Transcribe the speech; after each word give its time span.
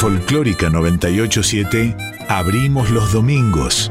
Folclórica 0.00 0.70
987 0.70 1.94
abrimos 2.26 2.88
los 2.88 3.12
domingos. 3.12 3.90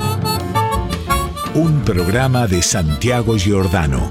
Un 1.54 1.84
programa 1.86 2.48
de 2.48 2.64
Santiago 2.64 3.38
Giordano. 3.38 4.10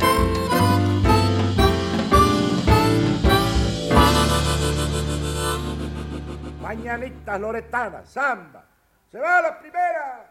Mañanita 6.63 7.37
Loretana, 7.37 8.05
samba. 8.07 8.65
Se 9.11 9.19
va 9.19 9.43
la 9.43 9.59
primera. 9.59 10.25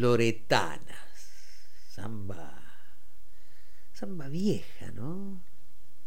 Loretanas, 0.00 0.96
samba, 1.88 2.62
samba 3.92 4.28
vieja, 4.28 4.90
¿no? 4.92 5.42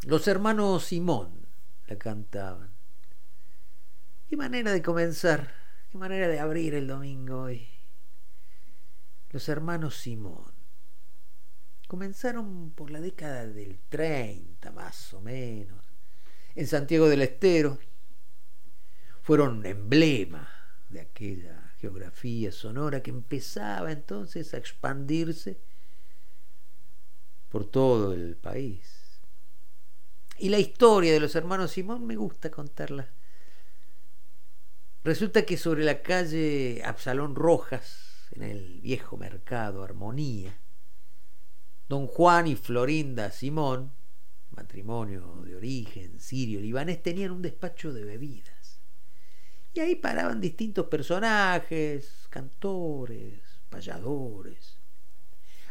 Los 0.06 0.28
hermanos 0.28 0.86
Simón 0.86 1.48
la 1.88 1.98
cantaban. 1.98 2.72
Qué 4.30 4.38
manera 4.38 4.72
de 4.72 4.82
comenzar, 4.82 5.54
qué 5.92 5.98
manera 5.98 6.28
de 6.28 6.40
abrir 6.40 6.74
el 6.76 6.88
domingo 6.88 7.44
hoy 7.44 7.68
los 9.32 9.48
hermanos 9.48 9.96
Simón. 9.96 10.52
Comenzaron 11.88 12.72
por 12.72 12.92
la 12.92 13.02
década 13.02 13.48
del 13.48 13.80
30, 13.90 14.72
más 14.72 15.14
o 15.14 15.22
menos, 15.22 15.84
en 16.56 16.68
Santiago 16.68 17.10
del 17.10 17.22
Estero. 17.22 17.80
Fueron 19.22 19.66
emblema 19.66 20.50
de 20.90 21.02
aquella 21.02 21.61
geografía 21.82 22.52
sonora 22.52 23.02
que 23.02 23.10
empezaba 23.10 23.92
entonces 23.92 24.54
a 24.54 24.58
expandirse 24.58 25.60
por 27.50 27.66
todo 27.66 28.14
el 28.14 28.38
país. 28.38 29.20
Y 30.38 30.50
la 30.50 30.60
historia 30.60 31.12
de 31.12 31.20
los 31.20 31.36
hermanos 31.36 31.72
Simón 31.72 32.06
me 32.06 32.16
gusta 32.16 32.52
contarla. 32.52 33.10
Resulta 35.04 35.44
que 35.44 35.58
sobre 35.58 35.84
la 35.84 36.04
calle 36.04 36.84
Absalón 36.86 37.36
Rojas, 37.36 38.28
en 38.32 38.44
el 38.44 38.80
viejo 38.82 39.18
mercado 39.18 39.84
Armonía. 39.84 40.56
Don 41.90 42.08
Juan 42.08 42.48
y 42.48 42.56
Florinda 42.56 43.32
Simón, 43.32 43.92
matrimonio 44.52 45.42
de 45.44 45.56
origen 45.56 46.20
sirio-libanés, 46.20 47.02
tenían 47.02 47.32
un 47.32 47.42
despacho 47.42 47.92
de 47.92 48.06
bebidas. 48.06 48.61
Y 49.74 49.80
ahí 49.80 49.96
paraban 49.96 50.42
distintos 50.42 50.88
personajes, 50.88 52.28
cantores, 52.30 53.40
payadores. 53.70 54.78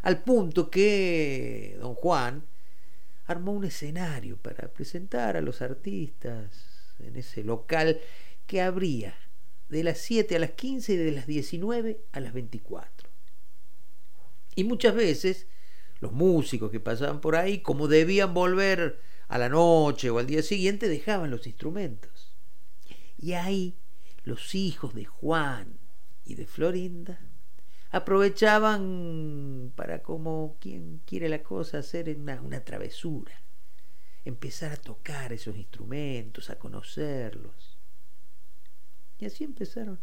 Al 0.02 0.22
punto 0.22 0.70
que 0.70 1.76
don 1.78 1.94
Juan 1.94 2.46
armó 3.26 3.52
un 3.52 3.64
escenario 3.64 4.38
para 4.38 4.68
presentar 4.72 5.36
a 5.36 5.42
los 5.42 5.60
artistas 5.60 6.94
en 6.98 7.16
ese 7.16 7.44
local 7.44 8.00
que 8.46 8.62
abría 8.62 9.14
de 9.68 9.84
las 9.84 9.98
7 9.98 10.36
a 10.36 10.38
las 10.38 10.52
15 10.52 10.94
y 10.94 10.96
de 10.96 11.12
las 11.12 11.26
19 11.26 12.00
a 12.12 12.20
las 12.20 12.32
24. 12.32 13.10
Y 14.56 14.64
muchas 14.64 14.94
veces 14.94 15.46
los 16.00 16.12
músicos 16.12 16.70
que 16.70 16.80
pasaban 16.80 17.20
por 17.20 17.36
ahí, 17.36 17.60
como 17.60 17.86
debían 17.86 18.34
volver 18.34 19.00
a 19.28 19.38
la 19.38 19.48
noche 19.48 20.10
o 20.10 20.18
al 20.18 20.26
día 20.26 20.42
siguiente, 20.42 20.88
dejaban 20.88 21.30
los 21.30 21.46
instrumentos. 21.46 22.32
Y 23.18 23.34
ahí 23.34 23.76
los 24.24 24.54
hijos 24.54 24.94
de 24.94 25.04
Juan 25.04 25.78
y 26.24 26.34
de 26.34 26.46
Florinda 26.46 27.20
aprovechaban 27.90 29.72
para, 29.74 30.02
como 30.02 30.56
quien 30.60 31.00
quiere 31.06 31.28
la 31.28 31.42
cosa, 31.42 31.78
hacer 31.78 32.14
una, 32.16 32.40
una 32.40 32.64
travesura, 32.64 33.42
empezar 34.24 34.72
a 34.72 34.76
tocar 34.76 35.32
esos 35.32 35.56
instrumentos, 35.56 36.50
a 36.50 36.58
conocerlos 36.58 37.80
y 39.20 39.26
así 39.26 39.44
empezaron 39.44 40.00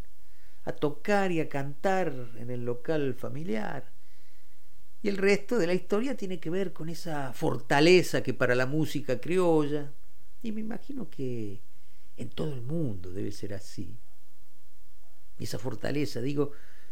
a 0.64 0.74
tocar 0.74 1.32
y 1.32 1.40
a 1.40 1.50
cantar 1.50 2.14
en 2.38 2.52
el 2.52 2.66
local 2.66 3.16
familiar. 3.16 3.92
Y 5.02 5.10
el 5.10 5.18
resto 5.18 5.58
de 5.58 5.68
la 5.68 5.74
historia 5.74 6.16
tiene 6.16 6.40
que 6.40 6.50
ver 6.50 6.74
con 6.74 6.90
esa 6.90 7.34
fortaleza 7.34 8.22
que 8.22 8.34
para 8.34 8.54
la 8.54 8.66
música 8.66 9.20
criolla, 9.20 9.92
y 10.44 10.52
me 10.52 10.62
imagino 10.62 11.10
que 11.10 11.62
en 12.16 12.30
todo 12.30 12.54
el 12.54 12.62
mundo 12.62 13.12
debe 13.12 13.32
ser 13.32 13.54
así. 13.54 13.98
Esa 15.44 15.60
fortaleza, 15.60 16.22
digo, 16.22 16.52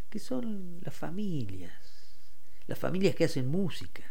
que 0.09 0.19
son 0.19 0.79
las 0.81 0.95
familias, 0.95 1.73
las 2.67 2.79
familias 2.79 3.15
que 3.15 3.25
hacen 3.25 3.47
música. 3.47 4.03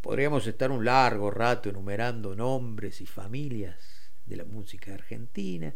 Podríamos 0.00 0.46
estar 0.46 0.70
un 0.70 0.84
largo 0.84 1.30
rato 1.30 1.70
enumerando 1.70 2.36
nombres 2.36 3.00
y 3.00 3.06
familias 3.06 4.10
de 4.26 4.36
la 4.36 4.44
música 4.44 4.94
argentina, 4.94 5.74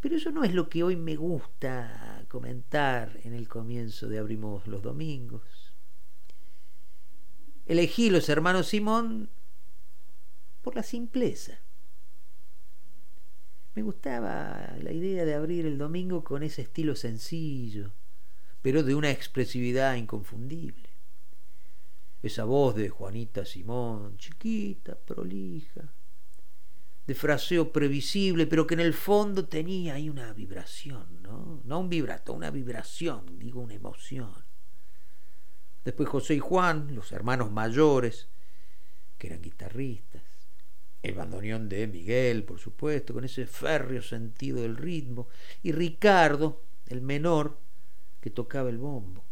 pero 0.00 0.16
eso 0.16 0.30
no 0.30 0.44
es 0.44 0.52
lo 0.52 0.68
que 0.68 0.82
hoy 0.82 0.96
me 0.96 1.16
gusta 1.16 2.24
comentar 2.28 3.18
en 3.24 3.34
el 3.34 3.48
comienzo 3.48 4.08
de 4.08 4.18
Abrimos 4.18 4.66
los 4.66 4.82
Domingos. 4.82 5.74
Elegí 7.66 8.10
los 8.10 8.28
hermanos 8.28 8.68
Simón 8.68 9.30
por 10.62 10.76
la 10.76 10.82
simpleza. 10.82 11.60
Me 13.76 13.82
gustaba 13.82 14.74
la 14.80 14.90
idea 14.90 15.26
de 15.26 15.34
abrir 15.34 15.66
el 15.66 15.76
domingo 15.76 16.24
con 16.24 16.42
ese 16.42 16.62
estilo 16.62 16.96
sencillo, 16.96 17.92
pero 18.62 18.82
de 18.82 18.94
una 18.94 19.10
expresividad 19.10 19.96
inconfundible. 19.96 20.88
Esa 22.22 22.44
voz 22.44 22.74
de 22.74 22.88
Juanita 22.88 23.44
Simón, 23.44 24.16
chiquita, 24.16 24.98
prolija, 24.98 25.92
de 27.06 27.14
fraseo 27.14 27.70
previsible, 27.70 28.46
pero 28.46 28.66
que 28.66 28.72
en 28.72 28.80
el 28.80 28.94
fondo 28.94 29.46
tenía 29.46 29.94
ahí 29.96 30.08
una 30.08 30.32
vibración, 30.32 31.22
¿no? 31.22 31.60
No 31.64 31.80
un 31.80 31.90
vibrato, 31.90 32.32
una 32.32 32.50
vibración, 32.50 33.38
digo 33.38 33.60
una 33.60 33.74
emoción. 33.74 34.32
Después 35.84 36.08
José 36.08 36.36
y 36.36 36.38
Juan, 36.38 36.94
los 36.94 37.12
hermanos 37.12 37.52
mayores, 37.52 38.26
que 39.18 39.26
eran 39.26 39.42
guitarristas. 39.42 40.25
El 41.06 41.14
bandoneón 41.14 41.68
de 41.68 41.86
Miguel, 41.86 42.42
por 42.42 42.58
supuesto, 42.58 43.14
con 43.14 43.24
ese 43.24 43.46
férreo 43.46 44.02
sentido 44.02 44.62
del 44.62 44.76
ritmo. 44.76 45.28
Y 45.62 45.70
Ricardo, 45.70 46.64
el 46.88 47.00
menor, 47.00 47.60
que 48.20 48.28
tocaba 48.28 48.70
el 48.70 48.78
bombo. 48.78 49.24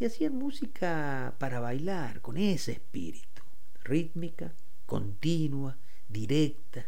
Y 0.00 0.04
hacían 0.04 0.34
música 0.34 1.36
para 1.38 1.60
bailar, 1.60 2.20
con 2.20 2.38
ese 2.38 2.72
espíritu, 2.72 3.44
rítmica, 3.84 4.52
continua, 4.84 5.78
directa, 6.08 6.86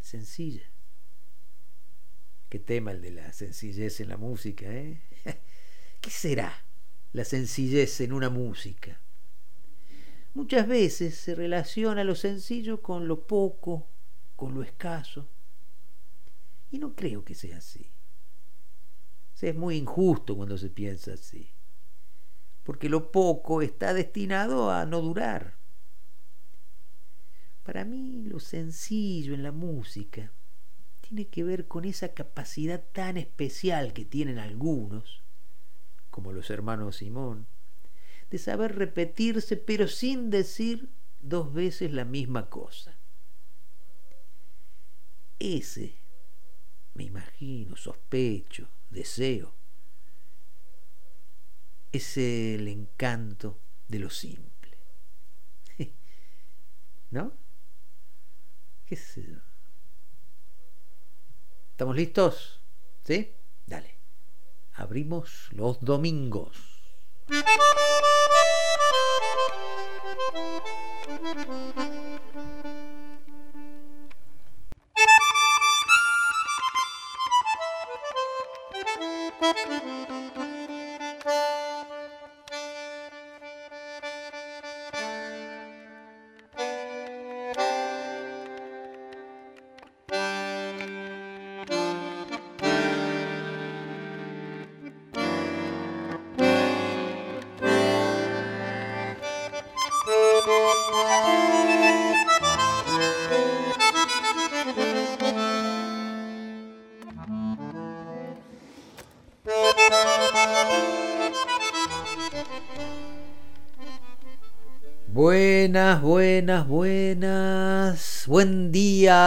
sencilla. 0.00 0.64
Qué 2.48 2.58
tema 2.58 2.92
el 2.92 3.02
de 3.02 3.10
la 3.10 3.34
sencillez 3.34 4.00
en 4.00 4.08
la 4.08 4.16
música, 4.16 4.64
¿eh? 4.72 5.02
¿Qué 6.00 6.08
será 6.08 6.64
la 7.12 7.26
sencillez 7.26 8.00
en 8.00 8.14
una 8.14 8.30
música? 8.30 8.98
Muchas 10.34 10.66
veces 10.66 11.16
se 11.16 11.36
relaciona 11.36 12.02
lo 12.02 12.16
sencillo 12.16 12.82
con 12.82 13.06
lo 13.06 13.24
poco, 13.26 13.86
con 14.34 14.52
lo 14.54 14.62
escaso. 14.64 15.28
Y 16.72 16.78
no 16.78 16.96
creo 16.96 17.24
que 17.24 17.36
sea 17.36 17.58
así. 17.58 17.92
Se 19.32 19.50
es 19.50 19.56
muy 19.56 19.76
injusto 19.76 20.36
cuando 20.36 20.58
se 20.58 20.70
piensa 20.70 21.12
así. 21.12 21.52
Porque 22.64 22.88
lo 22.88 23.12
poco 23.12 23.62
está 23.62 23.94
destinado 23.94 24.72
a 24.72 24.84
no 24.86 25.00
durar. 25.00 25.56
Para 27.62 27.84
mí 27.84 28.24
lo 28.24 28.40
sencillo 28.40 29.34
en 29.34 29.42
la 29.44 29.52
música 29.52 30.32
tiene 31.00 31.28
que 31.28 31.44
ver 31.44 31.68
con 31.68 31.84
esa 31.84 32.12
capacidad 32.12 32.82
tan 32.92 33.18
especial 33.18 33.92
que 33.92 34.04
tienen 34.04 34.38
algunos, 34.38 35.22
como 36.10 36.32
los 36.32 36.50
hermanos 36.50 36.96
Simón, 36.96 37.46
de 38.30 38.38
saber 38.38 38.76
repetirse 38.76 39.56
pero 39.56 39.88
sin 39.88 40.30
decir 40.30 40.90
dos 41.20 41.52
veces 41.52 41.92
la 41.92 42.04
misma 42.04 42.48
cosa. 42.50 42.98
Ese, 45.38 45.96
me 46.94 47.04
imagino, 47.04 47.76
sospecho, 47.76 48.68
deseo, 48.90 49.54
es 51.92 52.16
el 52.16 52.68
encanto 52.68 53.60
de 53.88 53.98
lo 53.98 54.10
simple. 54.10 54.78
¿No? 57.10 57.32
¿Qué 58.86 58.96
sé 58.96 59.24
yo? 59.26 59.38
¿Estamos 61.70 61.96
listos? 61.96 62.60
¿Sí? 63.04 63.34
Dale. 63.66 63.98
Abrimos 64.74 65.48
los 65.52 65.80
domingos. 65.80 66.56
Buenas, 70.34 71.46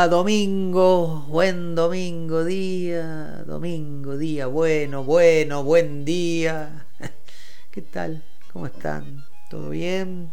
domingo. 0.05 1.25
Buen 1.27 1.73
domingo, 1.73 2.45
día. 2.45 3.43
Domingo, 3.47 4.15
día. 4.15 4.45
Bueno, 4.45 5.03
bueno, 5.03 5.63
buen 5.63 6.05
día. 6.05 6.85
¿Qué 7.71 7.81
tal? 7.81 8.23
¿Cómo 8.53 8.67
están? 8.67 9.25
¿Todo 9.49 9.71
bien? 9.71 10.31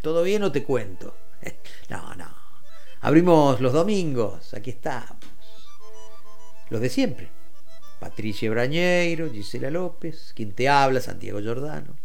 ¿Todo 0.00 0.22
bien 0.22 0.42
o 0.44 0.52
te 0.52 0.64
cuento? 0.64 1.14
No, 1.90 2.14
no. 2.14 2.26
Abrimos 3.02 3.60
los 3.60 3.74
domingos. 3.74 4.54
Aquí 4.54 4.70
estamos. 4.70 5.18
Los 6.70 6.80
de 6.80 6.88
siempre. 6.88 7.28
Patricia 8.00 8.50
Brañeiro, 8.50 9.30
Gisela 9.30 9.70
López, 9.70 10.32
quien 10.34 10.52
te 10.52 10.68
habla, 10.68 11.00
Santiago 11.00 11.40
Giordano 11.40 12.04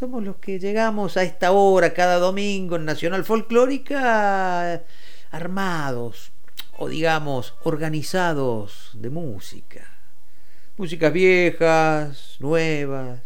somos 0.00 0.24
los 0.24 0.36
que 0.36 0.58
llegamos 0.58 1.18
a 1.18 1.24
esta 1.24 1.52
hora 1.52 1.92
cada 1.92 2.18
domingo 2.18 2.76
en 2.76 2.86
Nacional 2.86 3.22
Folclórica 3.22 4.82
armados 5.30 6.32
o 6.78 6.88
digamos 6.88 7.54
organizados 7.62 8.90
de 8.94 9.10
música. 9.10 9.86
Músicas 10.76 11.12
viejas, 11.12 12.36
nuevas. 12.38 13.20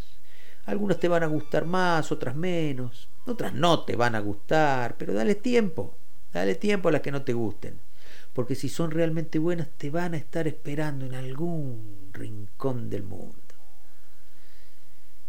Algunas 0.66 0.98
te 0.98 1.08
van 1.08 1.22
a 1.22 1.26
gustar 1.26 1.66
más, 1.66 2.10
otras 2.10 2.34
menos. 2.34 3.08
Otras 3.26 3.54
no 3.54 3.84
te 3.84 3.96
van 3.96 4.14
a 4.14 4.20
gustar, 4.20 4.96
pero 4.98 5.14
dale 5.14 5.34
tiempo. 5.34 5.96
Dale 6.32 6.56
tiempo 6.56 6.88
a 6.88 6.92
las 6.92 7.00
que 7.00 7.12
no 7.12 7.22
te 7.22 7.32
gusten. 7.32 7.78
Porque 8.32 8.56
si 8.56 8.68
son 8.68 8.90
realmente 8.90 9.38
buenas, 9.38 9.68
te 9.76 9.90
van 9.90 10.14
a 10.14 10.16
estar 10.16 10.48
esperando 10.48 11.06
en 11.06 11.14
algún 11.14 12.10
rincón 12.12 12.90
del 12.90 13.04
mundo. 13.04 13.38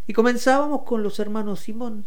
Y 0.08 0.14
comenzábamos 0.14 0.84
con 0.84 1.04
los 1.04 1.20
hermanos 1.20 1.60
Simón. 1.60 2.06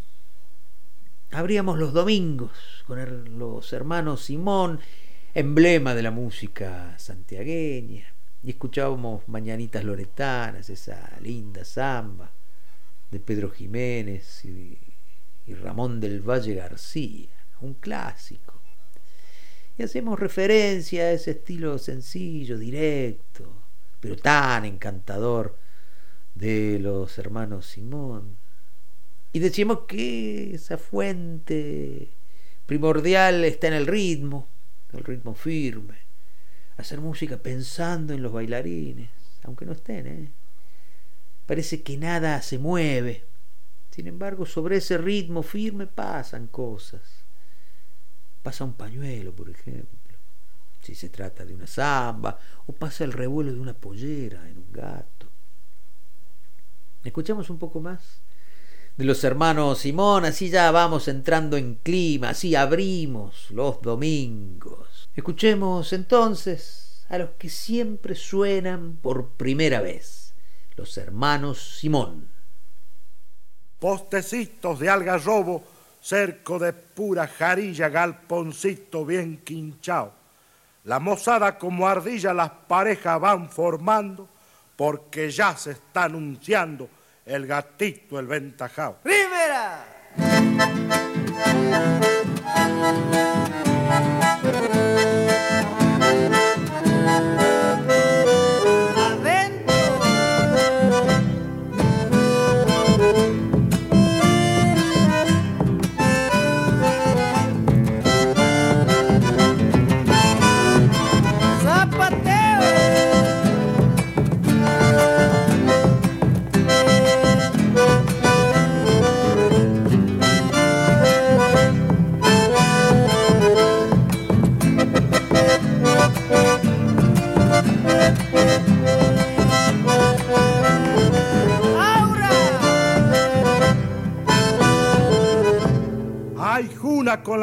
Abríamos 1.30 1.78
los 1.78 1.92
domingos 1.92 2.84
con 2.86 3.38
los 3.38 3.72
hermanos 3.74 4.24
Simón, 4.24 4.80
emblema 5.34 5.94
de 5.94 6.02
la 6.02 6.10
música 6.10 6.98
santiagueña. 6.98 8.14
Y 8.42 8.50
escuchábamos 8.50 9.28
Mañanitas 9.28 9.84
Loretanas, 9.84 10.70
esa 10.70 11.18
linda 11.20 11.66
samba 11.66 12.32
de 13.10 13.20
Pedro 13.20 13.50
Jiménez 13.50 14.42
y, 14.46 14.78
Ramón 15.62 16.00
del 16.00 16.22
Valle 16.22 16.54
García, 16.54 17.28
un 17.60 17.74
clásico. 17.74 18.62
Y 19.76 19.82
hacemos 19.82 20.18
referencia 20.18 21.04
a 21.04 21.12
ese 21.12 21.32
estilo 21.32 21.78
sencillo, 21.78 22.56
directo, 22.58 23.52
pero 24.00 24.16
tan 24.16 24.64
encantador 24.64 25.58
de 26.34 26.78
los 26.78 27.18
hermanos 27.18 27.66
Simón. 27.66 28.38
Y 29.38 29.40
decimos 29.40 29.82
que 29.86 30.52
esa 30.56 30.78
fuente 30.78 32.10
primordial 32.66 33.44
está 33.44 33.68
en 33.68 33.74
el 33.74 33.86
ritmo, 33.86 34.48
el 34.92 35.04
ritmo 35.04 35.36
firme. 35.36 35.94
Hacer 36.76 37.00
música 37.00 37.36
pensando 37.36 38.12
en 38.12 38.20
los 38.20 38.32
bailarines, 38.32 39.08
aunque 39.44 39.64
no 39.64 39.70
estén, 39.70 40.06
¿eh? 40.08 40.32
Parece 41.46 41.84
que 41.84 41.96
nada 41.96 42.42
se 42.42 42.58
mueve. 42.58 43.26
Sin 43.92 44.08
embargo, 44.08 44.44
sobre 44.44 44.78
ese 44.78 44.98
ritmo 44.98 45.44
firme 45.44 45.86
pasan 45.86 46.48
cosas. 46.48 47.22
Pasa 48.42 48.64
un 48.64 48.72
pañuelo, 48.72 49.32
por 49.36 49.50
ejemplo. 49.50 50.18
si 50.82 50.96
se 50.96 51.10
trata 51.10 51.44
de 51.44 51.54
una 51.54 51.68
zamba 51.68 52.40
o 52.66 52.72
pasa 52.72 53.04
el 53.04 53.12
revuelo 53.12 53.52
de 53.52 53.60
una 53.60 53.74
pollera 53.74 54.48
en 54.48 54.58
un 54.58 54.72
gato. 54.72 55.28
Escuchamos 57.04 57.50
un 57.50 57.60
poco 57.60 57.78
más 57.78 58.26
de 58.98 59.04
los 59.04 59.22
hermanos 59.22 59.78
Simón, 59.78 60.24
así 60.24 60.50
ya 60.50 60.72
vamos 60.72 61.06
entrando 61.06 61.56
en 61.56 61.76
clima, 61.76 62.30
así 62.30 62.56
abrimos 62.56 63.48
los 63.50 63.80
domingos. 63.80 65.08
Escuchemos 65.14 65.92
entonces 65.92 67.06
a 67.08 67.18
los 67.18 67.30
que 67.38 67.48
siempre 67.48 68.16
suenan 68.16 68.96
por 68.96 69.28
primera 69.28 69.80
vez, 69.80 70.34
los 70.74 70.98
hermanos 70.98 71.78
Simón. 71.78 72.28
Postecitos 73.78 74.80
de 74.80 74.88
algarrobo, 74.88 75.62
cerco 76.00 76.58
de 76.58 76.72
pura 76.72 77.28
jarilla, 77.28 77.88
galponcito 77.90 79.06
bien 79.06 79.42
quinchao. 79.44 80.12
La 80.82 80.98
mozada 80.98 81.56
como 81.56 81.86
ardilla 81.86 82.34
las 82.34 82.50
parejas 82.50 83.20
van 83.20 83.48
formando 83.48 84.28
porque 84.74 85.30
ya 85.30 85.56
se 85.56 85.70
está 85.70 86.04
anunciando 86.04 86.88
el 87.28 87.46
gatito, 87.46 88.18
el 88.18 88.26
ventajao. 88.26 88.98
¡Primera! 89.02 89.84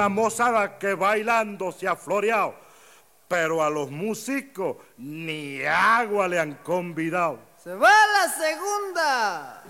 La 0.06 0.10
mozada 0.10 0.78
que 0.78 0.94
bailando 0.94 1.72
se 1.72 1.88
ha 1.88 1.96
floreado, 1.96 2.54
pero 3.28 3.64
a 3.64 3.72
los 3.72 3.90
músicos 3.90 4.78
ni 4.98 5.66
agua 5.66 6.28
le 6.28 6.40
han 6.40 6.54
convidado. 6.62 7.40
Se 7.58 7.74
va 7.74 7.90
la 7.90 8.30
segunda. 8.30 9.64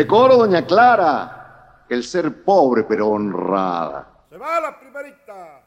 Que 0.00 0.04
decoro, 0.04 0.38
doña 0.38 0.64
Clara, 0.64 1.84
el 1.86 2.02
ser 2.04 2.42
pobre 2.42 2.84
pero 2.84 3.08
honrada. 3.08 4.08
Se 4.30 4.38
va 4.38 4.58
la 4.58 4.80
primerita. 4.80 5.60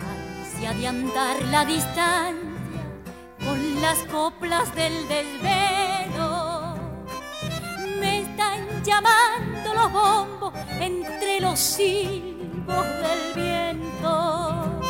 Ansia 0.00 0.72
de 0.72 0.86
andar 0.86 1.42
la 1.50 1.66
distancia 1.66 2.53
las 3.84 4.02
coplas 4.04 4.74
del 4.74 4.94
desvelo. 5.08 6.74
Me 8.00 8.20
están 8.22 8.82
llamando 8.82 9.74
los 9.74 9.92
bombos 9.92 10.54
entre 10.80 11.38
los 11.38 11.58
silbos 11.58 12.86
del 13.04 13.22
viento. 13.44 14.80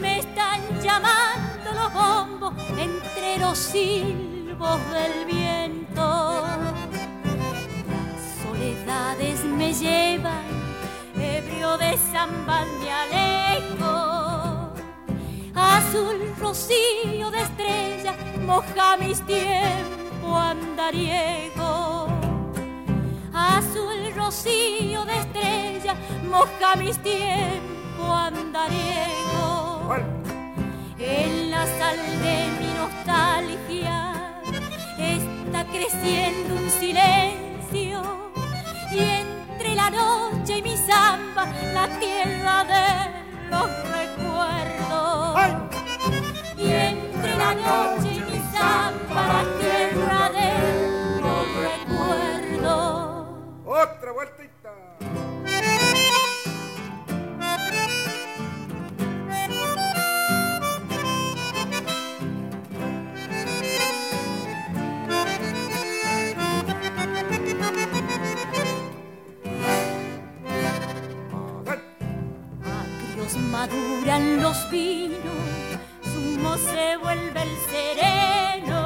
Me 0.00 0.20
están 0.20 0.60
llamando 0.82 1.68
los 1.80 1.92
bombos 1.92 2.54
entre 2.78 3.36
los 3.38 3.58
silbos 3.58 4.78
del 4.94 5.26
viento. 5.26 6.46
Las 7.92 8.18
soledades 8.42 9.44
me 9.44 9.74
llevan, 9.74 10.46
ebrio 11.16 11.76
de 11.76 11.98
samba 12.10 12.64
me 12.80 12.90
alejo 12.90 14.09
azul 15.60 16.34
rocío 16.38 17.30
de 17.30 17.40
estrella 17.40 18.14
moja 18.46 18.96
mis 18.96 19.20
tiempos 19.26 20.34
andariego. 20.34 22.08
Azul 23.32 24.12
rocío 24.16 25.04
de 25.04 25.16
estrella 25.18 25.94
moja 26.28 26.76
mis 26.76 26.98
tiempos 27.02 28.10
andariego. 28.10 29.96
En 30.98 31.50
la 31.50 31.66
sal 31.78 31.98
de 32.24 32.36
mi 32.60 32.70
nostalgia 32.80 34.42
está 34.98 35.64
creciendo 35.64 36.54
un 36.54 36.70
silencio 36.70 38.02
y 38.92 38.98
entre 38.98 39.74
la 39.74 39.90
noche 39.90 40.58
y 40.58 40.62
mi 40.62 40.76
samba 40.76 41.46
la 41.72 41.88
tierra 41.98 42.64
de 42.64 43.19
los 43.50 43.70
recuerdos 43.90 45.38
y 46.56 46.70
entre 46.70 47.36
la 47.36 47.54
noche 47.54 48.12
y 48.14 48.20
mi 48.20 48.40
la 49.14 49.44
tierra 49.60 50.30
de 50.30 51.20
los 51.20 51.44
recuerdos. 51.66 53.26
Otra 53.66 54.12
vueltita. 54.12 54.49
Maduran 73.70 74.42
los 74.42 74.70
vinos 74.70 75.50
se 76.58 76.96
vuelve 76.96 77.42
el 77.42 77.56
sereno. 77.70 78.80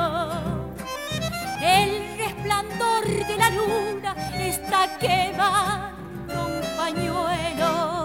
El 1.62 2.19
resplandor 2.19 3.05
de 3.26 3.37
la 3.37 3.50
luna 3.50 4.14
está 4.38 4.99
quemando 4.99 6.47
un 6.47 6.76
pañuelo. 6.76 8.03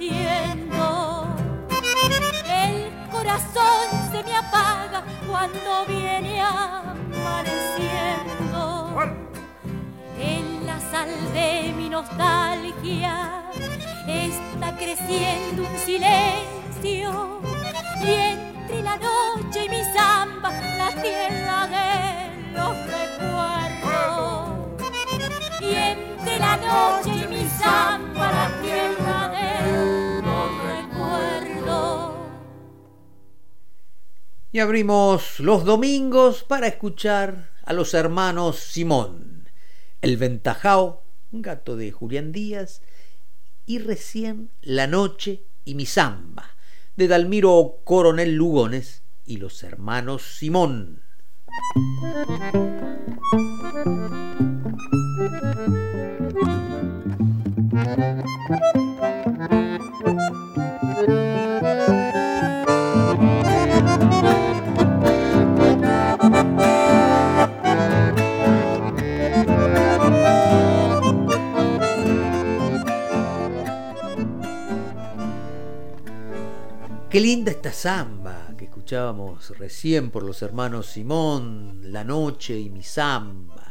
El 0.00 0.62
corazón 3.10 3.88
se 4.12 4.22
me 4.22 4.36
apaga 4.36 5.02
cuando 5.28 5.86
viene 5.88 6.40
amaneciendo. 6.40 7.56
En 10.20 10.64
la 10.66 10.78
sal 10.78 11.08
de 11.32 11.72
mi 11.76 11.88
nostalgia 11.88 13.42
está 14.06 14.76
creciendo 14.76 15.62
un 15.68 15.78
silencio. 15.78 17.40
Y 18.00 18.10
entre 18.10 18.82
la 18.82 18.96
noche 18.98 19.64
y 19.64 19.68
mi 19.68 19.82
samba, 19.96 20.52
la 20.78 20.90
tierra 21.02 21.66
de 21.66 22.52
los 22.52 22.76
recuerdos. 22.86 24.50
Y 25.60 25.74
en 25.74 26.17
y 34.50 34.60
abrimos 34.60 35.38
los 35.40 35.64
domingos 35.64 36.42
para 36.42 36.66
escuchar 36.66 37.50
a 37.64 37.72
los 37.72 37.94
hermanos 37.94 38.58
Simón, 38.58 39.48
el 40.00 40.16
Ventajao, 40.16 41.04
un 41.30 41.42
gato 41.42 41.76
de 41.76 41.92
Julián 41.92 42.32
Díaz, 42.32 42.82
y 43.66 43.78
recién 43.78 44.50
La 44.62 44.86
Noche 44.86 45.44
y 45.64 45.74
mi 45.74 45.86
samba, 45.86 46.56
de 46.96 47.08
Dalmiro 47.08 47.82
Coronel 47.84 48.34
Lugones 48.34 49.02
y 49.26 49.36
los 49.36 49.62
hermanos 49.62 50.22
Simón. 50.22 51.02
Qué 77.10 77.20
linda 77.20 77.50
esta 77.50 77.72
samba 77.72 78.54
que 78.56 78.66
escuchábamos 78.66 79.56
recién 79.58 80.10
por 80.10 80.22
los 80.22 80.40
hermanos 80.42 80.86
Simón, 80.86 81.80
La 81.90 82.04
Noche 82.04 82.60
y 82.60 82.70
mi 82.70 82.82
samba. 82.82 83.67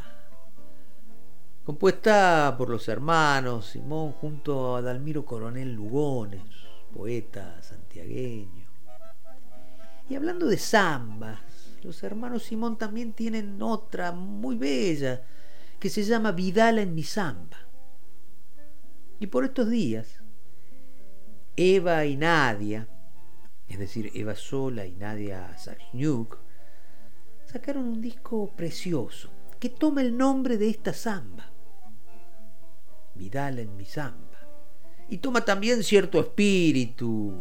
Compuesta 1.68 2.54
por 2.56 2.70
los 2.70 2.88
hermanos 2.88 3.66
Simón 3.66 4.12
junto 4.12 4.74
a 4.74 4.80
Dalmiro 4.80 5.26
Coronel 5.26 5.74
Lugones, 5.74 6.40
poeta 6.94 7.60
santiagueño. 7.60 8.66
Y 10.08 10.14
hablando 10.14 10.46
de 10.46 10.56
zambas, 10.56 11.38
los 11.82 12.02
hermanos 12.02 12.44
Simón 12.44 12.78
también 12.78 13.12
tienen 13.12 13.60
otra 13.60 14.12
muy 14.12 14.56
bella 14.56 15.22
que 15.78 15.90
se 15.90 16.04
llama 16.04 16.32
Vidala 16.32 16.80
en 16.80 16.94
mi 16.94 17.02
samba. 17.02 17.58
Y 19.20 19.26
por 19.26 19.44
estos 19.44 19.68
días, 19.68 20.22
Eva 21.54 22.06
y 22.06 22.16
Nadia, 22.16 22.88
es 23.66 23.78
decir, 23.78 24.10
Eva 24.14 24.36
Sola 24.36 24.86
y 24.86 24.96
Nadia 24.96 25.54
Sachniuk, 25.58 26.38
sacaron 27.44 27.84
un 27.84 28.00
disco 28.00 28.54
precioso 28.56 29.28
que 29.60 29.68
toma 29.68 30.00
el 30.00 30.16
nombre 30.16 30.56
de 30.56 30.70
esta 30.70 30.94
samba, 30.94 31.52
Vidal 33.18 33.58
en 33.58 33.76
mi 33.76 33.84
samba, 33.84 34.38
y 35.08 35.18
toma 35.18 35.44
también 35.44 35.82
cierto 35.82 36.20
espíritu 36.20 37.34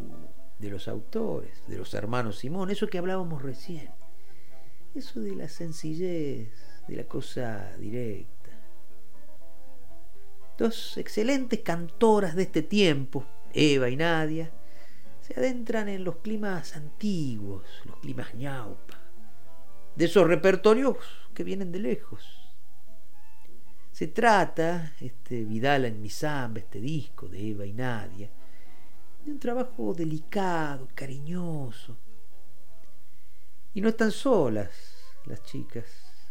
de 0.57 0.69
los 0.69 0.87
autores, 0.87 1.63
de 1.67 1.77
los 1.77 1.93
hermanos 1.93 2.39
Simón, 2.39 2.69
eso 2.71 2.87
que 2.87 2.97
hablábamos 2.97 3.41
recién, 3.43 3.91
eso 4.95 5.21
de 5.21 5.35
la 5.35 5.47
sencillez, 5.47 6.49
de 6.87 6.95
la 6.95 7.03
cosa 7.03 7.75
directa. 7.77 8.33
Dos 10.57 10.97
excelentes 10.97 11.59
cantoras 11.61 12.35
de 12.35 12.43
este 12.43 12.63
tiempo, 12.63 13.25
Eva 13.53 13.89
y 13.89 13.95
Nadia, 13.95 14.51
se 15.21 15.39
adentran 15.39 15.89
en 15.89 16.03
los 16.03 16.17
climas 16.17 16.75
antiguos, 16.75 17.63
los 17.85 17.97
climas 17.99 18.33
ñaupa, 18.33 18.97
de 19.95 20.05
esos 20.05 20.25
repertorios 20.25 20.97
que 21.33 21.43
vienen 21.43 21.71
de 21.71 21.79
lejos. 21.79 22.46
Se 23.97 24.09
trata, 24.09 24.93
este 25.01 25.43
Vidal 25.43 25.85
en 25.85 25.99
mi 25.99 26.11
samba, 26.11 26.59
este 26.59 26.79
disco 26.79 27.27
de 27.27 27.49
Eva 27.49 27.65
y 27.65 27.73
Nadia, 27.73 28.29
de 29.25 29.31
un 29.31 29.39
trabajo 29.39 29.91
delicado, 29.95 30.87
cariñoso. 30.93 31.97
Y 33.73 33.81
no 33.81 33.89
están 33.89 34.11
solas 34.11 34.69
las 35.25 35.41
chicas, 35.41 35.85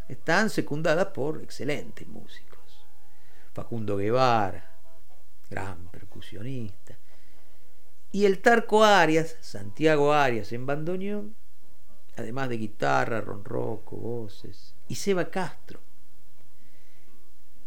están 0.07 0.49
secundadas 0.49 1.07
por 1.07 1.43
excelentes 1.43 2.07
músicos. 2.07 2.85
Facundo 3.53 3.97
Guevara, 3.97 4.79
gran 5.49 5.89
percusionista, 5.89 6.97
y 8.13 8.23
el 8.23 8.39
Tarco 8.39 8.85
Arias, 8.85 9.35
Santiago 9.41 10.13
Arias 10.13 10.53
en 10.53 10.65
bandoneón, 10.65 11.35
además 12.15 12.47
de 12.47 12.59
guitarra, 12.59 13.19
ronroco, 13.19 13.97
voces, 13.97 14.73
y 14.87 14.95
Seba 14.95 15.29
Castro. 15.29 15.81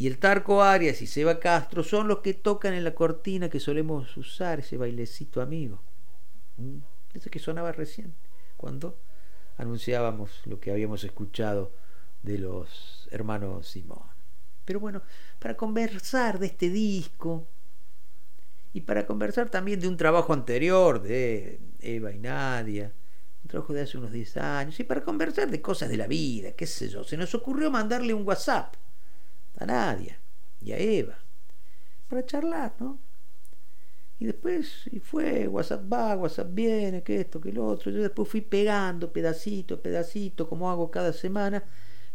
Y 0.00 0.06
el 0.06 0.16
Tarco 0.16 0.62
Arias 0.62 1.02
y 1.02 1.06
Seba 1.06 1.38
Castro 1.38 1.84
son 1.84 2.08
los 2.08 2.20
que 2.20 2.32
tocan 2.32 2.72
en 2.72 2.84
la 2.84 2.94
cortina 2.94 3.50
que 3.50 3.60
solemos 3.60 4.16
usar, 4.16 4.60
ese 4.60 4.78
bailecito 4.78 5.42
amigo. 5.42 5.78
¿Mm? 6.56 6.78
Ese 7.12 7.28
que 7.28 7.38
sonaba 7.38 7.70
recién, 7.72 8.14
cuando 8.56 8.96
anunciábamos 9.58 10.40
lo 10.46 10.58
que 10.58 10.70
habíamos 10.70 11.04
escuchado 11.04 11.74
de 12.22 12.38
los 12.38 13.08
hermanos 13.10 13.68
Simón. 13.68 14.06
Pero 14.64 14.80
bueno, 14.80 15.02
para 15.38 15.54
conversar 15.54 16.38
de 16.38 16.46
este 16.46 16.70
disco, 16.70 17.46
y 18.72 18.80
para 18.80 19.04
conversar 19.04 19.50
también 19.50 19.80
de 19.80 19.88
un 19.88 19.98
trabajo 19.98 20.32
anterior 20.32 21.02
de 21.02 21.60
Eva 21.78 22.10
y 22.10 22.18
Nadia, 22.18 22.90
un 23.44 23.48
trabajo 23.48 23.74
de 23.74 23.82
hace 23.82 23.98
unos 23.98 24.12
10 24.12 24.38
años, 24.38 24.80
y 24.80 24.84
para 24.84 25.04
conversar 25.04 25.50
de 25.50 25.60
cosas 25.60 25.90
de 25.90 25.98
la 25.98 26.06
vida, 26.06 26.52
qué 26.52 26.66
sé 26.66 26.88
yo, 26.88 27.04
se 27.04 27.18
nos 27.18 27.34
ocurrió 27.34 27.70
mandarle 27.70 28.14
un 28.14 28.26
WhatsApp 28.26 28.76
a 29.61 29.66
Nadia 29.66 30.20
y 30.61 30.73
a 30.73 30.79
Eva 30.79 31.18
para 32.09 32.27
charlar, 32.27 32.75
¿no? 32.81 32.99
Y 34.18 34.27
después 34.27 34.88
y 34.90 34.99
fue, 34.99 35.49
WhatsApp 35.49 35.90
va, 35.90 36.16
WhatsApp 36.16 36.49
viene, 36.53 37.03
que 37.03 37.20
esto, 37.20 37.40
que 37.40 37.53
lo 37.53 37.66
otro. 37.66 37.90
Yo 37.90 38.03
después 38.03 38.29
fui 38.29 38.42
pegando 38.42 39.12
pedacito, 39.12 39.81
pedacito, 39.81 40.49
como 40.49 40.70
hago 40.70 40.90
cada 40.90 41.12
semana, 41.12 41.64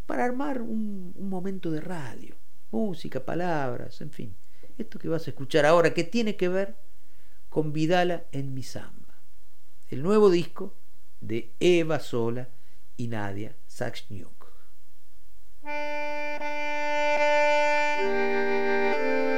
para 0.06 0.26
armar 0.26 0.62
un, 0.62 1.14
un 1.16 1.30
momento 1.30 1.72
de 1.72 1.82
radio. 1.82 2.36
Música, 2.70 3.24
palabras, 3.24 4.02
en 4.02 4.12
fin 4.12 4.36
esto 4.78 5.00
que 5.00 5.08
vas 5.08 5.28
a 5.28 5.32
escuchar 5.32 5.66
ahora, 5.66 5.94
que 5.94 6.04
tiene 6.04 6.36
que 6.36 6.50
ver 6.50 6.76
con 7.50 7.72
Vidala 7.72 8.26
en 8.32 8.54
mi 8.54 8.64
samba, 8.64 9.16
el 9.90 10.04
nuevo 10.04 10.30
disco 10.30 10.76
de 11.22 11.54
Eva 11.60 12.00
Sola 12.00 12.50
y 12.98 13.08
Nadia 13.08 13.56
Sachniuk. 13.68 14.35
peregrina 14.35 14.35
Thank 15.66 16.42
you. 18.98 19.35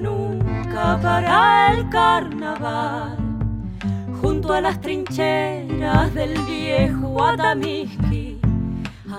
Nunca 0.00 0.98
para 1.00 1.72
el 1.72 1.88
carnaval. 1.88 3.16
Junto 4.20 4.52
a 4.52 4.60
las 4.60 4.80
trincheras 4.80 6.12
del 6.14 6.38
viejo 6.42 7.24
Atamisqui, 7.24 8.40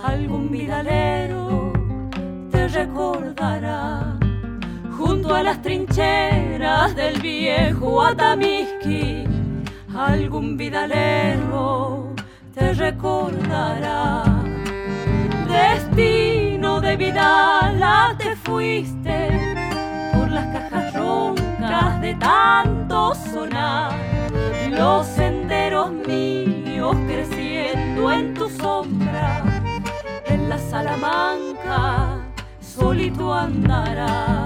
algún 0.04 0.52
vidalero 0.52 1.74
te 2.52 2.68
recordará. 2.68 4.18
Junto 4.98 5.34
a 5.34 5.44
las 5.44 5.62
trincheras 5.62 6.96
del 6.96 7.22
viejo 7.22 8.04
Atamisqui, 8.04 9.24
algún 9.96 10.58
vidalero 10.58 12.14
te 12.54 12.74
recordará. 12.74 14.24
Destino 15.48 16.80
de 16.82 16.96
Vidala 16.98 18.16
te 18.18 18.36
fuiste 18.36 18.89
tanto 22.16 23.14
sonar. 23.16 23.94
Los 24.72 25.08
senderos 25.08 25.92
míos 25.92 26.96
creciendo 27.08 28.12
en 28.12 28.34
tu 28.34 28.50
sombra, 28.50 29.44
en 30.26 30.50
la 30.50 30.58
Salamanca 30.58 32.20
solito 32.62 33.34
andarás. 33.34 34.39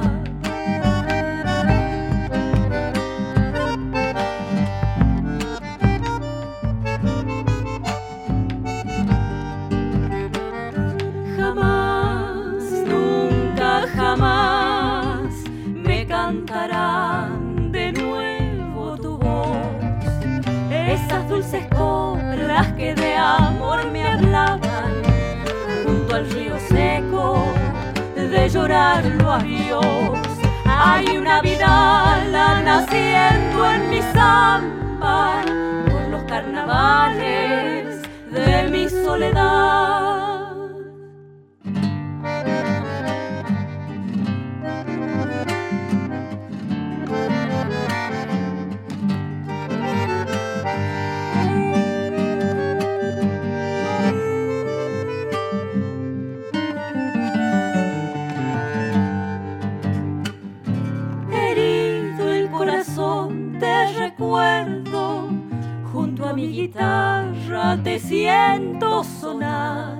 Siento 68.13 69.03
sonar, 69.03 69.97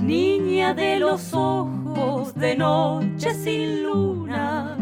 niña 0.00 0.72
de 0.72 1.00
los 1.00 1.34
ojos 1.34 2.32
de 2.36 2.54
noche 2.54 3.34
sin 3.34 3.82
luna, 3.82 4.76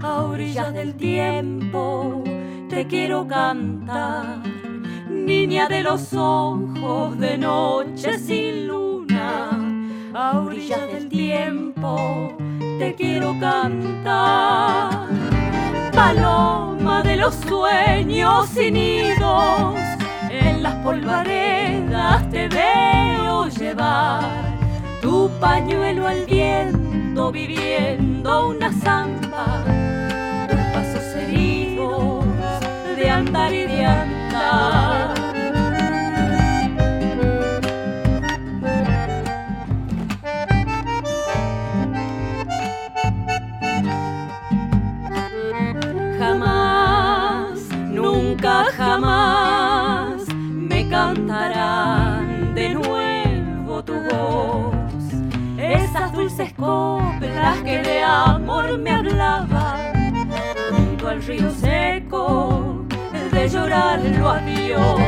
a 0.00 0.22
orillas 0.22 0.72
del 0.72 0.94
tiempo 0.94 2.22
te 2.68 2.86
quiero 2.86 3.26
cantar, 3.26 4.38
niña 5.10 5.66
de 5.66 5.82
los 5.82 6.14
ojos 6.14 7.18
de 7.18 7.38
noche 7.38 8.16
sin 8.20 8.68
luna, 8.68 9.50
a 10.14 10.38
orillas 10.38 10.86
del 10.92 11.08
tiempo 11.08 12.36
te 12.78 12.94
quiero 12.94 13.34
cantar 13.40 15.08
paloma 15.92 17.02
de 17.02 17.16
los 17.16 17.34
sueños 17.34 18.48
sin 18.50 18.74
nidos, 18.74 19.85
en 20.56 20.62
las 20.62 20.74
polvaredas 20.76 22.30
te 22.30 22.48
veo 22.48 23.46
llevar 23.48 24.22
tu 25.02 25.30
pañuelo 25.38 26.08
al 26.08 26.24
viento 26.24 27.30
viviendo 27.30 28.48
una 28.48 28.72
zamba, 28.72 29.64
tus 30.48 30.60
pasos 30.72 31.14
heridos 31.16 32.24
de 32.96 33.10
andar 33.10 33.52
y 33.52 33.64
de 33.64 33.84
andar. 33.84 35.15
Dulces 56.46 56.54
coplas 56.54 57.58
que 57.62 57.82
de 57.82 58.02
amor 58.02 58.78
me 58.78 58.90
hablaban 58.90 60.30
junto 60.70 61.08
al 61.08 61.22
río 61.22 61.50
seco 61.50 62.86
de 63.32 63.48
llorarlo 63.48 64.28
a 64.28 64.38
Dios. 64.40 65.00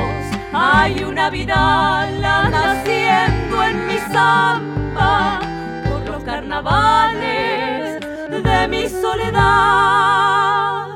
Hay 0.53 1.05
una 1.05 1.31
vida 1.31 2.11
naciendo 2.51 3.63
en 3.63 3.87
mi 3.87 3.99
samba 4.13 5.41
por 5.89 6.09
los 6.09 6.25
carnavales 6.25 8.01
de 8.01 8.69
mi 8.69 8.89
soledad. 8.89 10.89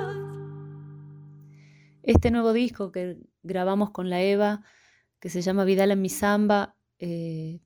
Este 2.02 2.33
nuevo 2.33 2.52
disco 2.52 2.90
que 2.90 3.18
grabamos 3.44 3.90
con 3.90 4.11
la 4.11 4.20
Eva, 4.22 4.62
que 5.20 5.28
se 5.28 5.40
llama 5.40 5.64
Vidal 5.64 5.92
en 5.92 6.02
mi 6.02 6.09
samba, 6.09 6.74
eh, 6.98 7.61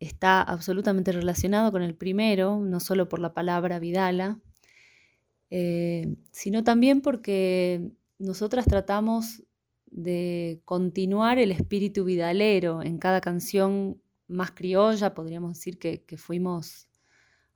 está 0.00 0.42
absolutamente 0.42 1.12
relacionado 1.12 1.70
con 1.70 1.82
el 1.82 1.94
primero, 1.94 2.58
no 2.58 2.80
solo 2.80 3.08
por 3.08 3.20
la 3.20 3.34
palabra 3.34 3.78
Vidala, 3.78 4.40
eh, 5.50 6.16
sino 6.32 6.64
también 6.64 7.02
porque 7.02 7.92
nosotras 8.18 8.66
tratamos 8.66 9.42
de 9.86 10.62
continuar 10.64 11.38
el 11.38 11.52
espíritu 11.52 12.04
vidalero 12.04 12.82
en 12.82 12.98
cada 12.98 13.20
canción 13.20 14.00
más 14.26 14.52
criolla, 14.52 15.12
podríamos 15.12 15.54
decir 15.58 15.78
que, 15.78 16.04
fuimos 16.16 16.88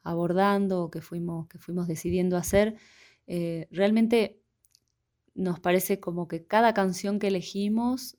abordando 0.03 0.83
o 0.83 0.91
que 0.91 1.01
fuimos, 1.01 1.47
que 1.49 1.59
fuimos 1.59 1.87
decidiendo 1.87 2.37
hacer. 2.37 2.77
Eh, 3.27 3.69
realmente 3.71 4.43
nos 5.35 5.61
parece 5.61 6.01
como 6.01 6.29
que 6.29 6.45
cada 6.45 6.75
canción 6.75 7.19
que 7.19 7.29
elegimos 7.29 8.19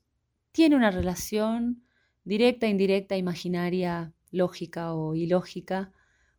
tiene 0.52 0.74
una 0.74 0.90
relación 0.90 1.84
directa, 2.24 2.66
indirecta, 2.66 3.16
imaginaria, 3.16 4.12
lógica 4.30 4.94
o 4.94 5.14
ilógica 5.14 5.92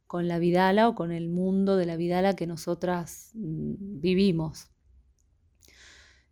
con 0.08 0.28
la 0.28 0.40
Vidala 0.40 0.88
o 0.90 0.96
con 0.96 1.12
el 1.12 1.30
mundo 1.30 1.78
de 1.78 1.86
la 1.86 1.98
Vidala 1.98 2.36
que 2.36 2.48
nosotras 2.48 3.32
mm, 3.36 4.00
vivimos. 4.00 4.70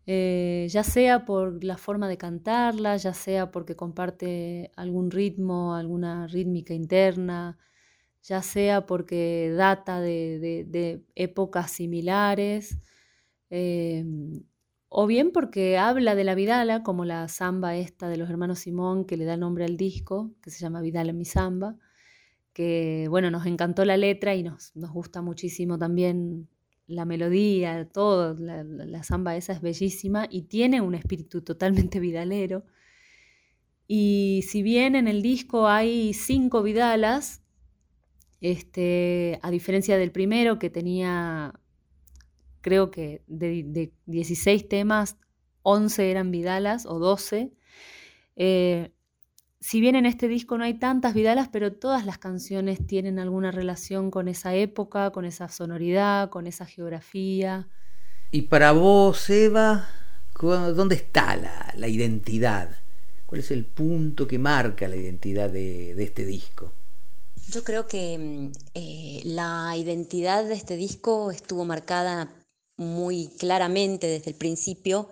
Eh, 0.07 0.67
ya 0.69 0.83
sea 0.83 1.25
por 1.25 1.63
la 1.63 1.77
forma 1.77 2.07
de 2.07 2.17
cantarla, 2.17 2.95
ya 2.97 3.13
sea 3.13 3.51
porque 3.51 3.75
comparte 3.75 4.71
algún 4.75 5.09
ritmo, 5.11 5.73
alguna 5.75 6.27
rítmica 6.27 6.73
interna, 6.75 7.57
ya 8.21 8.41
sea 8.41 8.85
porque 8.85 9.53
data 9.57 10.01
de 10.01 11.03
épocas 11.15 11.71
similares. 11.71 12.77
Em, 13.49 14.43
o 14.89 15.07
bien 15.07 15.31
porque 15.31 15.77
habla 15.77 16.15
de 16.15 16.23
la 16.23 16.35
Vidala, 16.35 16.83
como 16.83 17.05
la 17.05 17.27
samba 17.27 17.75
esta 17.75 18.07
de 18.09 18.17
los 18.17 18.29
hermanos 18.29 18.59
Simón, 18.59 19.05
que 19.05 19.17
le 19.17 19.25
da 19.25 19.37
nombre 19.37 19.65
al 19.65 19.77
disco, 19.77 20.33
que 20.41 20.51
se 20.51 20.59
llama 20.59 20.81
Vidala 20.81 21.13
mi 21.13 21.25
samba, 21.25 21.77
que 22.53 23.07
bueno, 23.09 23.31
nos 23.31 23.45
encantó 23.45 23.83
la 23.85 23.97
letra 23.97 24.35
y 24.35 24.43
nos, 24.43 24.71
gusta 24.73 25.21
muchísimo 25.21 25.77
también 25.77 26.47
la 26.87 27.05
melodía, 27.05 27.89
todo, 27.91 28.35
la, 28.35 28.63
la, 28.63 29.03
samba 29.03 29.35
esa 29.35 29.53
es 29.53 29.61
bellísima 29.61 30.27
y 30.29 30.43
tiene 30.43 30.81
un 30.81 30.95
espíritu 30.95 31.41
totalmente 31.41 31.99
vidalero. 32.01 32.63
Y 33.87 34.43
si 34.47 34.63
bien 34.63 34.95
en 34.95 35.07
el 35.07 35.21
disco 35.21 35.67
hay 35.67 36.13
cinco 36.13 36.63
vidalas, 36.63 37.43
este, 38.41 39.39
a 39.41 39.51
diferencia 39.51 39.97
del 39.97 40.11
primero 40.11 40.59
que 40.59 40.69
tenía 40.69 41.59
creo 42.65 42.89
que 42.89 43.21
de, 43.27 43.93
16 44.07 44.67
temas, 44.67 45.17
11 45.61 46.09
eran 46.09 46.31
Vidalas 46.31 46.87
o 46.87 46.97
12. 46.97 47.51
Eh, 48.37 48.91
si 49.59 49.81
bien 49.81 49.93
en 49.95 50.07
este 50.07 50.27
disco 50.27 50.57
no 50.57 50.63
hay 50.63 50.73
tantas 50.73 51.13
Vidalas, 51.13 51.47
pero 51.49 51.73
todas 51.73 52.07
las 52.07 52.17
canciones 52.17 52.79
tienen 52.87 53.19
alguna 53.19 53.51
relación 53.51 54.09
con 54.09 54.27
esa 54.27 54.55
época, 54.55 55.11
con 55.11 55.25
esa 55.25 55.47
sonoridad, 55.47 56.31
con 56.31 56.47
esa 56.47 56.65
geografía. 56.65 57.67
Y 58.31 58.41
para 58.43 58.71
vos, 58.71 59.29
Eva, 59.29 59.87
¿dónde 60.41 60.95
está 60.95 61.35
la, 61.75 61.87
identidad? 61.87 62.71
¿Cuál 63.27 63.41
es 63.41 63.51
el 63.51 63.63
punto 63.65 64.27
que 64.27 64.39
marca 64.39 64.87
la 64.87 64.95
identidad 64.95 65.51
de, 65.51 65.91
este 66.03 66.25
disco? 66.25 66.73
Yo 67.49 67.63
creo 67.63 67.85
que 67.85 68.17
mm, 68.17 68.51
eh, 68.73 69.21
la 69.23 69.77
identidad 69.77 70.45
de 70.45 70.55
este 70.55 70.75
disco 70.75 71.29
estuvo 71.29 71.63
marcada 71.63 72.31
muy 72.77 73.29
claramente 73.37 74.07
desde 74.07 74.31
el 74.31 74.37
principio, 74.37 75.09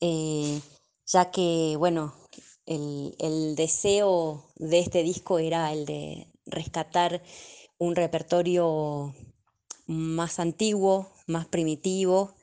eh, 0.00 0.60
ya 1.06 1.30
que, 1.30 1.76
bueno, 1.78 2.14
el, 2.66 3.54
deseo 3.56 4.44
de 4.56 4.78
este 4.80 5.02
disco 5.02 5.38
era 5.38 5.72
el 5.72 5.86
de 5.86 6.28
rescatar 6.46 7.22
un 7.78 7.96
repertorio 7.96 9.14
más 9.86 10.38
antiguo, 10.38 11.10
más 11.26 11.46
primitivo 11.46 12.34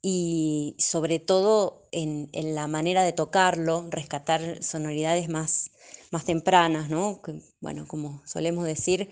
y 0.00 0.76
sobre 0.78 1.18
todo 1.18 1.88
en, 1.90 2.30
la 2.32 2.66
manera 2.68 3.02
de 3.02 3.12
tocarlo, 3.12 3.86
rescatar 3.90 4.62
sonoridades 4.62 5.28
más, 5.28 5.70
más 6.10 6.24
tempranas, 6.24 6.88
¿no? 6.90 7.20
bueno, 7.60 7.86
como 7.88 8.22
solemos 8.26 8.64
decir, 8.64 9.10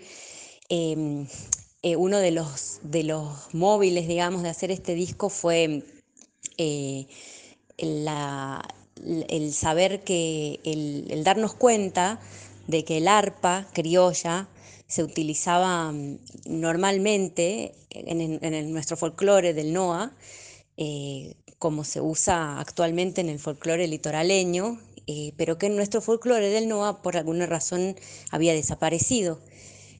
em, 0.69 1.27
eh, 1.85 1.97
uno 1.97 2.19
de 2.19 2.31
los, 2.31 2.79
de 2.83 3.03
los 3.03 3.53
móviles, 3.53 4.07
digamos, 4.07 4.41
de 4.41 4.47
hacer 4.47 4.71
este 4.71 4.95
disco 4.95 5.27
fue 5.27 5.83
eh, 6.57 7.07
el 7.77 9.53
saber 9.53 10.05
que, 10.05 10.61
el, 10.63 11.25
darnos 11.25 11.53
cuenta 11.55 12.21
de 12.67 12.85
que 12.85 12.99
el 12.99 13.09
arpa 13.09 13.67
criolla 13.73 14.47
se 14.87 15.03
utilizaba 15.03 15.91
mm, 15.91 16.19
normalmente 16.45 17.75
en, 17.89 18.71
nuestro 18.71 18.95
folclore 18.95 19.53
del 19.53 19.73
NOA, 19.73 20.13
eh, 20.77 21.35
como 21.59 21.83
se 21.83 21.99
usa 21.99 22.61
actualmente 22.61 23.19
en 23.19 23.27
el 23.27 23.39
folclore 23.39 23.89
litoraleño, 23.89 24.79
pero 25.35 25.57
que 25.57 25.65
en 25.65 25.75
nuestro 25.75 25.99
folclore 25.99 26.47
del 26.47 26.69
NOA 26.69 27.01
por 27.01 27.17
alguna 27.17 27.45
razón 27.45 27.97
había 28.31 28.53
desaparecido. 28.53 29.41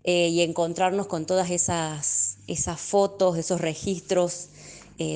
Eh, 0.05 0.27
y 0.29 0.41
encontrarnos 0.41 1.07
con 1.07 1.25
todas 1.25 1.49
esas, 1.49 2.37
esas 2.47 2.79
fotos, 2.79 3.37
esos 3.37 3.61
registros 3.61 4.49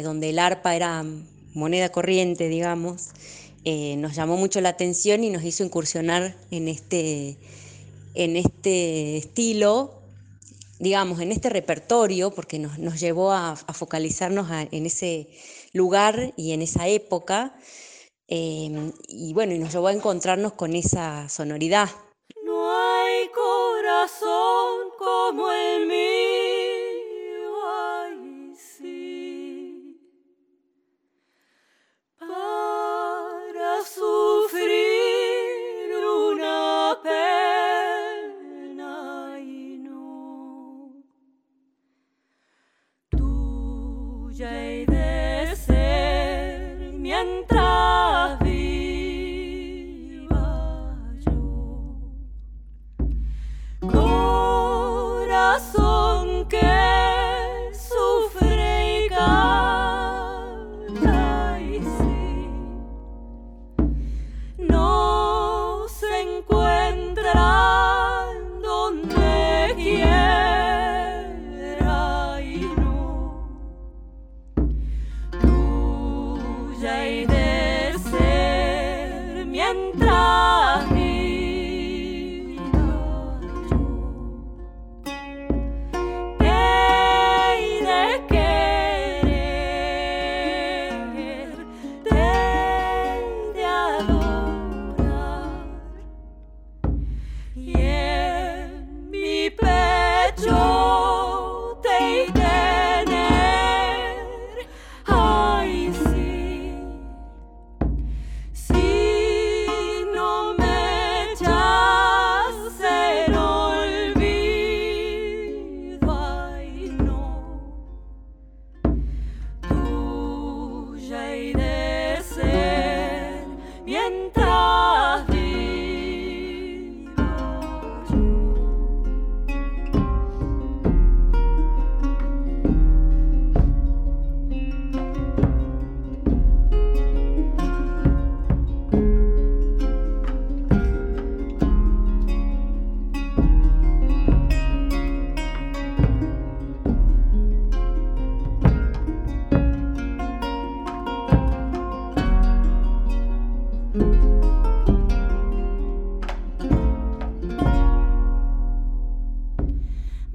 donde 0.04 0.32
el 0.32 0.40
arpa 0.40 0.76
era 0.76 1.06
moneda 1.54 1.90
corriente, 1.90 2.50
digamos, 2.50 3.12
eh, 3.70 3.98
nos 3.98 4.16
llamó 4.16 4.38
mucho 4.38 4.62
la 4.62 4.70
atención 4.70 5.26
y 5.26 5.30
nos 5.30 5.44
hizo 5.44 5.62
incursionar 5.62 6.38
en 6.52 6.70
este, 6.70 7.38
en 8.14 8.38
este 8.38 9.18
estilo, 9.18 9.92
digamos, 10.80 11.20
en 11.20 11.34
este 11.34 11.50
repertorio, 11.50 12.32
porque 12.32 12.60
nos, 12.60 12.98
llevó 12.98 13.34
a, 13.34 13.58
focalizarnos 13.58 14.48
en 14.72 14.86
ese 14.86 15.28
lugar 15.74 16.34
y 16.38 16.54
en 16.54 16.62
esa 16.62 16.88
época. 16.88 17.60
Eh, 18.30 18.94
y 19.10 19.34
bueno, 19.34 19.54
y 19.54 19.60
nos 19.60 19.74
llevó 19.74 19.88
a 19.88 19.94
encontrarnos 19.94 20.54
con 20.54 20.74
esa 20.74 21.28
sonoridad. 21.28 21.90
Como 25.08 25.52
el 25.52 25.88
mío. 25.88 26.07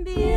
Be 0.05 0.32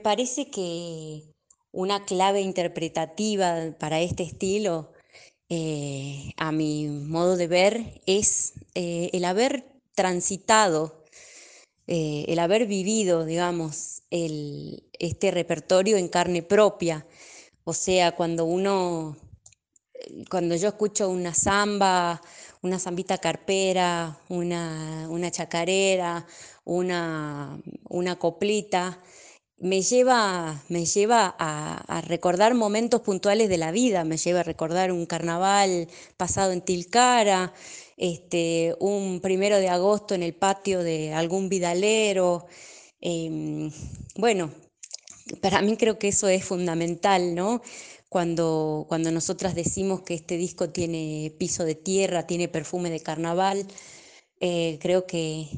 Me 0.00 0.04
parece 0.04 0.48
que 0.48 1.24
una 1.72 2.06
clave 2.06 2.40
interpretativa 2.40 3.76
para 3.78 4.00
este 4.00 4.22
estilo, 4.22 4.94
eh, 5.50 6.32
a 6.38 6.52
mi 6.52 6.86
modo 6.86 7.36
de 7.36 7.46
ver, 7.46 8.00
es 8.06 8.54
eh, 8.74 9.10
el 9.12 9.26
haber 9.26 9.66
transitado, 9.94 11.04
eh, 11.86 12.24
el 12.28 12.38
haber 12.38 12.66
vivido, 12.66 13.26
digamos, 13.26 14.00
este 14.10 15.30
repertorio 15.32 15.98
en 15.98 16.08
carne 16.08 16.42
propia. 16.42 17.06
O 17.64 17.74
sea, 17.74 18.16
cuando 18.16 18.46
uno, 18.46 19.18
cuando 20.30 20.56
yo 20.56 20.68
escucho 20.68 21.10
una 21.10 21.34
samba, 21.34 22.22
una 22.62 22.78
zambita 22.78 23.18
carpera, 23.18 24.18
una, 24.30 25.08
una 25.10 25.30
chacarera, 25.30 26.26
una, 26.64 27.60
una 27.90 28.18
coplita, 28.18 28.98
me 29.60 29.82
lleva, 29.82 30.62
me 30.68 30.86
lleva 30.86 31.34
a, 31.38 32.00
recordar 32.06 32.54
momentos 32.54 33.02
puntuales 33.02 33.48
de 33.48 33.58
la 33.58 33.70
vida, 33.70 34.04
me 34.04 34.16
lleva 34.16 34.40
a 34.40 34.42
recordar 34.42 34.90
un 34.90 35.06
carnaval 35.06 35.88
pasado 36.16 36.52
en 36.52 36.62
Tilcara, 36.62 37.52
este, 37.98 38.74
un 38.80 39.20
primero 39.20 39.58
de 39.58 39.68
agosto 39.68 40.14
en 40.14 40.22
el 40.22 40.34
patio 40.34 40.82
de 40.82 41.12
algún 41.12 41.50
vidalero. 41.50 42.46
Em, 43.02 43.70
bueno, 44.16 44.50
para 45.42 45.62
mí 45.62 45.76
creo 45.76 45.98
que 45.98 46.08
eso 46.08 46.28
es 46.28 46.44
fundamental, 46.44 47.34
¿no? 47.34 47.62
Cuando, 48.08 48.86
cuando 48.88 49.10
nosotras 49.12 49.54
decimos 49.54 50.00
que 50.02 50.14
este 50.14 50.36
disco 50.36 50.70
tiene 50.70 51.32
piso 51.38 51.64
de 51.64 51.74
tierra, 51.74 52.26
tiene 52.26 52.48
perfume 52.48 52.90
de 52.90 53.00
carnaval, 53.00 53.66
eh, 54.40 54.78
creo 54.80 55.06
que, 55.06 55.48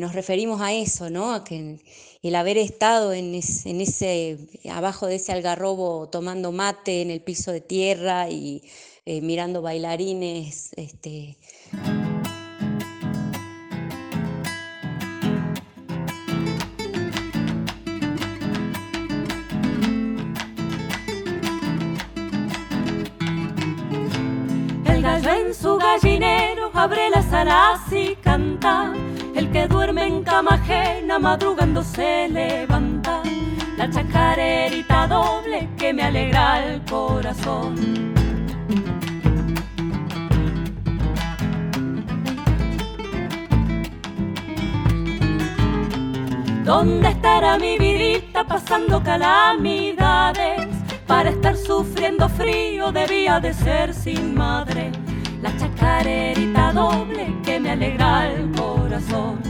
nos 0.00 0.14
referimos 0.14 0.60
a 0.60 0.72
eso, 0.72 1.10
¿no? 1.10 1.32
A 1.32 1.44
que 1.44 1.78
el 2.22 2.34
haber 2.34 2.58
estado 2.58 3.12
en, 3.12 3.34
ese, 3.34 4.38
abajo 4.70 5.06
de 5.06 5.16
ese 5.16 5.32
algarrobo 5.32 6.08
tomando 6.08 6.50
mate 6.50 7.02
en 7.02 7.10
el 7.10 7.20
piso 7.20 7.52
de 7.52 7.60
tierra 7.60 8.30
y 8.30 8.62
eh, 9.04 9.20
mirando 9.20 9.62
bailarines, 9.62 10.72
este, 10.76 11.36
en 25.24 25.54
su 25.54 25.76
gallinero 25.76 26.70
abre 26.74 27.08
las 27.10 27.32
alas 27.32 27.80
y 27.92 28.16
canta. 28.16 28.92
El 29.34 29.50
que 29.50 29.68
duerme 29.68 30.06
en 30.06 30.24
cama 30.24 30.54
ajena 30.54 31.18
madrugando 31.18 31.82
se 31.82 32.28
levanta. 32.28 33.22
La 33.76 33.88
chacarerita 33.88 35.06
doble 35.06 35.68
que 35.78 35.92
me 35.92 36.02
alegra 36.02 36.64
el 36.64 36.82
corazón. 36.84 38.12
¿Dónde 46.64 47.08
estará 47.08 47.58
mi 47.58 47.78
vidita 47.78 48.44
pasando 48.44 49.02
calamidades? 49.02 50.68
Para 51.06 51.30
estar 51.30 51.56
sufriendo 51.56 52.28
frío 52.28 52.92
debía 52.92 53.40
de 53.40 53.52
ser 53.52 53.92
sin 53.92 54.34
madre 54.34 54.90
la 55.42 55.56
chacarerita 55.56 56.72
doble 56.72 57.34
que 57.44 57.58
me 57.58 57.70
alegra 57.70 58.28
el 58.28 58.50
corazón. 58.52 59.42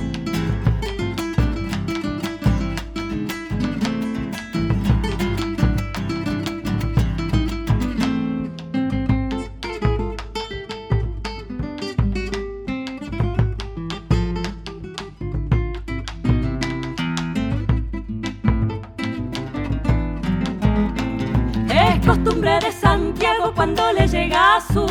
Es 21.69 22.07
costumbre 22.07 22.59
de 22.61 22.73
Santiago 22.73 23.53
cuando 23.55 23.93
le 23.93 24.09
llega 24.09 24.57
a 24.57 24.61
su 24.61 24.87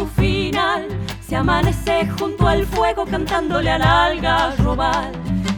amanece 1.42 2.08
junto 2.20 2.48
al 2.48 2.68
fuego 2.68 3.04
cantándole 3.04 3.72
al 3.72 3.82
algarrobal 3.82 5.12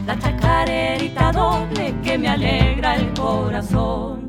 la 0.06 0.18
chacarerita 0.18 1.30
doble 1.30 1.94
que 2.02 2.16
me 2.16 2.28
alegra 2.28 2.96
el 2.96 3.12
corazón. 3.12 4.24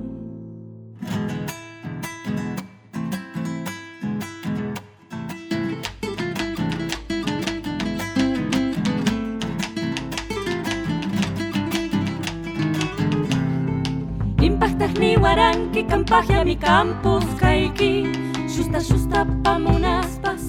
Impactas 14.42 14.94
ni 15.00 15.16
guaranqui, 15.16 15.86
campaje 15.86 16.36
a 16.36 16.44
mi 16.44 16.58
campus, 16.58 17.24
caiki, 17.40 18.12
justa 18.48 18.80
justa 18.80 19.26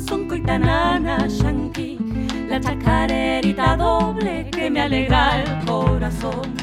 pamunaspas 0.06 0.42
tanana 0.46 1.26
yanqui, 1.28 1.98
la 2.48 2.60
chacarerita 2.60 3.76
doble 3.76 4.50
que 4.50 4.70
me 4.70 4.80
alegra 4.80 5.42
el 5.42 5.66
corazón. 5.66 6.54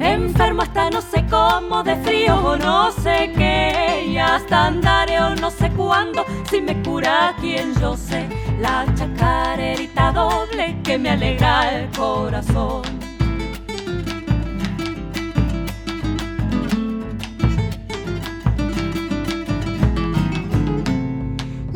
Enfermo 0.00 0.62
hasta 0.62 0.90
no 0.90 1.00
sé 1.00 1.24
cómo, 1.30 1.82
de 1.82 1.96
frío 1.96 2.34
o 2.36 2.56
no 2.56 2.90
sé 2.90 3.32
qué, 3.36 4.06
y 4.08 4.18
hasta 4.18 4.66
andaré 4.66 5.20
o 5.20 5.34
no 5.36 5.50
sé 5.50 5.70
cuándo, 5.70 6.24
si 6.50 6.60
me 6.60 6.82
cura 6.82 7.34
quien 7.40 7.74
yo 7.80 7.96
sé, 7.96 8.28
la 8.58 8.84
chacarerita 8.94 10.12
doble 10.12 10.78
que 10.82 10.98
me 10.98 11.10
alegra 11.10 11.70
el 11.70 11.88
corazón. 11.90 13.01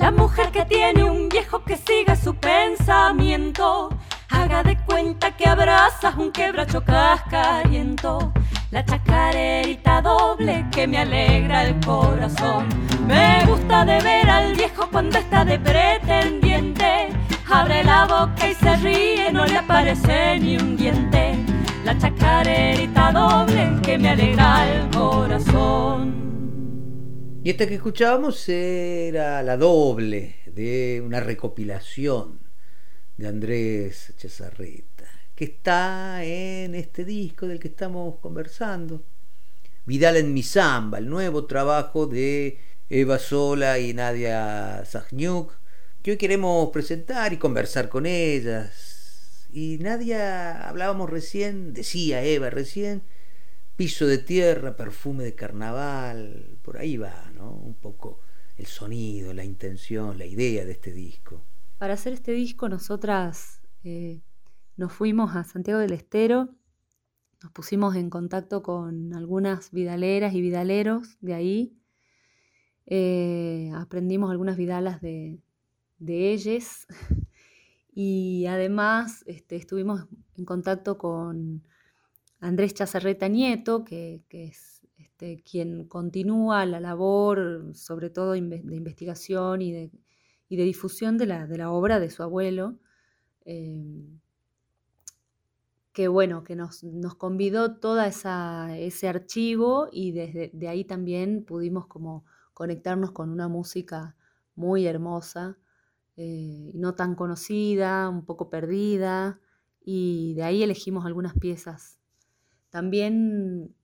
La 0.06 0.12
mujer 0.12 0.52
que 0.52 0.64
tiene 0.64 1.02
un 1.02 1.28
viejo 1.28 1.64
que 1.64 1.76
siga 1.76 2.14
su 2.14 2.32
pensamiento, 2.36 3.88
haga 4.30 4.62
de 4.62 4.76
cuenta 4.84 5.36
que 5.36 5.48
abrazas 5.48 6.14
un 6.16 6.30
quebracho 6.30 6.84
cascariento. 6.84 8.32
La 8.70 8.84
chacarerita 8.84 10.00
doble 10.02 10.64
que 10.70 10.86
me 10.86 10.98
alegra 10.98 11.64
el 11.64 11.84
corazón. 11.84 12.68
Me 13.08 13.44
gusta 13.46 13.84
de 13.84 13.98
ver 13.98 14.30
al 14.30 14.54
viejo 14.54 14.88
cuando 14.92 15.18
está 15.18 15.44
de 15.44 15.58
pretendiente. 15.58 17.08
Abre 17.50 17.82
la 17.82 18.04
boca 18.04 18.48
y 18.48 18.54
se 18.54 18.76
ríe, 18.76 19.32
no 19.32 19.44
le 19.44 19.56
aparece 19.56 20.38
ni 20.38 20.56
un 20.56 20.76
diente. 20.76 21.34
La 21.84 21.98
chacarerita 21.98 23.10
doble 23.10 23.80
que 23.82 23.98
me 23.98 24.10
alegra 24.10 24.68
el 24.68 24.88
corazón. 24.90 26.35
Y 27.46 27.50
esta 27.50 27.68
que 27.68 27.76
escuchábamos 27.76 28.48
era 28.48 29.40
la 29.40 29.56
doble 29.56 30.34
de 30.46 31.00
una 31.00 31.20
recopilación 31.20 32.40
de 33.16 33.28
Andrés 33.28 34.14
Chezarreta, 34.16 35.04
que 35.36 35.44
está 35.44 36.24
en 36.24 36.74
este 36.74 37.04
disco 37.04 37.46
del 37.46 37.60
que 37.60 37.68
estamos 37.68 38.18
conversando. 38.18 39.04
Vidal 39.84 40.16
en 40.16 40.34
mi 40.34 40.42
samba, 40.42 40.98
el 40.98 41.08
nuevo 41.08 41.44
trabajo 41.46 42.08
de 42.08 42.58
Eva 42.90 43.20
Sola 43.20 43.78
y 43.78 43.94
Nadia 43.94 44.82
Zagniuk, 44.84 45.52
que 46.02 46.10
hoy 46.10 46.16
queremos 46.16 46.70
presentar 46.70 47.32
y 47.32 47.36
conversar 47.36 47.88
con 47.88 48.06
ellas. 48.06 49.46
Y 49.52 49.78
Nadia, 49.78 50.68
hablábamos 50.68 51.08
recién, 51.08 51.74
decía 51.74 52.24
Eva 52.24 52.50
recién, 52.50 53.02
piso 53.76 54.06
de 54.06 54.18
tierra, 54.18 54.74
perfume 54.74 55.24
de 55.24 55.34
carnaval, 55.34 56.58
por 56.62 56.78
ahí 56.78 56.96
va, 56.96 57.30
¿no? 57.34 57.52
Un 57.52 57.74
poco 57.74 58.20
el 58.56 58.66
sonido, 58.66 59.34
la 59.34 59.44
intención, 59.44 60.18
la 60.18 60.24
idea 60.24 60.64
de 60.64 60.72
este 60.72 60.92
disco. 60.92 61.44
Para 61.78 61.94
hacer 61.94 62.14
este 62.14 62.32
disco 62.32 62.68
nosotras 62.68 63.60
eh, 63.84 64.22
nos 64.76 64.92
fuimos 64.92 65.36
a 65.36 65.44
Santiago 65.44 65.78
del 65.78 65.92
Estero, 65.92 66.48
nos 67.42 67.52
pusimos 67.52 67.96
en 67.96 68.08
contacto 68.08 68.62
con 68.62 69.12
algunas 69.12 69.70
vidaleras 69.70 70.34
y 70.34 70.40
vidaleros 70.40 71.18
de 71.20 71.34
ahí, 71.34 71.76
eh, 72.86 73.70
aprendimos 73.74 74.30
algunas 74.30 74.56
vidalas 74.56 75.02
de, 75.02 75.38
de 75.98 76.32
ellas 76.32 76.86
y 77.94 78.46
además 78.46 79.22
este, 79.26 79.56
estuvimos 79.56 80.06
en 80.36 80.44
contacto 80.46 80.96
con 80.96 81.62
Andrés 82.40 82.74
Chazarreta 82.74 83.28
Nieto, 83.28 83.84
que, 83.84 84.22
es 84.30 84.82
este, 84.98 85.42
quien 85.42 85.86
continúa 85.86 86.66
la 86.66 86.80
labor, 86.80 87.72
sobre 87.74 88.10
todo 88.10 88.32
de 88.32 88.38
investigación 88.38 89.62
y 89.62 89.72
de, 89.72 89.90
y 90.48 90.56
de 90.56 90.64
difusión 90.64 91.18
de 91.18 91.26
la, 91.26 91.46
de 91.46 91.58
la 91.58 91.70
obra 91.70 91.98
de 92.00 92.10
su 92.10 92.22
abuelo, 92.22 92.78
em, 93.44 94.20
que 95.92 96.08
bueno, 96.08 96.44
que 96.44 96.56
nos, 96.56 96.84
nos 96.84 97.14
convidó 97.14 97.76
todo 97.78 98.02
ese 98.02 99.08
archivo 99.08 99.88
y 99.90 100.12
desde 100.12 100.50
de 100.52 100.68
ahí 100.68 100.84
también 100.84 101.44
pudimos 101.44 101.86
como 101.86 102.26
conectarnos 102.52 103.12
con 103.12 103.30
una 103.30 103.48
música 103.48 104.14
muy 104.54 104.86
hermosa, 104.86 105.58
eh, 106.16 106.70
no 106.74 106.94
tan 106.94 107.14
conocida, 107.14 108.08
un 108.08 108.24
poco 108.24 108.50
perdida, 108.50 109.40
y 109.84 110.34
de 110.34 110.42
ahí 110.42 110.62
elegimos 110.62 111.06
algunas 111.06 111.34
piezas. 111.34 111.95
También 112.76 113.74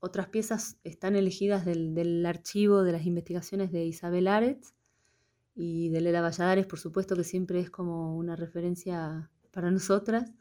otras 0.00 0.26
piezas 0.26 0.76
están 0.82 1.14
elegidas 1.14 1.64
del, 1.64 2.26
archivo 2.26 2.82
de 2.82 2.90
las 2.90 3.06
investigaciones 3.06 3.70
de 3.70 3.84
Isabel 3.84 4.26
Aretz 4.26 4.74
y 5.54 5.88
de 5.90 6.00
Lela 6.00 6.20
Valladares, 6.20 6.66
por 6.66 6.80
supuesto 6.80 7.14
que 7.14 7.22
siempre 7.22 7.60
es 7.60 7.70
como 7.70 8.16
una 8.16 8.34
referencia 8.34 9.30
para 9.52 9.70
nosotras. 9.70 10.32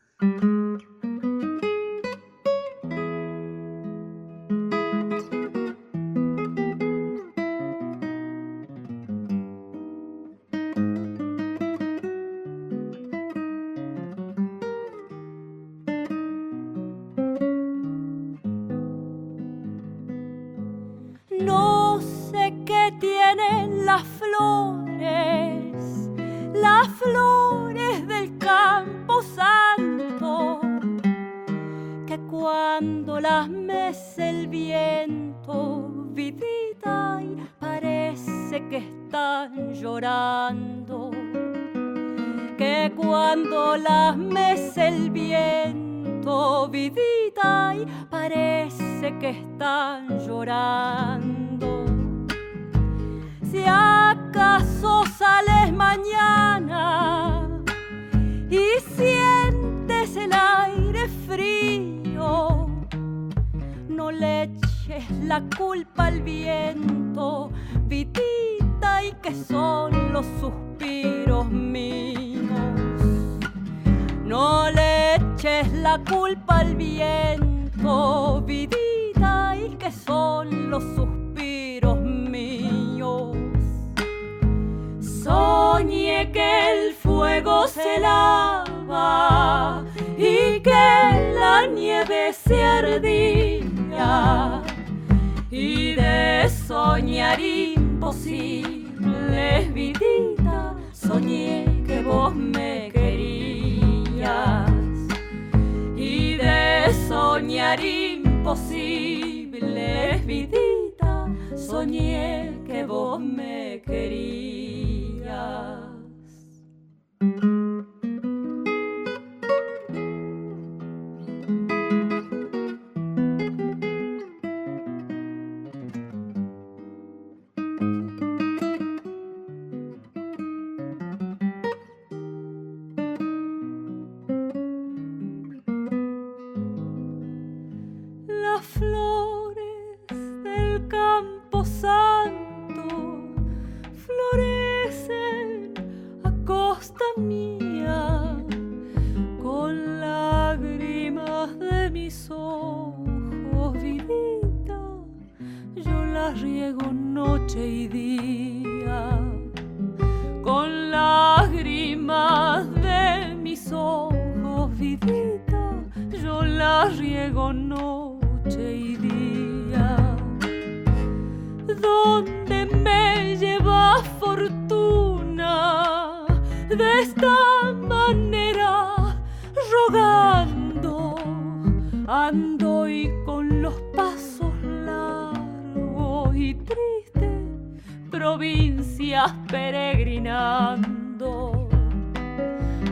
y 186.40 186.54
tristes 186.54 187.84
provincias 188.10 189.34
peregrinando. 189.50 191.68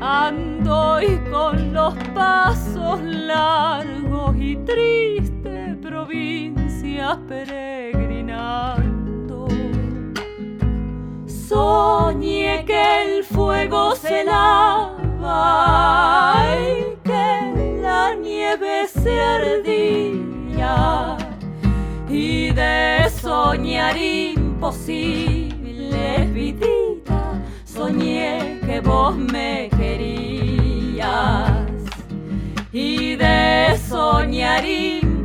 Ando 0.01 1.01
y 1.01 1.17
con 1.31 1.73
los 1.73 1.93
pasos 2.13 3.01
largos 3.01 4.35
y 4.37 4.57
tristes 4.57 5.77
provincias 5.77 7.17
peregrinando. 7.29 9.47
Soñé 11.25 12.65
que 12.65 13.03
el 13.03 13.23
fuego 13.23 13.95
se 13.95 14.25
lava 14.25 14.97
y 16.59 16.97
que 17.07 17.79
la 17.81 18.13
nieve 18.13 18.87
se 18.87 19.21
ardía 19.21 21.15
y 22.09 22.51
de 22.51 23.06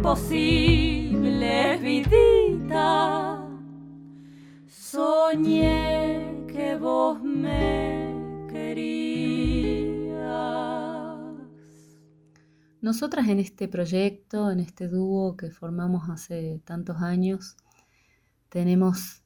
imposible, 0.02 1.78
vidita. 1.78 3.46
Soñé 4.68 6.44
que 6.48 6.76
vos 6.76 7.22
me 7.22 8.46
querías. 8.52 9.32
Nosotras 12.80 13.28
en 13.28 13.38
este 13.38 13.68
proyecto, 13.68 14.50
en 14.50 14.58
este 14.58 14.88
dúo 14.88 15.36
que 15.36 15.50
formamos 15.50 16.10
hace 16.10 16.60
tantos 16.64 16.96
años, 17.00 17.56
tenemos 18.52 19.22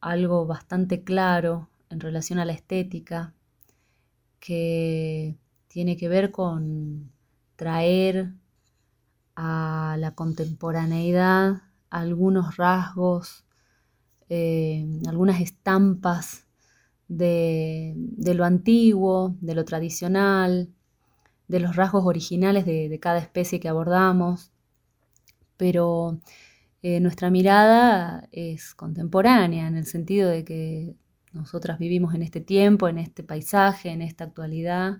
algo 0.00 0.46
bastante 0.46 1.04
claro 1.04 1.68
en 1.90 2.00
relación 2.00 2.38
a 2.38 2.46
la 2.46 2.54
estética 2.54 3.34
que 4.38 5.36
tiene 5.68 5.98
que 5.98 6.08
ver 6.08 6.30
con 6.30 7.12
traer 7.56 8.32
a 9.36 9.96
la 9.98 10.14
contemporaneidad 10.14 11.62
algunos 11.90 12.56
rasgos, 12.56 13.44
eh, 14.30 14.88
algunas 15.06 15.42
estampas 15.42 16.46
de, 17.08 17.94
lo 18.34 18.46
antiguo, 18.46 19.36
de 19.42 19.54
lo 19.54 19.66
tradicional, 19.66 20.70
de 21.46 21.60
los 21.60 21.76
rasgos 21.76 22.06
originales 22.06 22.64
de, 22.64 22.98
cada 23.02 23.18
especie 23.18 23.60
que 23.60 23.68
abordamos, 23.68 24.50
pero 25.58 26.20
eh, 26.82 27.00
nuestra 27.00 27.30
mirada 27.30 28.28
es 28.32 28.74
contemporánea 28.74 29.68
en 29.68 29.76
el 29.76 29.86
sentido 29.86 30.30
de 30.30 30.44
que 30.44 30.94
nosotras 31.32 31.78
vivimos 31.78 32.14
en 32.14 32.22
este 32.22 32.40
tiempo, 32.40 32.88
en 32.88 32.98
este 32.98 33.22
paisaje, 33.22 33.90
en 33.90 34.02
esta 34.02 34.24
actualidad 34.24 34.98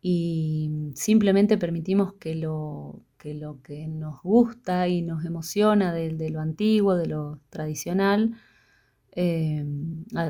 y 0.00 0.70
simplemente 0.94 1.56
permitimos 1.58 2.14
que 2.14 2.34
lo 2.34 3.02
que, 3.18 3.86
nos 3.88 4.20
gusta 4.22 4.88
y 4.88 5.00
nos 5.00 5.24
emociona 5.24 5.94
de, 5.94 6.28
lo 6.30 6.40
antiguo, 6.40 6.94
de 6.94 7.06
lo 7.06 7.40
tradicional, 7.48 8.34
eh, 9.12 9.64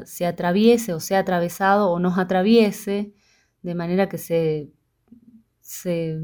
se 0.04 0.26
atraviese 0.26 0.92
o 0.92 1.00
sea 1.00 1.20
atravesado 1.20 1.90
o 1.90 1.98
nos 1.98 2.18
atraviese 2.18 3.12
de 3.62 3.74
manera 3.74 4.08
que 4.08 4.18
se, 4.18 4.70
se 5.60 6.20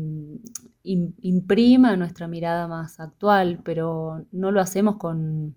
imprima 0.83 1.97
nuestra 1.97 2.27
mirada 2.29 2.67
más 2.69 3.01
actual, 3.01 3.61
pero 3.65 4.27
no 4.33 4.51
lo 4.51 4.61
hacemos 4.61 4.97
con 4.97 5.57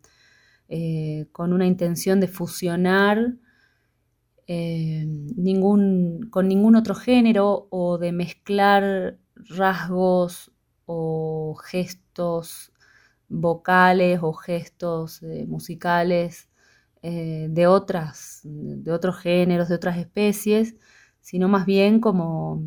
eh, 0.76 1.28
con 1.32 1.54
una 1.54 1.68
intención 1.68 2.20
de 2.20 2.28
fusionar 2.28 3.36
eh, 4.48 5.06
ningún, 5.06 6.30
con 6.32 6.48
ningún 6.48 6.76
otro 6.76 6.96
género 6.96 7.68
o 7.70 7.98
de 8.00 8.12
mezclar 8.12 9.20
rasgos 9.36 10.52
o 10.86 11.56
gestos 11.64 12.72
vocales 13.30 14.20
o 14.24 14.34
gestos 14.34 15.22
eh, 15.24 15.46
musicales 15.48 16.50
de, 17.04 17.68
otras, 17.68 18.40
de 18.44 18.92
otros 18.92 19.18
géneros, 19.20 19.68
de 19.70 19.76
otras 19.76 19.98
especies, 19.98 20.76
sino 21.20 21.50
más 21.50 21.66
bien 21.66 22.00
como 22.00 22.64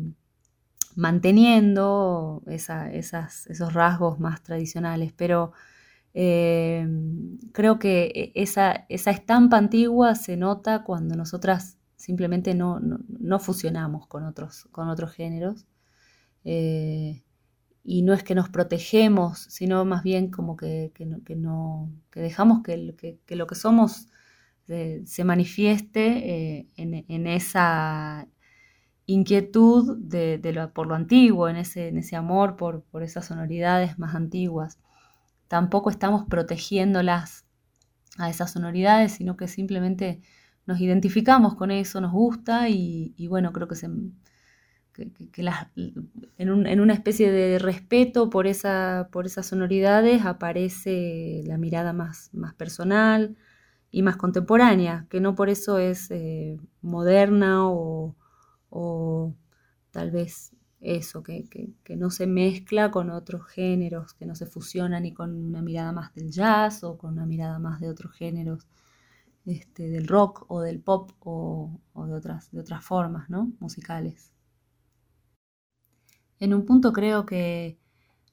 manteniendo 0.97 2.43
esos 2.47 3.73
rasgos 3.73 4.19
más 4.19 4.43
tradicionales. 4.43 5.13
Pero 5.13 5.53
Em, 6.19 7.37
creo 7.53 7.77
que 7.77 8.05
e, 8.15 8.31
esa, 8.41 8.87
esa, 8.89 9.11
estampa 9.11 9.57
antigua 9.57 10.15
se 10.15 10.35
nota 10.35 10.83
cuando 10.83 11.15
nosotras 11.15 11.77
simplemente 11.95 12.55
no, 12.55 12.79
fusionamos 13.39 14.07
con 14.07 14.23
otros, 14.25 14.67
con 14.71 14.89
otros 14.89 15.11
géneros. 15.11 15.67
Eh, 16.43 17.23
y 17.83 18.01
no 18.01 18.13
es 18.13 18.23
que 18.23 18.33
nos 18.35 18.49
protegemos, 18.49 19.39
sino 19.49 19.85
más 19.85 20.01
bien 20.03 20.31
como 20.31 20.57
que, 20.57 20.91
no, 21.37 21.91
dejamos 22.13 22.63
que, 22.63 22.77
lo 23.35 23.47
que 23.47 23.55
somos 23.55 24.07
eh, 24.67 25.03
se 25.05 25.23
manifieste 25.23 26.57
eh, 26.57 26.67
en, 26.77 27.27
esa 27.27 28.27
inquietud 29.07 29.97
por 30.73 30.85
lo 30.85 30.93
antiguo, 30.93 31.49
en 31.49 31.55
ese, 31.55 32.15
amor 32.15 32.55
por, 32.57 32.83
esas 33.01 33.25
sonoridades 33.25 33.97
más 33.97 34.13
antiguas. 34.13 34.79
Tampoco 35.47 35.89
estamos 35.89 36.25
protegiéndolas 36.27 37.45
a 38.17 38.29
esas 38.29 38.51
sonoridades, 38.51 39.13
sino 39.13 39.37
que 39.37 39.47
simplemente 39.47 40.21
nos 40.65 40.81
identificamos 40.81 41.55
con 41.55 41.71
eso, 41.71 42.01
nos 42.01 42.11
gusta 42.11 42.69
y, 42.69 43.27
bueno, 43.29 43.53
creo 43.53 43.69
que, 43.69 43.75
en, 46.37 46.79
una 46.81 46.93
especie 46.93 47.31
de 47.31 47.59
respeto 47.59 48.29
por, 48.29 48.45
esa, 48.45 49.07
por 49.11 49.25
esas 49.25 49.45
sonoridades 49.45 50.25
aparece 50.25 51.43
la 51.45 51.57
mirada 51.57 51.93
más, 51.93 52.29
más 52.33 52.53
personal 52.55 53.37
y 53.89 54.01
más 54.01 54.17
contemporánea, 54.17 55.05
que 55.09 55.21
no 55.21 55.33
por 55.35 55.47
eso 55.49 55.79
es 55.79 56.11
eh, 56.11 56.57
moderna 56.81 57.69
o, 57.69 58.15
o 58.69 59.33
tal 59.91 60.11
vez 60.11 60.53
eso, 60.79 61.23
que, 61.23 61.47
no 61.95 62.09
se 62.11 62.27
mezcla 62.27 62.91
con 62.91 63.09
otros 63.09 63.47
géneros, 63.47 64.13
que 64.13 64.25
no 64.25 64.35
se 64.35 64.45
fusiona 64.45 64.99
ni 64.99 65.13
con 65.13 65.35
una 65.35 65.61
mirada 65.61 65.91
más 65.91 66.13
del 66.13 66.31
jazz 66.31 66.83
o 66.83 66.97
con 66.97 67.13
una 67.13 67.25
mirada 67.25 67.59
más 67.59 67.79
de 67.79 67.89
otros 67.89 68.13
géneros, 68.13 68.67
este, 69.45 69.89
del 69.89 70.07
rock 70.07 70.45
o 70.49 70.61
del 70.61 70.79
pop 70.79 71.11
o, 71.21 71.79
de, 71.95 72.13
otras, 72.13 72.51
de 72.51 72.59
otras 72.59 72.85
formas 72.85 73.29
¿no? 73.29 73.51
musicales. 73.59 74.33
En 76.39 76.53
un 76.53 76.65
punto 76.65 76.93
creo 76.93 77.25
que 77.25 77.79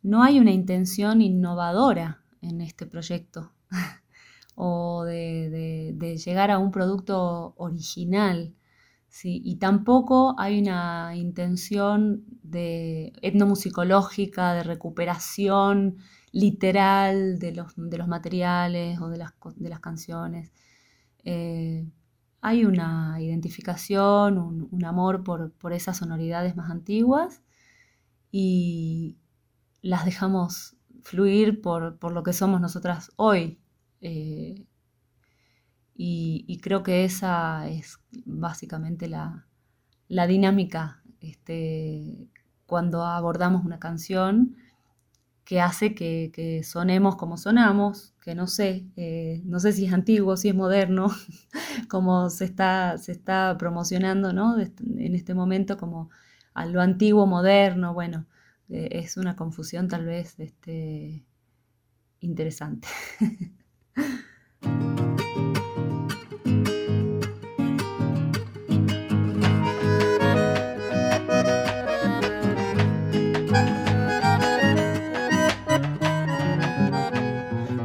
no 0.03 0.22
hay 0.22 0.39
una 0.39 0.51
intención 0.51 1.22
innovadora 1.22 2.22
en 2.43 2.61
este 2.61 2.87
proyecto 2.87 3.53
o 4.55 5.05
de 5.05 6.20
llegar 6.22 6.51
a 6.51 6.59
un 6.59 6.70
producto 6.70 7.55
original 7.57 8.55
y 9.22 9.56
tampoco 9.56 10.34
hay 10.38 10.60
una 10.60 11.12
intención 11.14 12.24
de 12.42 13.12
etnomusicológica, 13.22 14.54
de 14.54 14.64
recuperación 14.64 15.98
literal 16.32 17.38
de 17.38 17.52
los, 17.52 17.78
materiales 18.08 19.00
o 19.00 19.08
de 19.08 19.18
las, 19.18 19.32
de 19.56 19.68
las 19.68 19.80
canciones. 19.80 20.52
Eh, 21.24 21.86
hay 22.40 22.64
una 22.64 23.16
identificación, 23.20 24.38
un, 24.38 24.84
amor 24.84 25.22
por, 25.22 25.72
esas 25.72 25.98
sonoridades 25.98 26.56
más 26.56 26.70
antiguas 26.70 27.42
y 28.32 29.16
las 29.80 30.04
dejamos 30.04 30.76
fluir 31.02 31.62
por, 31.62 32.12
lo 32.12 32.22
que 32.24 32.32
somos 32.32 32.60
nosotras 32.60 33.12
hoy. 33.16 33.60
Eh, 34.00 34.66
y, 35.97 36.59
creo 36.62 36.82
que 36.82 37.05
esa 37.05 37.68
es 37.68 38.01
básicamente 38.24 39.09
la, 39.09 39.47
dinámica 40.09 41.03
este, 41.20 42.28
cuando 42.66 43.05
abordamos 43.05 43.64
una 43.64 43.78
canción 43.78 44.57
que 45.45 45.61
hace 45.61 45.95
que, 45.95 46.62
sonemos 46.64 47.16
como 47.16 47.36
sonamos, 47.36 48.14
que 48.20 48.34
no 48.34 48.47
sé, 48.47 48.86
eh, 48.97 49.42
no 49.45 49.61
sé 49.61 49.72
si 49.72 49.86
es 49.86 49.92
antiguo, 49.92 50.36
si 50.36 50.49
es 50.49 50.55
moderno, 50.55 51.09
como 51.88 52.30
se 52.30 52.47
está, 52.47 52.99
se 52.99 53.12
está 53.12 53.57
promocionando 53.59 54.32
¿no? 54.32 54.59
en 54.59 55.14
este 55.14 55.34
momento 55.34 55.76
como 55.76 56.11
a 56.55 56.66
lo 56.66 56.80
antiguo 56.80 57.26
moderno, 57.26 57.92
bueno, 57.92 58.26
eh, 58.70 58.88
es 58.92 59.16
una 59.16 59.36
confusión 59.36 59.88
tal 59.88 60.07
vez 60.07 60.38
este, 60.38 61.24
interesante. 62.20 62.88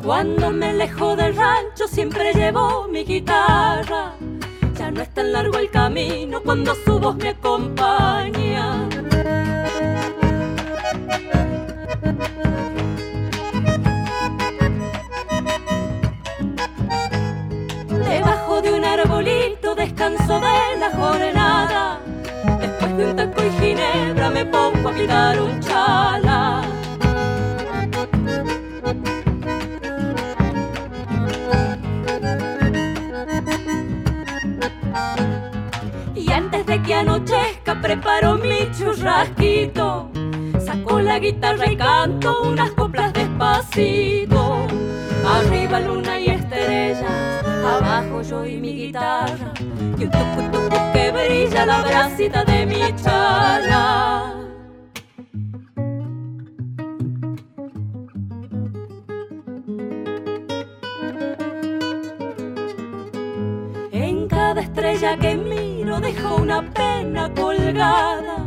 Cuando 0.09 0.49
me 0.49 0.69
alejo 0.69 1.15
del 1.15 1.35
rancho 1.35 1.87
siempre 1.87 2.33
llevo 2.33 2.87
mi 2.87 3.03
guitarra. 3.05 4.15
Ya 4.75 4.89
no 4.89 5.03
es 5.03 5.13
tan 5.13 5.31
largo 5.31 5.59
el 5.59 5.69
camino 5.69 6.41
cuando 6.41 6.73
su 6.83 6.99
voz 6.99 7.15
me 7.17 7.29
acompaña. 7.29 8.89
Debajo 17.87 18.61
de 18.63 18.73
un 18.73 18.85
arbolito 18.85 19.75
descanso 19.75 20.39
de 20.39 20.79
la 20.79 20.89
jornada. 20.89 21.99
Después 22.59 22.97
de 22.97 23.05
un 23.05 23.15
taco 23.15 23.43
y 23.43 23.51
ginebra 23.61 24.31
me 24.31 24.43
pongo 24.43 24.89
a 24.89 24.91
picar 24.91 25.39
un 25.39 25.59
chala. 25.59 26.68
Anochezca 36.99 37.75
preparo 37.81 38.35
mi 38.35 38.69
churrasquito. 38.77 40.09
Saco 40.59 40.99
la 40.99 41.19
guitarra 41.19 41.71
y 41.71 41.75
canto 41.75 42.41
unas 42.43 42.71
coplas 42.71 43.13
despacito. 43.13 44.67
Arriba 45.25 45.79
luna 45.79 46.19
y 46.19 46.29
estrellas, 46.29 47.45
abajo 47.65 48.21
yo 48.21 48.45
y 48.45 48.57
mi 48.57 48.73
guitarra. 48.73 49.53
Y 49.97 50.03
un 50.03 50.11
tucu 50.11 50.41
tucu 50.51 50.77
que 50.93 51.11
brilla 51.11 51.65
la 51.65 51.81
bracita 51.81 52.43
de 52.43 52.65
mi 52.65 52.95
chala. 53.01 54.35
En 63.91 64.27
cada 64.27 64.61
estrella 64.61 65.17
que 65.17 65.35
no 65.89 65.99
deja 65.99 66.35
una 66.35 66.61
pena 66.61 67.33
colgada. 67.33 68.37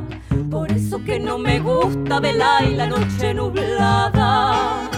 Por 0.49 0.71
eso 0.71 1.03
que 1.05 1.19
no 1.19 1.39
me 1.39 1.59
gusta 1.59 2.21
velar 2.21 2.63
y 2.65 2.75
la 2.77 2.87
noche 2.87 3.35
nublada. 3.35 4.89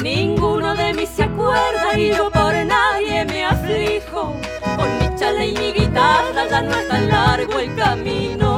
Ninguno 0.00 0.74
de 0.76 0.94
mí 0.94 1.06
se 1.06 1.24
acuerda 1.24 1.98
y 1.98 2.10
yo 2.10 2.30
por 2.30 2.54
nadie 2.54 3.24
me 3.24 3.44
aflijo. 3.44 4.32
Con 4.76 4.88
mi 4.98 5.16
chale 5.18 5.48
y 5.48 5.54
mi 5.58 5.72
guitarra 5.72 6.46
ya 6.48 6.62
no 6.62 6.70
es 6.70 6.88
tan 6.88 7.08
largo 7.08 7.58
el 7.58 7.74
camino. 7.74 8.49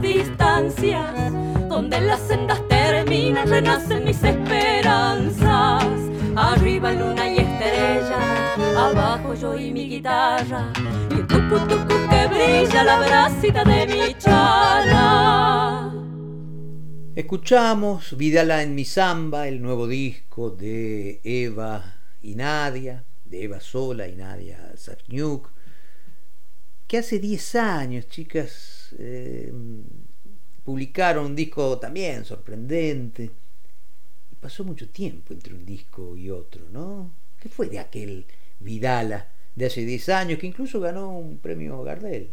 Distancias. 0.00 1.32
Donde 1.68 2.00
las 2.00 2.20
sendas 2.20 2.66
terminan 2.68 3.48
renacen 3.48 4.04
mis 4.04 4.22
esperanzas. 4.22 5.84
Arriba 6.36 6.92
luna 6.92 7.28
y 7.28 7.38
estrella, 7.38 8.54
abajo 8.76 9.34
yo 9.34 9.56
y 9.56 9.72
mi 9.72 9.88
guitarra. 9.88 10.72
Y 11.10 11.14
el 11.14 11.26
tucu 11.26 11.58
tucu 11.68 12.08
que 12.08 12.26
brilla 12.28 12.84
la 12.84 13.00
bracita 13.00 13.64
de 13.64 13.86
mi 13.86 14.14
chala. 14.14 15.92
Escuchamos 17.14 18.16
Vidala 18.16 18.62
en 18.62 18.74
mi 18.74 18.84
samba, 18.84 19.48
el 19.48 19.60
nuevo 19.60 19.86
disco 19.86 20.50
de 20.50 21.20
Eva 21.24 21.96
y 22.22 22.36
Nadia, 22.36 23.04
de 23.24 23.44
Eva 23.44 23.60
Sola 23.60 24.08
y 24.08 24.14
Nadia 24.14 24.72
Sachniuk, 24.76 25.50
que 26.90 26.98
hace 26.98 27.20
10 27.20 27.54
años, 27.54 28.08
chicas, 28.08 28.96
eh, 28.98 29.52
publicaron 30.64 31.26
un 31.26 31.36
disco 31.36 31.78
también 31.78 32.24
sorprendente. 32.24 33.30
Pasó 34.40 34.64
mucho 34.64 34.88
tiempo 34.88 35.32
entre 35.32 35.54
un 35.54 35.64
disco 35.64 36.16
y 36.16 36.30
otro, 36.30 36.68
¿no? 36.72 37.12
¿Qué 37.38 37.48
fue 37.48 37.68
de 37.68 37.78
aquel 37.78 38.26
Vidala 38.58 39.28
de 39.54 39.66
hace 39.66 39.84
10 39.84 40.08
años 40.08 40.40
que 40.40 40.48
incluso 40.48 40.80
ganó 40.80 41.16
un 41.16 41.38
premio 41.38 41.80
Gardel? 41.84 42.32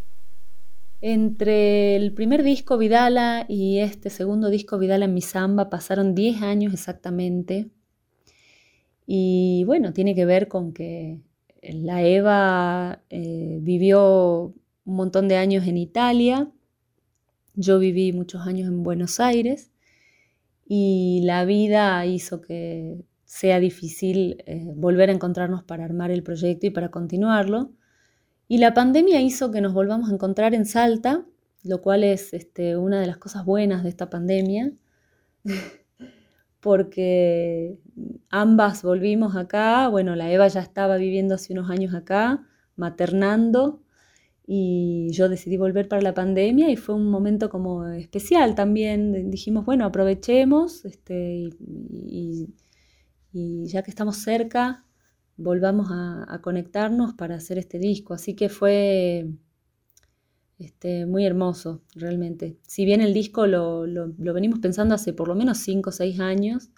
Entre 1.01 1.95
el 1.95 2.11
primer 2.13 2.41
disco 2.41 2.79
Vidala 2.79 3.45
y 3.47 3.77
este 3.77 4.09
segundo 4.09 4.49
disco 4.49 4.79
Vidala 4.79 5.05
en 5.05 5.13
mi 5.13 5.21
samba 5.21 5.69
pasaron 5.69 6.15
10 6.15 6.41
años 6.41 6.73
exactamente. 6.73 7.67
Y 9.05 9.65
bueno, 9.67 9.93
tiene 9.93 10.15
que 10.15 10.25
ver 10.25 10.47
con 10.47 10.73
que 10.73 11.19
la 11.61 12.03
Eva 12.03 13.01
eh, 13.09 13.59
vivió 13.61 14.53
un 14.85 14.95
montón 14.95 15.27
de 15.27 15.37
años 15.37 15.67
en 15.67 15.77
Italia, 15.77 16.49
yo 17.55 17.79
viví 17.79 18.13
muchos 18.13 18.45
años 18.45 18.67
en 18.67 18.83
Buenos 18.83 19.19
Aires 19.19 19.71
y 20.65 21.21
la 21.23 21.45
vida 21.45 22.05
hizo 22.05 22.41
que 22.41 23.03
sea 23.25 23.59
difícil 23.59 24.43
eh, 24.45 24.71
volver 24.75 25.09
a 25.09 25.13
encontrarnos 25.13 25.63
para 25.63 25.83
armar 25.83 26.11
el 26.11 26.23
proyecto 26.23 26.67
y 26.67 26.69
para 26.69 26.91
continuarlo. 26.91 27.71
Y 28.47 28.59
la 28.59 28.73
pandemia 28.73 29.21
hizo 29.21 29.51
que 29.51 29.59
nos 29.59 29.73
volvamos 29.73 30.09
a 30.09 30.13
encontrar 30.13 30.53
en 30.53 30.65
Salta, 30.65 31.25
lo 31.63 31.81
cual 31.81 32.03
es 32.03 32.33
este, 32.33 32.77
una 32.77 33.01
de 33.01 33.07
las 33.07 33.17
cosas 33.17 33.43
buenas 33.43 33.83
de 33.83 33.89
esta 33.89 34.09
pandemia, 34.09 34.71
porque 36.59 37.77
ambas 38.29 38.83
volvimos 38.83 39.35
acá, 39.35 39.87
bueno, 39.89 40.15
la 40.15 40.31
Eva 40.31 40.47
ya 40.47 40.61
estaba 40.61 40.97
viviendo 40.97 41.35
hace 41.35 41.53
unos 41.53 41.69
años 41.69 41.93
acá, 41.93 42.47
maternando, 42.75 43.81
y 44.49 45.09
yo 45.11 45.27
decidí 45.27 45.57
volver 45.57 45.89
para 45.89 46.01
la 46.01 46.13
pandemia 46.13 46.69
y 46.71 46.77
fue 46.77 46.95
un 46.95 47.11
momento 47.11 47.49
como 47.49 47.85
especial 47.89 48.55
también. 48.55 49.29
Dijimos, 49.29 49.65
bueno, 49.65 49.85
aprovechemos 49.85 50.85
este, 50.85 51.49
y, 51.59 52.47
ya 53.33 53.83
que 53.83 53.91
estamos 53.91 54.17
cerca, 54.17 54.85
volvamos 55.35 55.89
a, 55.91 56.39
conectarnos 56.41 57.13
para 57.13 57.35
hacer 57.35 57.57
este 57.57 57.77
disco. 57.77 58.13
Así 58.13 58.35
que 58.35 58.47
fue 58.49 59.27
este, 60.59 61.05
muy 61.05 61.25
hermoso, 61.25 61.81
realmente. 61.95 62.57
Si 62.63 62.85
bien 62.85 63.01
el 63.01 63.13
disco 63.13 63.47
lo, 63.47 63.85
venimos 64.17 64.59
pensando 64.59 64.95
hace 64.95 65.13
por 65.13 65.27
lo 65.27 65.35
menos 65.35 65.59
5 65.59 65.89
o 65.89 65.93
6 65.93 66.19
años, 66.19 66.69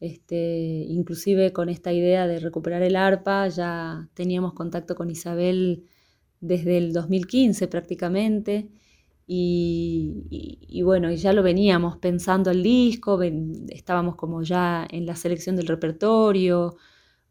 este, 0.00 0.84
inclusive 0.88 1.52
con 1.52 1.68
esta 1.68 1.92
idea 1.92 2.26
de 2.26 2.40
recuperar 2.40 2.82
el 2.82 2.96
arpa, 2.96 3.48
ya 3.48 4.10
teníamos 4.14 4.52
contacto 4.52 4.94
con 4.94 5.10
Isabel 5.10 5.84
desde 6.40 6.78
el 6.78 6.92
2015 6.92 7.68
prácticamente. 7.68 8.68
Y, 9.28 10.82
bueno, 10.84 11.10
y 11.10 11.16
ya 11.16 11.32
lo 11.32 11.42
veníamos 11.42 11.96
pensando 11.98 12.50
el 12.50 12.62
disco, 12.62 13.20
estábamos 13.70 14.14
como 14.14 14.42
ya 14.42 14.86
en 14.88 15.04
la 15.04 15.16
selección 15.16 15.56
del 15.56 15.66
repertorio, 15.66 16.76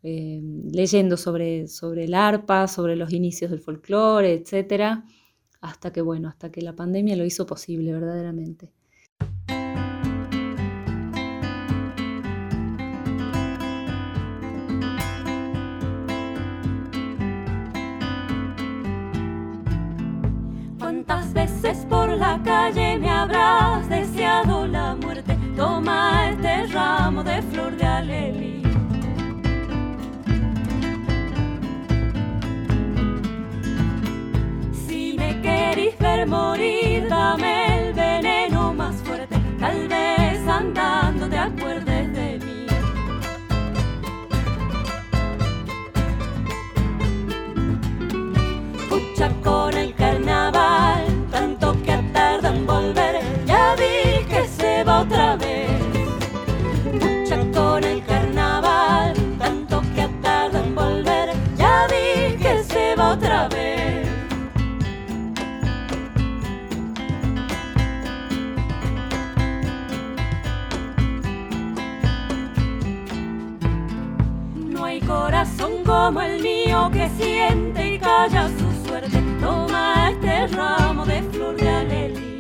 eh, 0.04 0.42
leyendo 0.72 1.16
sobre, 1.16 1.68
sobre 1.68 2.04
el 2.06 2.14
arpa, 2.14 2.68
sobre 2.68 2.96
los 2.98 3.14
inicios 3.14 3.50
del 3.52 3.62
folclore, 3.62 4.34
etc. 4.34 5.04
Hasta 5.66 5.92
que, 5.92 6.02
bueno, 6.02 6.28
hasta 6.28 6.52
que 6.52 6.62
la 6.62 6.74
pandemia 6.76 7.16
lo 7.16 7.26
hizo 7.26 7.48
posible 7.48 7.92
verdaderamente. 7.92 8.72
veces 21.34 21.86
por 21.90 22.10
la 22.10 22.40
calle 22.44 22.98
me 22.98 23.10
habrás 23.10 23.90
deseado 23.90 24.68
la 24.68 24.96
muerte. 24.96 25.38
Toma 25.58 26.30
este 26.30 26.68
ramo 26.68 27.24
de 27.24 27.42
flor 27.42 27.76
de 27.76 27.86
alelí. 27.86 28.65
per 36.06 36.26
morir. 36.28 36.75
Como 76.06 76.22
el 76.22 76.40
mío 76.40 76.88
que 76.94 77.10
siente 77.18 77.96
y 77.96 77.98
calla 77.98 78.48
su 78.60 78.88
suerte. 78.88 79.20
Toma 79.42 80.12
este 80.12 80.48
ramo 80.56 81.04
de 81.04 81.24
flor 81.24 81.56
de 81.56 81.68
alelí. 81.68 82.40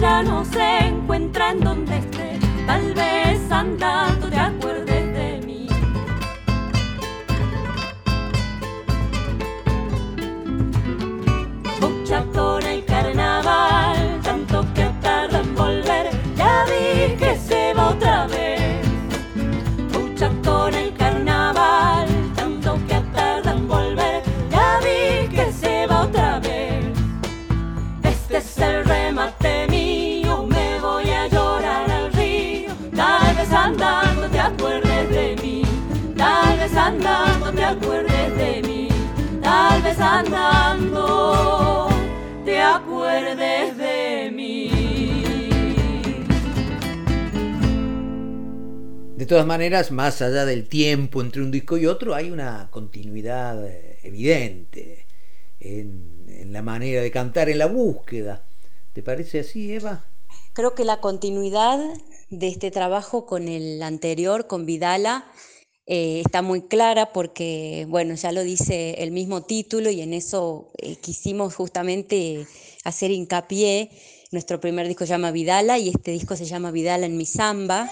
ya 0.00 0.22
no 0.22 0.44
se 0.44 0.86
encuentra 0.86 1.50
en 1.50 1.60
donde 1.60 1.98
esté, 1.98 2.38
tal 2.66 2.94
vez 2.94 3.50
andando 3.50 4.31
se 17.52 17.74
va 17.74 17.88
otra 17.88 18.26
vez. 18.26 18.86
Mucha 19.92 20.28
con 20.44 20.74
el 20.74 20.90
carnaval, 20.94 22.06
tanto 22.36 22.78
que 22.88 22.98
tarda 23.14 23.52
en 23.52 23.68
volver, 23.68 24.22
ya 24.50 24.80
vi 24.84 25.28
que 25.36 25.52
se 25.52 25.86
va 25.86 26.02
otra 26.02 26.40
vez. 26.40 26.84
Este 28.04 28.38
es 28.38 28.58
el 28.58 28.84
remate 28.84 29.52
andando 33.54 34.28
te 34.28 34.40
acuerdes 34.40 35.10
de 35.10 35.36
mí, 35.42 35.62
tal 36.16 36.58
vez 36.58 36.76
andando 36.76 37.52
te 37.52 37.64
acuerdes 37.64 38.36
de 38.36 38.62
mí, 38.62 38.88
tal 39.42 39.82
vez 39.82 40.00
andando 40.00 41.88
te 42.44 42.60
acuerdes 42.60 43.36
de 43.36 43.72
mí. 43.76 43.81
De 49.22 49.26
todas 49.26 49.46
maneras, 49.46 49.92
más 49.92 50.20
allá 50.20 50.44
del 50.44 50.68
tiempo 50.68 51.20
entre 51.20 51.42
un 51.42 51.52
disco 51.52 51.78
y 51.78 51.86
otro, 51.86 52.12
hay 52.12 52.32
una 52.32 52.66
continuidad 52.72 53.64
eh, 53.64 54.00
evidente 54.02 55.06
en, 55.60 56.50
la 56.52 56.60
manera 56.60 57.00
de 57.00 57.12
cantar, 57.12 57.48
en 57.48 57.58
la 57.58 57.66
búsqueda. 57.66 58.42
¿Te 58.92 59.00
parece 59.00 59.38
así, 59.38 59.72
Eva? 59.74 60.04
creo 60.54 60.74
que 60.74 60.84
la 60.84 61.00
continuidad 61.00 61.78
de 62.30 62.48
este 62.48 62.72
trabajo 62.72 63.24
con 63.24 63.46
el 63.46 63.80
anterior, 63.84 64.48
con 64.48 64.66
Vidala, 64.66 65.24
eh, 65.86 66.22
está 66.24 66.42
muy 66.42 66.62
clara 66.62 67.12
porque, 67.12 67.86
bueno, 67.88 68.16
ya 68.16 68.32
lo 68.32 68.42
dice 68.42 68.94
el 69.04 69.12
mismo 69.12 69.42
título 69.42 69.90
y 69.90 70.00
en 70.00 70.14
eso 70.14 70.72
eh, 70.78 70.96
quisimos 70.96 71.54
justamente 71.54 72.44
hacer 72.82 73.12
hincapié. 73.12 73.88
Nuestro 74.32 74.58
primer 74.58 74.88
disco 74.88 75.06
se 75.06 75.10
llama 75.10 75.30
Vidala 75.30 75.78
y 75.78 75.90
este 75.90 76.10
disco 76.10 76.34
se 76.34 76.44
llama 76.44 76.72
Vidala 76.72 77.06
en 77.06 77.16
mi 77.16 77.24
samba. 77.24 77.88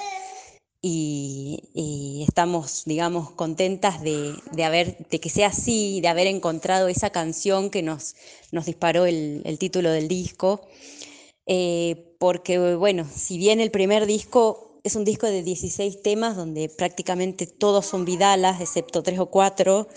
Y, 0.82 2.24
estamos, 2.26 2.84
digamos, 2.86 3.30
contentas 3.32 4.02
de, 4.02 4.34
haber, 4.64 4.96
de 5.08 5.20
que 5.20 5.28
sea 5.28 5.48
así, 5.48 6.00
de 6.00 6.08
haber 6.08 6.26
encontrado 6.26 6.88
esa 6.88 7.10
canción 7.10 7.70
que 7.70 7.82
nos, 7.82 8.16
nos 8.50 8.66
disparó 8.66 9.04
el, 9.06 9.56
título 9.58 9.90
del 9.90 10.08
disco. 10.08 10.62
Eh, 11.46 12.16
porque, 12.18 12.74
bueno, 12.76 13.06
si 13.14 13.36
bien 13.36 13.60
el 13.60 13.70
primer 13.70 14.06
disco 14.06 14.70
es 14.82 14.96
un 14.96 15.04
disco 15.04 15.26
de 15.26 15.42
16 15.42 16.02
temas 16.02 16.36
donde 16.36 16.68
prácticamente 16.68 17.46
todos 17.46 17.86
son 17.86 18.04
vidalas, 18.04 18.60
excepto 18.60 19.02
tres 19.02 19.18
o 19.18 19.26
cuatro. 19.26 19.88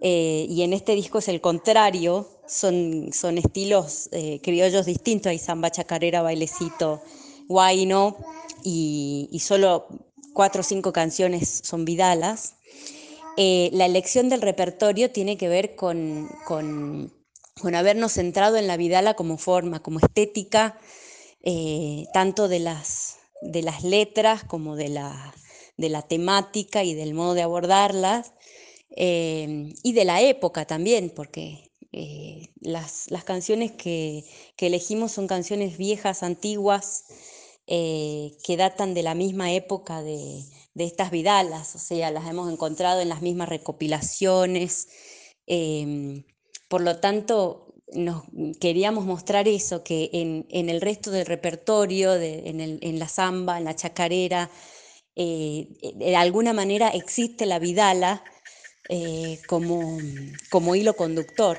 Eh, 0.00 0.46
y 0.48 0.62
en 0.62 0.72
este 0.72 0.94
disco 0.94 1.18
es 1.18 1.28
el 1.28 1.40
contrario, 1.40 2.28
son, 2.46 3.10
son 3.12 3.38
estilos 3.38 4.08
eh, 4.12 4.38
criollos 4.42 4.86
distintos, 4.86 5.30
hay 5.30 5.38
samba, 5.38 5.70
chacarera, 5.70 6.22
bailecito, 6.22 7.02
guayno, 7.48 8.16
y, 8.64 9.38
solo 9.40 9.86
cuatro 10.32 10.62
o 10.62 10.64
cinco 10.64 10.92
canciones 10.92 11.60
son 11.62 11.84
vidalas. 11.84 12.54
Eh, 13.36 13.70
la 13.72 13.86
elección 13.86 14.28
del 14.28 14.42
repertorio 14.42 15.10
tiene 15.10 15.36
que 15.36 15.48
ver 15.48 15.76
con, 15.76 16.28
con, 16.46 17.12
con, 17.60 17.74
habernos 17.74 18.12
centrado 18.12 18.56
en 18.56 18.66
la 18.66 18.76
vidala 18.76 19.14
como 19.14 19.38
forma, 19.38 19.82
como 19.82 20.00
estética, 20.00 20.78
tanto 22.12 22.48
de 22.48 22.58
las 22.58 23.18
de 23.44 23.62
las 23.62 23.84
letras 23.84 24.42
como 24.42 24.74
de 24.74 24.88
la, 24.88 25.34
de 25.76 25.88
la 25.90 26.02
temática 26.02 26.82
y 26.82 26.94
del 26.94 27.14
modo 27.14 27.34
de 27.34 27.42
abordarlas, 27.42 28.32
eh, 28.96 29.72
y 29.82 29.92
de 29.92 30.04
la 30.04 30.22
época 30.22 30.66
también, 30.66 31.10
porque 31.14 31.70
eh, 31.92 32.48
las, 32.60 33.08
canciones 33.24 33.72
que, 33.72 34.24
elegimos 34.58 35.12
son 35.12 35.26
canciones 35.26 35.76
viejas, 35.76 36.22
antiguas, 36.22 37.04
eh, 37.66 38.32
que 38.44 38.56
datan 38.56 38.94
de 38.94 39.02
la 39.02 39.14
misma 39.14 39.52
época 39.52 40.02
de, 40.02 40.44
de, 40.74 40.84
estas 40.84 41.10
vidalas, 41.10 41.74
o 41.74 41.78
sea, 41.78 42.10
las 42.10 42.28
hemos 42.28 42.52
encontrado 42.52 43.00
en 43.00 43.08
las 43.08 43.22
mismas 43.22 43.48
recopilaciones. 43.48 44.88
por 46.68 46.80
lo 46.80 46.98
tanto, 46.98 47.64
nos 47.92 48.24
queríamos 48.60 49.04
mostrar 49.04 49.48
eso, 49.48 49.82
que 49.84 50.10
en, 50.12 50.68
el 50.68 50.80
resto 50.80 51.10
del 51.10 51.26
repertorio, 51.26 52.14
en, 52.14 52.98
la 52.98 53.08
samba, 53.08 53.58
en 53.58 53.64
la 53.64 53.76
chacarera, 53.76 54.50
eh, 55.16 55.68
de 55.94 56.16
alguna 56.16 56.52
manera 56.52 56.88
existe 56.88 57.46
la 57.46 57.58
vidala 57.58 58.24
eh, 58.88 59.38
como, 59.46 59.98
como 60.50 60.74
hilo 60.74 60.94
conductor. 60.94 61.58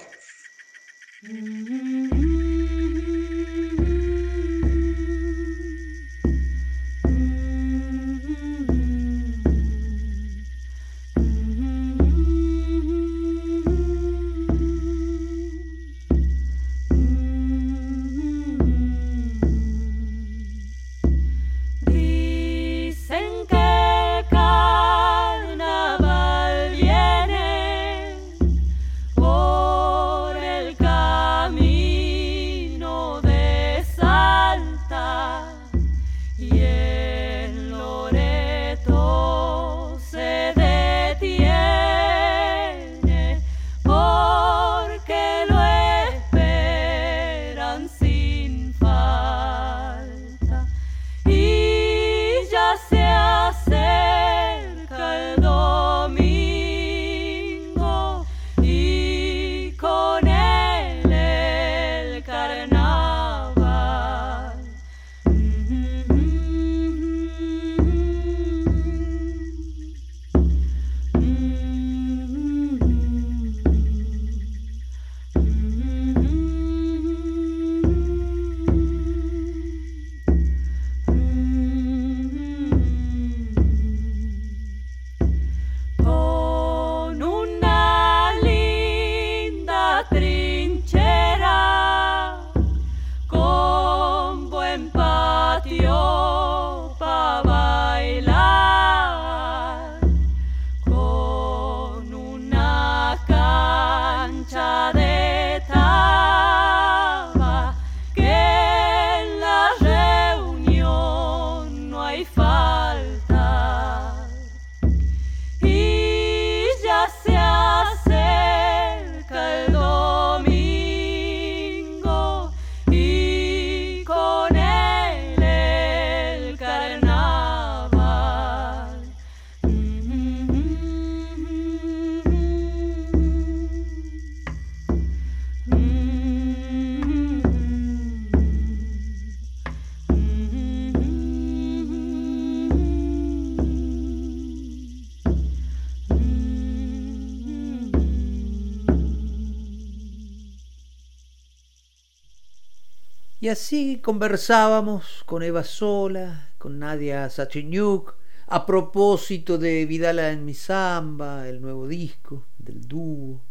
Y 153.45 153.49
así 153.49 153.99
conversábamos 154.01 155.23
con 155.27 155.43
Eva 155.43 155.63
Sola, 155.63 156.49
con 156.57 156.79
Nadia 156.79 157.29
Sachenyuk, 157.29 158.17
a 158.47 158.65
propósito 158.65 159.59
de 159.59 159.85
Vidala 159.85 160.31
en 160.31 160.45
mi 160.45 160.55
samba, 160.55 161.47
el 161.47 161.61
nuevo 161.61 161.87
disco 161.87 162.47
del 162.57 162.87
dúo, 162.87 163.45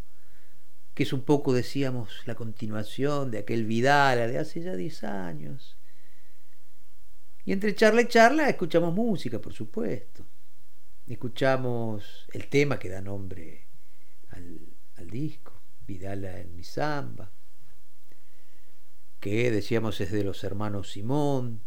que 0.94 1.04
es 1.04 1.12
un 1.12 1.22
poco, 1.22 1.52
decíamos, 1.52 2.26
la 2.26 2.34
continuación 2.34 3.30
de 3.30 3.38
aquel 3.38 3.66
Vidala 3.66 4.26
de 4.26 4.36
hace 4.36 4.62
ya 4.62 4.74
10 4.74 5.04
años. 5.04 5.76
Y 7.44 7.52
entre 7.52 7.72
charla 7.76 8.02
y 8.02 8.08
charla 8.08 8.48
escuchamos 8.48 8.92
música, 8.92 9.40
por 9.40 9.52
supuesto. 9.52 10.26
Escuchamos 11.06 12.26
el 12.32 12.48
tema 12.48 12.80
que 12.80 12.88
da 12.88 13.00
nombre 13.00 13.68
al, 14.30 14.58
al 14.96 15.08
disco, 15.08 15.52
Vidala 15.86 16.40
en 16.40 16.56
mi 16.56 16.64
samba 16.64 17.30
que 19.24 19.50
decíamos 19.50 20.02
es 20.02 20.12
de 20.12 20.22
los 20.22 20.44
hermanos 20.44 20.92
Simón. 20.92 21.62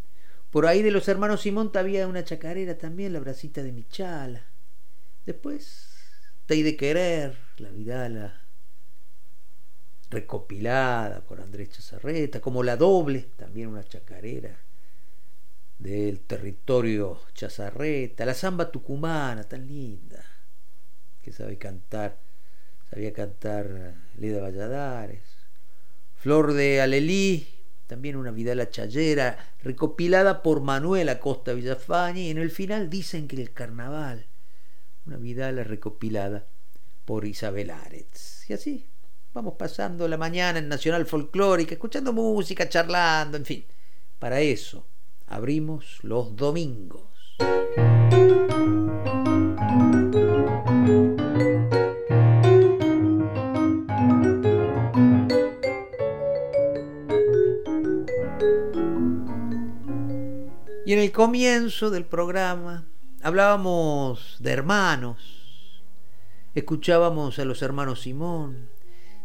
Por 0.52 0.68
ahí 0.68 0.84
de 0.84 0.92
los 0.92 1.08
hermanos 1.08 1.42
Simón 1.42 1.72
había 1.74 2.08
una 2.08 2.24
chacarera 2.24 2.78
también, 2.78 3.14
la 3.14 3.20
bracita 3.20 3.64
de 3.64 3.72
Michala. 3.72 4.46
Después, 5.26 5.90
Tey 6.46 6.62
de 6.62 6.78
Querer, 6.78 7.36
la 7.58 7.72
Vidala 7.72 8.42
recopilada 10.12 11.22
por 11.22 11.42
Andrés 11.42 11.72
Chazarreta, 11.72 12.42
como 12.42 12.62
la 12.62 12.78
doble, 12.78 13.32
también 13.36 13.70
una 13.70 13.84
chacarera 13.84 14.56
del 15.80 16.20
territorio 16.20 17.22
chazarreta, 17.34 18.24
la 18.24 18.36
samba 18.36 18.70
tucumana, 18.70 19.46
tan 19.46 19.66
linda, 19.66 20.24
que 21.24 21.32
sabe 21.32 21.58
cantar, 21.58 22.20
sabía 22.92 23.12
cantar 23.14 23.96
Leda 24.16 24.42
Valladares, 24.42 25.37
Flor 26.28 26.52
de 26.56 26.82
Alelí, 26.82 27.48
también 27.88 28.18
una 28.18 28.32
vidala 28.32 28.70
chayera, 28.70 29.54
recopilada 29.64 30.44
por 30.44 30.60
Manuel 30.60 31.08
Acosta 31.08 31.54
Villafaña, 31.54 32.20
y 32.20 32.30
en 32.32 32.38
el 32.38 32.52
final 32.52 32.90
dicen 32.90 33.30
que 33.30 33.42
el 33.42 33.54
carnaval, 33.54 34.26
una 35.06 35.16
vidala 35.16 35.64
recopilada 35.64 36.46
por 37.06 37.24
Isabel 37.24 37.70
Aretz. 37.70 38.50
Y 38.50 38.52
así, 38.52 38.86
vamos 39.34 39.54
pasando 39.58 40.06
la 40.10 40.18
mañana 40.18 40.60
en 40.60 40.68
Nacional 40.68 41.06
Folclórica, 41.06 41.76
escuchando 41.76 42.12
música, 42.12 42.68
charlando, 42.68 43.38
en 43.38 43.46
fin, 43.46 43.66
para 44.20 44.42
eso 44.42 44.86
abrimos 45.28 46.00
los 46.04 46.36
domingos. 46.36 47.38
Y 60.88 60.94
en 60.94 61.00
el 61.00 61.12
comienzo 61.12 61.90
del 61.90 62.06
programa 62.06 62.88
hablábamos 63.22 64.38
de 64.40 64.54
hermanos, 64.54 65.84
escuchábamos 66.56 67.38
a 67.40 67.44
los 67.44 67.62
hermanos 67.62 68.04
Simón, 68.04 68.70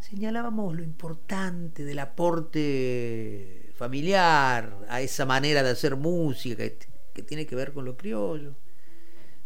señalábamos 0.00 0.74
lo 0.74 0.82
importante 0.82 1.84
del 1.84 2.00
aporte 2.00 3.70
familiar 3.76 4.76
a 4.88 5.02
esa 5.02 5.24
manera 5.24 5.62
de 5.62 5.70
hacer 5.70 5.94
música 5.94 6.64
que, 7.14 7.22
tiene 7.22 7.46
que 7.46 7.54
ver 7.54 7.72
con 7.72 7.84
lo 7.84 7.96
criollo. 7.96 8.56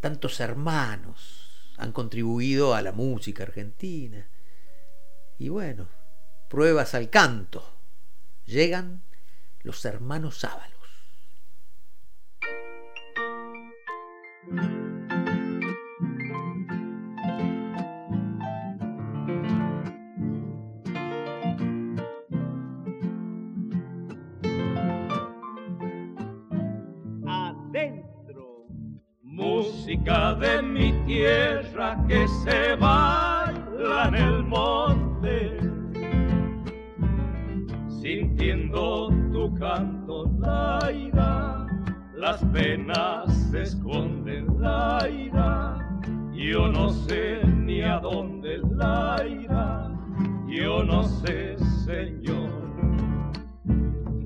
Tantos 0.00 0.40
hermanos 0.40 1.74
han 1.76 1.92
contribuido 1.92 2.74
a 2.74 2.80
la 2.80 2.92
música 2.92 3.42
argentina. 3.42 4.26
Y 5.36 5.50
bueno, 5.50 5.86
pruebas 6.48 6.94
al 6.94 7.10
canto. 7.10 7.62
Llegan 8.46 9.02
los 9.62 9.84
hermanos 9.84 10.42
Ábalos. 10.44 10.75
Adentro, 27.26 28.68
música 29.22 30.34
de 30.34 30.62
mi 30.62 30.92
tierra 31.06 31.98
que 32.06 32.28
se 32.44 32.76
baila 32.76 34.08
en 34.08 34.14
el 34.14 34.44
monte, 34.44 35.58
sintiendo 37.88 39.08
tu 39.32 39.52
canto, 39.54 40.30
Laira 40.38 41.66
las 42.14 42.42
penas 42.46 43.35
se 43.56 43.62
esconden, 43.62 44.46
Laira. 44.60 45.78
Yo 46.34 46.68
no 46.68 46.90
sé 46.90 47.40
ni 47.44 47.80
a 47.80 47.98
dónde, 47.98 48.58
Laira. 48.70 49.90
Yo 50.46 50.84
no 50.84 51.02
sé, 51.04 51.56
Señor. 51.86 52.50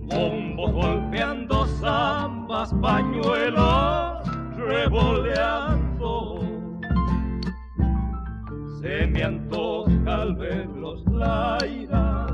Bombos 0.09 0.73
golpeando 0.73 1.65
zambas, 1.81 2.75
pañuelos 2.83 4.29
revoleando. 4.57 6.41
Se 8.81 9.07
me 9.07 9.23
antoja 9.23 10.23
al 10.23 10.35
verlos, 10.35 11.05
Laira, 11.07 12.27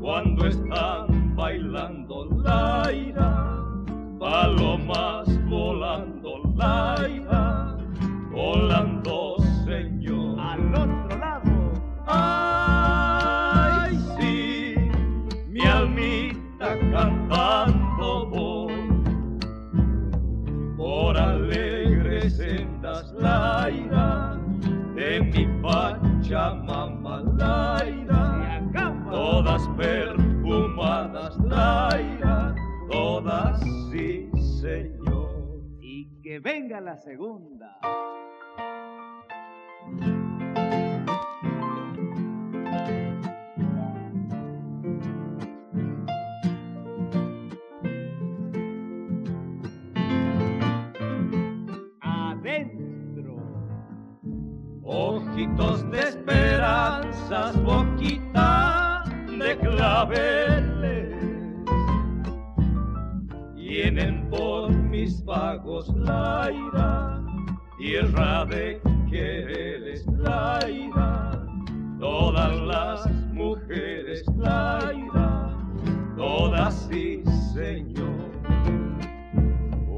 cuando 0.00 0.46
están 0.46 1.34
bailando, 1.34 2.26
Laira 2.44 3.56
palomas 4.18 5.25
Laira, 6.66 7.76
volando, 8.32 9.36
Señor. 9.64 10.40
Al 10.40 10.74
otro 10.74 11.18
lado. 11.18 11.52
Ay, 12.06 13.96
sí, 14.18 14.74
mi 15.48 15.60
almita 15.60 16.68
cantando 16.92 18.26
voy 18.26 18.74
por 20.76 21.16
alegres 21.16 22.36
sendas, 22.36 23.12
Laira, 23.12 24.36
de 24.94 25.20
mi 25.20 25.46
Pachamama, 25.62 27.22
Laira, 27.36 28.62
todas 29.10 29.62
perfumadas, 29.76 30.05
venga 36.38 36.80
la 36.80 36.96
segunda. 36.96 37.78
Adentro. 52.00 53.36
Ojitos 54.82 55.90
de 55.90 56.00
esperanzas, 56.00 57.62
boquita 57.62 59.04
de 59.38 59.56
claveles 59.58 60.76
vienen 63.76 64.15
por 64.36 64.70
mis 64.72 65.24
vagos 65.24 65.88
la 65.96 66.50
ira, 66.52 67.22
tierra 67.78 68.44
de 68.46 68.80
quereres 69.10 70.06
la 70.06 70.60
ira, 70.68 71.30
todas 71.98 72.60
las 72.60 73.10
mujeres 73.32 74.24
la 74.36 74.92
ira, 74.94 75.56
todas 76.16 76.88
sí, 76.90 77.22
Señor. 77.54 78.30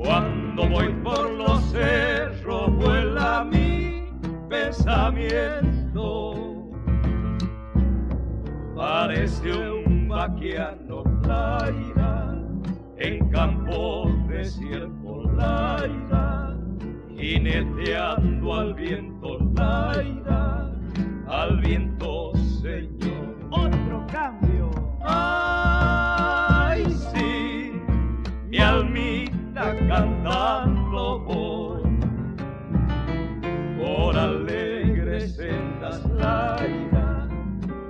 Cuando 0.05 0.69
voy 0.69 0.93
por 1.05 1.31
los 1.31 1.61
cerros 1.71 2.75
vuela 2.77 3.45
mi 3.45 4.05
pensamiento, 4.49 6.35
parece 8.77 9.51
un 9.51 10.09
vaquiano 10.09 11.05
la 11.27 11.71
ira 11.71 12.28
en 13.01 13.31
campo 13.31 14.11
desierto, 14.29 15.23
Laira, 15.37 16.57
jineteando 17.17 18.55
al 18.55 18.75
viento, 18.75 19.39
Laira, 19.55 20.73
al 21.29 21.61
viento, 21.61 22.33
Señor. 22.61 23.37
Otro 23.51 24.05
cambio. 24.11 24.71
Ay, 25.05 26.85
sí, 26.91 27.73
mi 28.49 28.59
almita 28.59 29.77
cantando 29.87 31.21
voy 31.21 31.83
por 33.79 34.17
alegres 34.17 35.37
sendas, 35.37 36.05
Laira, 36.11 37.29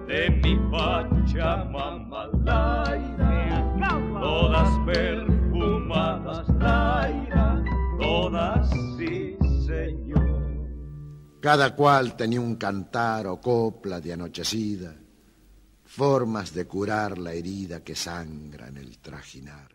de 0.06 0.30
mi 0.42 0.56
Pachamama, 0.70 2.26
Laira 2.44 3.07
perfumadas, 4.93 6.47
todas 8.01 8.70
sí, 8.97 9.36
Señor. 9.66 10.68
Cada 11.41 11.74
cual 11.76 12.16
tenía 12.16 12.41
un 12.41 12.57
cantar 12.57 13.26
o 13.26 13.41
copla 13.41 14.01
de 14.01 14.12
anochecida, 14.14 14.97
formas 15.84 16.53
de 16.55 16.66
curar 16.66 17.18
la 17.18 17.32
herida 17.32 17.84
que 17.84 17.95
sangra 17.95 18.68
en 18.68 18.78
el 18.78 18.99
trajinar. 18.99 19.68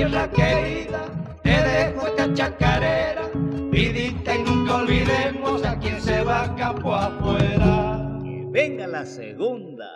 tierra 0.00 0.30
querida, 0.30 1.02
eres 1.44 1.94
esta 2.06 2.32
chacarera, 2.32 3.28
vidita 3.70 4.34
y 4.34 4.42
nunca 4.44 4.76
olvidemos 4.76 5.62
a 5.62 5.78
quien 5.78 6.00
se 6.00 6.24
va 6.24 6.44
a 6.44 6.56
campo 6.56 6.94
afuera. 6.94 8.08
Que 8.24 8.46
venga 8.48 8.86
la 8.86 9.04
segunda. 9.04 9.86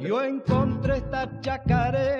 Yo 0.00 0.22
encontré 0.22 0.98
esta 0.98 1.40
chacarera 1.40 2.13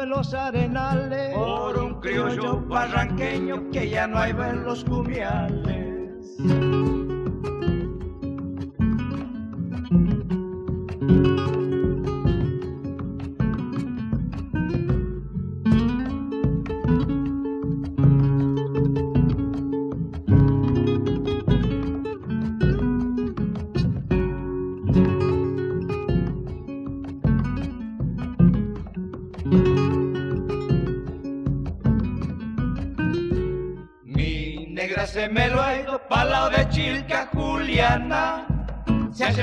en 0.00 0.10
los 0.10 0.34
arenales 0.34 1.34
por 1.34 1.78
un 1.78 2.00
criollo 2.00 2.60
barranqueño 2.60 3.70
que 3.70 3.88
ya 3.88 4.06
no 4.06 4.18
hay 4.18 4.32
ver 4.32 4.56
los 4.56 4.84
cumiales. 4.84 6.36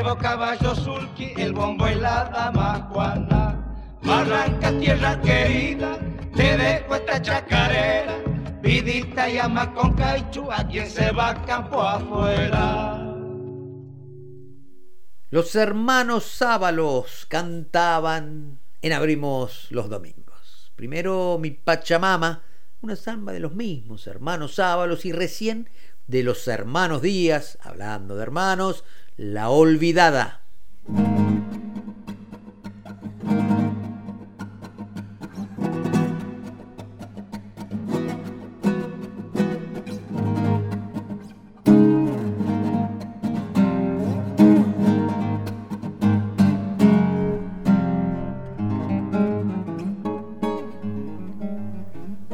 Llevado 0.03 0.21
caballo 0.21 0.75
sulky, 0.75 1.31
el 1.37 1.53
bombo 1.53 1.87
y 1.87 1.95
la 1.95 2.25
dama 2.25 2.89
Juana. 2.91 3.97
Barranca, 4.03 4.77
tierra 4.77 5.21
querida, 5.21 5.97
te 6.35 6.57
dejo 6.57 6.95
esta 6.95 7.21
chacarera. 7.21 8.17
Vidita 8.61 9.29
y 9.29 9.37
ama 9.37 9.73
con 9.73 9.93
caichu 9.93 10.51
a 10.51 10.67
quien 10.67 10.89
se 10.89 11.09
va 11.11 11.29
a 11.29 11.45
campo 11.45 11.81
afuera. 11.81 13.15
Los 15.29 15.55
hermanos 15.55 16.25
Sábalos 16.25 17.25
cantaban 17.29 18.59
en 18.81 18.91
Abrimos 18.91 19.67
los 19.69 19.89
Domingos. 19.89 20.73
Primero 20.75 21.37
mi 21.39 21.51
Pachamama, 21.51 22.43
una 22.81 22.97
samba 22.97 23.31
de 23.31 23.39
los 23.39 23.55
mismos 23.55 24.05
hermanos 24.07 24.55
Sábalos 24.55 25.05
y 25.05 25.13
recién 25.13 25.69
de 26.07 26.23
los 26.23 26.45
hermanos 26.49 27.01
Díaz, 27.01 27.57
hablando 27.61 28.17
de 28.17 28.23
hermanos, 28.23 28.83
La 29.17 29.51
Olvidada. 29.51 30.39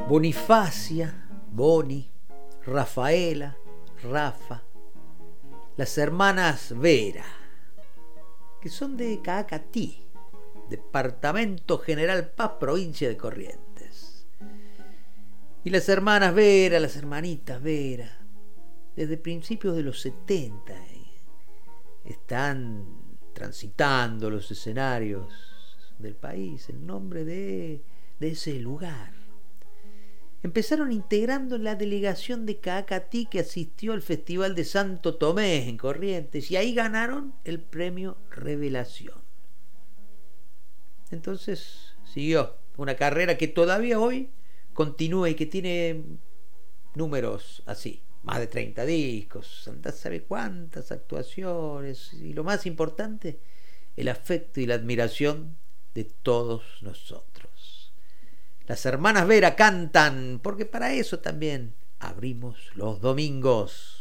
Bonifacia, 0.08 1.14
Boni, 1.52 2.12
Rafaela, 2.66 3.56
Rafa, 4.02 4.69
las 5.80 5.98
hermanas 5.98 6.78
Vera, 6.78 7.24
que 8.62 8.68
son 8.68 8.98
de 8.98 9.22
Caacatí, 9.22 10.04
Departamento 10.70 11.78
General 11.78 12.32
Paz, 12.32 12.52
provincia 12.60 13.08
de 13.08 13.16
Corrientes. 13.16 14.28
Y 15.64 15.70
las 15.70 15.88
hermanas 15.88 16.36
Vera, 16.36 16.82
las 16.82 16.98
hermanitas 16.98 17.64
Vera, 17.64 18.12
desde 18.94 19.16
principios 19.16 19.74
de 19.78 19.84
los 19.84 20.02
70 20.02 20.76
están 22.04 23.18
transitando 23.32 24.30
los 24.30 24.52
escenarios 24.52 25.34
del 25.98 26.16
país 26.18 26.68
en 26.68 26.86
nombre 26.86 27.24
de, 27.24 27.86
de 28.20 28.28
ese 28.28 28.60
lugar 28.60 29.19
empezaron 30.42 30.92
integrando 30.92 31.58
la 31.58 31.76
delegación 31.76 32.46
de 32.46 32.60
Caacatí 32.60 33.26
que 33.26 33.40
asistió 33.40 33.94
al 33.94 34.02
Festival 34.02 34.56
de 34.56 34.64
Santo 34.64 35.16
Tomé 35.16 35.68
en 35.68 35.78
Corrientes 35.78 36.50
y 36.52 36.56
ahí 36.56 36.74
ganaron 36.74 37.34
el 37.44 37.60
premio 37.60 38.18
Revelación. 38.30 39.22
Entonces 41.12 41.96
siguió 42.06 42.56
una 42.78 42.96
carrera 42.96 43.38
que 43.38 43.48
todavía 43.48 44.00
hoy 44.00 44.30
continúa 44.74 45.30
y 45.30 45.36
que 45.36 45.46
tiene 45.46 46.04
números 46.96 47.64
así, 47.66 48.02
más 48.24 48.40
de 48.40 48.48
30 48.48 48.86
discos, 48.86 49.68
andás 49.68 49.98
sabe 49.98 50.24
cuántas 50.24 50.92
actuaciones 50.92 52.14
y 52.14 52.34
lo 52.34 52.44
más 52.44 52.66
importante, 52.66 53.40
el 53.96 54.08
afecto 54.08 54.62
y 54.62 54.66
la 54.66 54.76
admiración 54.76 55.58
de 55.94 56.06
todos 56.06 56.64
nosotros. 56.82 57.39
Las 58.70 58.86
hermanas 58.86 59.26
Vera 59.26 59.56
cantan, 59.56 60.40
porque 60.44 60.64
para 60.64 60.94
eso 60.94 61.18
también 61.18 61.74
abrimos 61.98 62.56
los 62.76 63.02
domingos. 63.02 63.96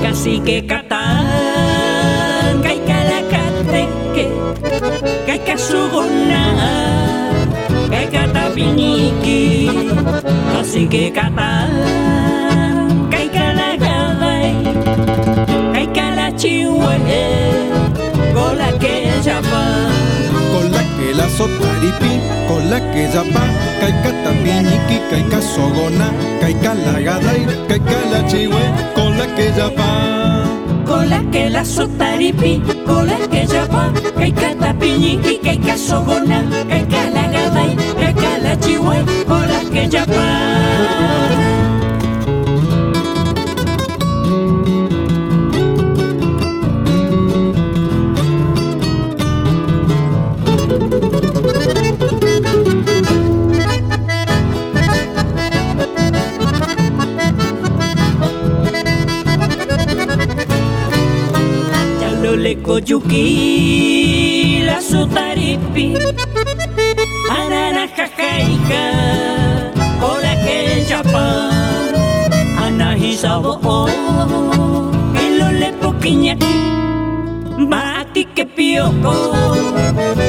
Casi 0.00 0.40
que 0.42 0.64
catán, 0.64 1.57
katapiñiki 8.58 9.70
Así 10.60 10.86
kata 11.14 11.68
Kai 13.10 13.28
kalagavai 13.28 14.52
Kai 15.72 15.86
kalachihue 15.96 16.96
Con 18.34 18.58
la 18.58 18.70
que 18.78 19.10
llama 19.24 19.64
Con 20.52 20.72
la 20.72 20.82
que 20.96 21.14
la 21.14 21.28
sotaripi 21.28 22.12
Con 22.48 22.70
la 22.70 22.80
que 22.92 23.08
llama 23.14 23.44
Kai 23.80 23.94
katapiñiki 24.02 24.98
Kai 25.10 25.24
kasogona 25.30 26.08
Kai 26.40 26.54
kalagadai 26.54 27.46
Kai 27.68 27.80
kalachihue 27.80 28.64
Con 28.94 29.18
la 29.18 29.26
que 29.36 29.52
llama 29.56 30.47
con 30.88 31.08
la 31.10 31.22
que 31.30 31.50
la 31.50 31.64
sotaripi, 31.64 32.62
con 32.86 33.06
la 33.06 33.18
que 33.30 33.46
llama, 33.46 33.92
que 34.16 34.32
catapiñiqui, 34.32 35.38
que 35.38 35.58
casogona, 35.60 36.48
que 36.68 36.86
calagabay, 36.86 37.76
que 37.98 38.14
calachihue, 38.14 39.04
con 39.26 39.46
la 39.48 39.60
hola 70.02 70.34
que 70.44 70.84
chapa 70.86 71.48
anahizabo 72.66 73.58
o 73.64 73.88
elo 75.24 75.48
le 75.60 75.72
poquiña 75.80 76.36
bati 77.70 78.26
que 78.36 78.44
pioco 78.44 79.14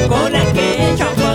con 0.08 0.32
la 0.32 0.44
que 0.56 0.68
chapa 0.96 1.32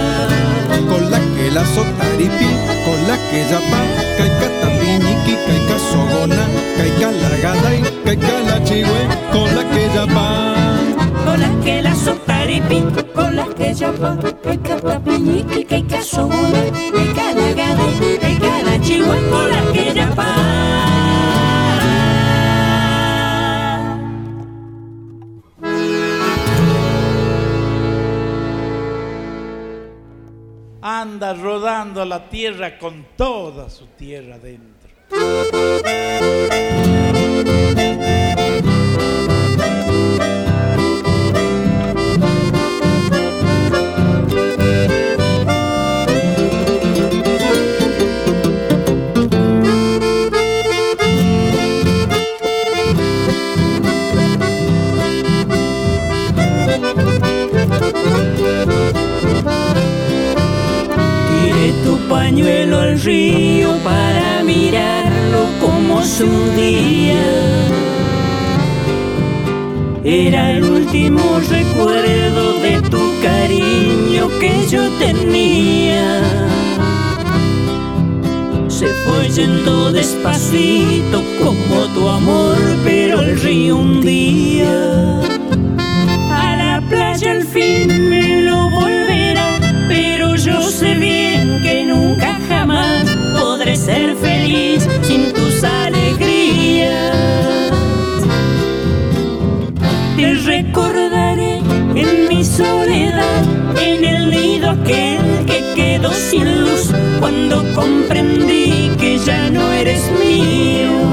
con 0.90 1.12
la 1.12 1.20
que 1.20 1.52
la 1.52 1.64
sotaripi 1.76 2.50
con 2.86 3.00
la 3.08 3.18
que 3.30 3.40
llama 3.52 3.82
caica 4.18 4.48
sogona 5.92 6.46
caica 6.78 7.12
lagadai 7.22 7.80
caica 8.06 8.36
la 8.48 8.58
chihue 8.64 9.02
con 9.32 10.55
cola 11.36 11.52
que 11.64 11.82
la 11.82 11.94
sotaripi, 11.94 12.82
cola 13.14 13.48
que 13.58 13.74
llama, 13.74 14.18
el 14.46 14.62
catapiñi, 14.62 15.46
el 15.52 15.66
que 15.68 15.86
casoguna, 15.86 16.62
el 17.02 17.14
canagada, 17.14 17.86
el 18.22 18.40
canachigua, 18.40 19.18
cola 19.30 19.62
que 19.74 19.94
llama. 19.94 20.28
Anda 30.82 31.34
rodando 31.34 32.06
la 32.06 32.30
tierra 32.30 32.78
con 32.78 33.06
toda 33.18 33.70
su 33.70 33.88
tierra 33.88 34.38
dentro. 34.40 34.90
Se 66.16 66.24
hundía. 66.24 67.22
Era 70.06 70.52
el 70.52 70.64
último 70.64 71.40
recuerdo 71.40 72.54
de 72.62 72.82
tu 72.90 73.02
cariño 73.22 74.30
que 74.40 74.66
yo 74.70 74.90
tenía. 74.98 76.22
Se 78.70 78.88
fue 78.88 79.30
yendo 79.30 79.92
despacito 79.92 81.22
como 81.44 81.86
tu 81.94 82.08
amor, 82.08 82.58
pero 82.86 83.20
el 83.22 83.38
río 83.42 83.76
un 83.76 84.00
día 84.00 84.25
soledad, 102.56 103.44
en 103.82 104.06
el 104.06 104.30
nido 104.30 104.70
aquel 104.70 105.46
que 105.46 105.64
quedó 105.76 106.12
sin 106.14 106.62
luz 106.62 106.90
cuando 107.20 107.64
comprendí 107.74 108.92
que 108.98 109.18
ya 109.18 109.50
no 109.50 109.72
eres 109.74 110.10
mío. 110.20 111.05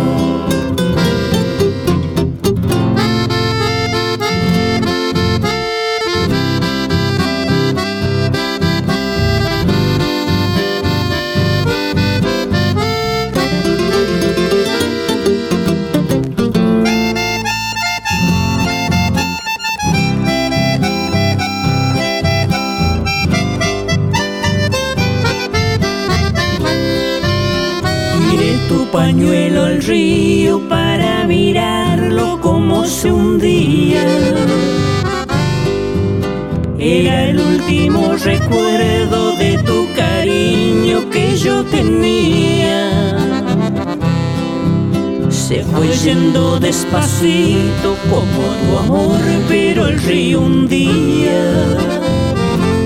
Se 45.52 45.62
fue 45.64 45.86
yendo 45.88 46.58
despacito 46.58 47.94
como 48.08 48.42
tu 48.62 48.78
amor, 48.78 49.20
pero 49.48 49.86
el 49.86 50.00
río 50.00 50.40
un 50.40 50.66
día 50.66 51.42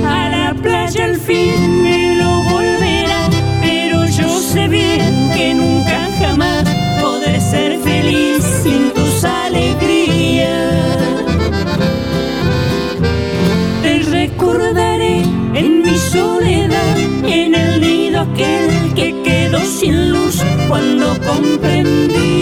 a 0.05 0.28
la 0.28 0.52
playa 0.60 1.05
al 1.05 1.16
fin 1.16 1.84
me 1.84 2.16
lo 2.16 2.43
volverá, 2.43 3.28
pero 3.62 4.05
yo 4.06 4.40
sé 4.40 4.66
bien 4.66 5.30
que 5.36 5.55
nunca 5.55 6.09
jamás 6.18 6.64
podré 7.01 7.40
ser 7.40 7.78
feliz 7.78 8.43
sin 8.64 8.90
tus 8.93 9.22
alegrías. 9.22 10.74
Te 13.80 14.01
recordaré 14.10 15.22
en 15.55 15.82
mi 15.84 15.97
soledad, 15.97 16.98
en 17.28 17.55
el 17.55 17.80
nido 17.80 18.22
aquel 18.22 18.93
que 18.97 19.14
quedó 19.22 19.60
sin 19.60 20.10
luz 20.10 20.43
cuando 20.66 21.16
comprendí. 21.20 22.35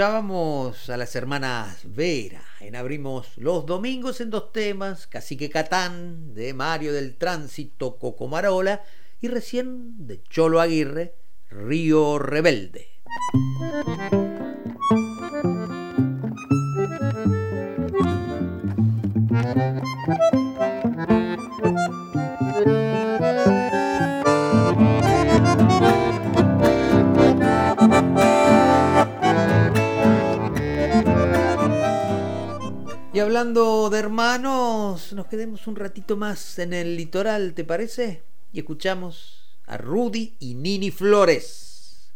Escuchábamos 0.00 0.88
a 0.88 0.96
las 0.96 1.14
hermanas 1.14 1.82
Vera 1.84 2.42
en 2.60 2.74
Abrimos 2.74 3.36
los 3.36 3.66
Domingos 3.66 4.22
en 4.22 4.30
dos 4.30 4.50
temas, 4.50 5.06
Cacique 5.06 5.50
Catán 5.50 6.32
de 6.32 6.54
Mario 6.54 6.94
del 6.94 7.18
Tránsito 7.18 7.98
Cocomarola 7.98 8.82
y 9.20 9.28
recién 9.28 10.06
de 10.06 10.22
Cholo 10.22 10.62
Aguirre, 10.62 11.16
Río 11.50 12.18
Rebelde. 12.18 12.88
Y 33.12 33.18
hablando 33.18 33.90
de 33.90 33.98
hermanos, 33.98 35.12
nos 35.14 35.26
quedemos 35.26 35.66
un 35.66 35.74
ratito 35.74 36.16
más 36.16 36.60
en 36.60 36.72
el 36.72 36.96
litoral, 36.96 37.54
¿te 37.54 37.64
parece? 37.64 38.22
Y 38.52 38.60
escuchamos 38.60 39.58
a 39.66 39.76
Rudy 39.78 40.36
y 40.38 40.54
Nini 40.54 40.92
Flores. 40.92 42.12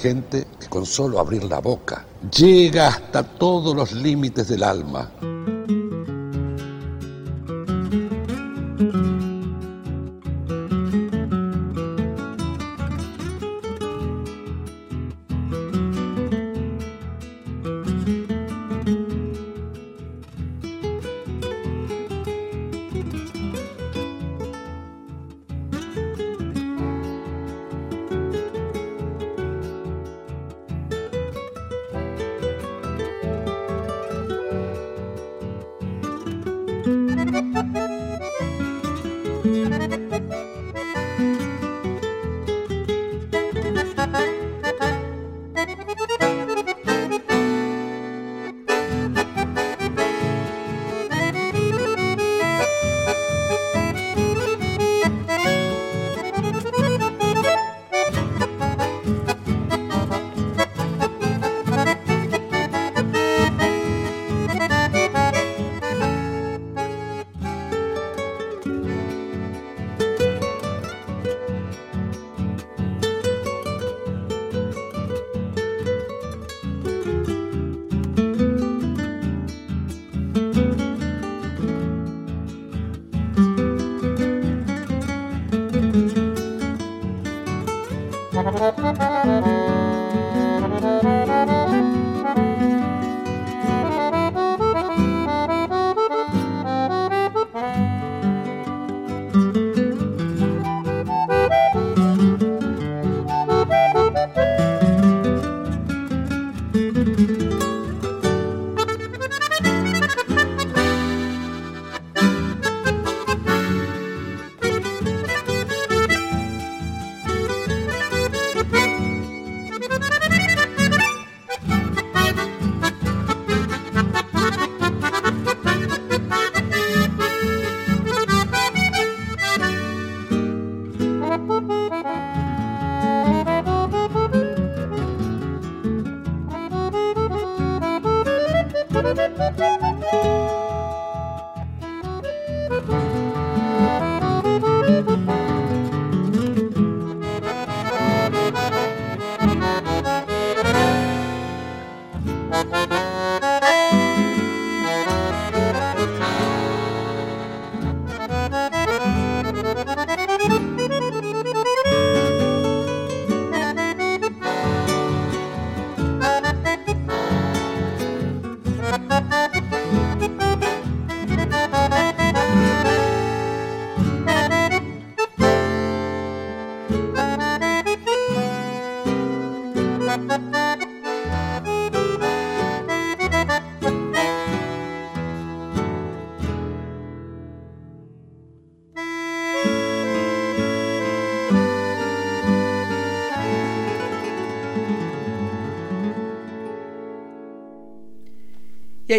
Gente 0.00 0.46
que 0.58 0.68
con 0.68 0.86
solo 0.86 1.20
abrir 1.20 1.44
la 1.44 1.60
boca 1.60 2.06
llega 2.34 2.88
hasta 2.88 3.22
todos 3.22 3.74
los 3.76 3.92
límites 3.92 4.48
del 4.48 4.62
alma. 4.62 5.10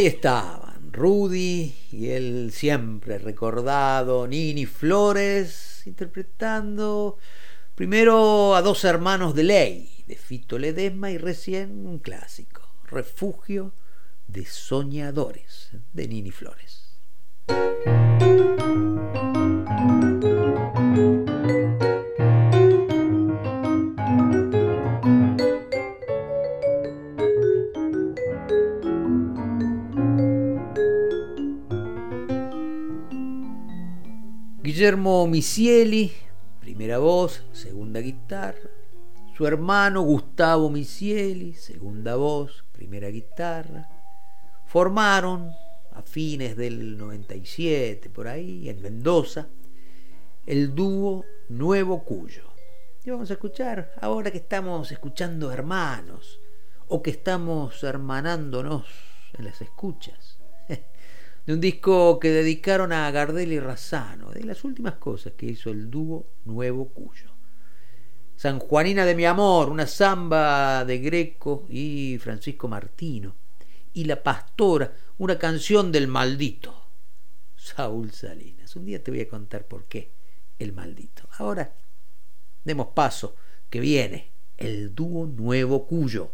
Ahí 0.01 0.07
estaban, 0.07 0.91
Rudy 0.91 1.75
y 1.91 2.09
el 2.09 2.51
siempre 2.51 3.19
recordado 3.19 4.25
Nini 4.25 4.65
Flores 4.65 5.83
interpretando 5.85 7.19
primero 7.75 8.55
a 8.55 8.63
dos 8.63 8.83
hermanos 8.83 9.35
de 9.35 9.43
ley, 9.43 10.03
de 10.07 10.15
Fito 10.15 10.57
Ledesma 10.57 11.11
y 11.11 11.19
recién 11.19 11.85
un 11.85 11.99
clásico, 11.99 12.63
Refugio 12.85 13.73
de 14.25 14.43
Soñadores, 14.47 15.69
de 15.93 16.07
Nini 16.07 16.31
Flores. 16.31 16.97
Guillermo 34.71 35.27
Misieli, 35.27 36.09
primera 36.61 36.97
voz, 36.97 37.43
segunda 37.51 37.99
guitarra. 37.99 38.69
Su 39.35 39.45
hermano 39.45 40.01
Gustavo 40.01 40.69
Misieli, 40.69 41.53
segunda 41.55 42.15
voz, 42.15 42.63
primera 42.71 43.09
guitarra. 43.09 43.89
Formaron 44.67 45.51
a 45.91 46.01
fines 46.03 46.55
del 46.55 46.97
97, 46.97 48.09
por 48.11 48.29
ahí, 48.29 48.69
en 48.69 48.81
Mendoza, 48.81 49.49
el 50.45 50.73
dúo 50.73 51.25
Nuevo 51.49 52.05
Cuyo. 52.05 52.45
Y 53.03 53.09
vamos 53.09 53.29
a 53.29 53.33
escuchar, 53.33 53.91
ahora 53.99 54.31
que 54.31 54.37
estamos 54.37 54.89
escuchando 54.93 55.51
hermanos, 55.51 56.39
o 56.87 57.01
que 57.03 57.11
estamos 57.11 57.83
hermanándonos 57.83 58.85
en 59.37 59.43
las 59.43 59.61
escuchas 59.61 60.40
de 61.45 61.53
un 61.53 61.61
disco 61.61 62.19
que 62.19 62.29
dedicaron 62.29 62.93
a 62.93 63.09
Gardel 63.11 63.51
y 63.51 63.59
Razzano, 63.59 64.31
de 64.31 64.43
las 64.43 64.63
últimas 64.63 64.95
cosas 64.95 65.33
que 65.33 65.47
hizo 65.47 65.69
el 65.71 65.89
dúo 65.89 66.27
Nuevo 66.45 66.89
Cuyo. 66.89 67.31
San 68.35 68.59
Juanina 68.59 69.05
de 69.05 69.15
mi 69.15 69.25
amor, 69.25 69.69
una 69.69 69.85
samba 69.85 70.83
de 70.85 70.97
Greco 70.99 71.65
y 71.69 72.17
Francisco 72.19 72.67
Martino. 72.67 73.35
Y 73.93 74.05
La 74.05 74.23
Pastora, 74.23 74.93
una 75.17 75.37
canción 75.37 75.91
del 75.91 76.07
maldito, 76.07 76.87
Saúl 77.55 78.11
Salinas. 78.11 78.75
Un 78.75 78.85
día 78.85 79.03
te 79.03 79.11
voy 79.11 79.21
a 79.21 79.29
contar 79.29 79.65
por 79.65 79.85
qué 79.85 80.11
el 80.57 80.73
maldito. 80.73 81.27
Ahora, 81.37 81.73
demos 82.63 82.87
paso, 82.95 83.35
que 83.69 83.79
viene 83.79 84.31
el 84.57 84.95
dúo 84.95 85.27
Nuevo 85.27 85.85
Cuyo. 85.85 86.31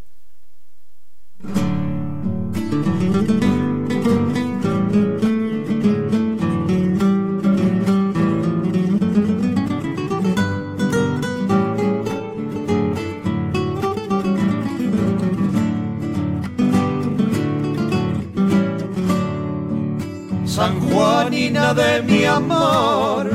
De 21.75 22.01
mi 22.01 22.23
amor, 22.23 23.29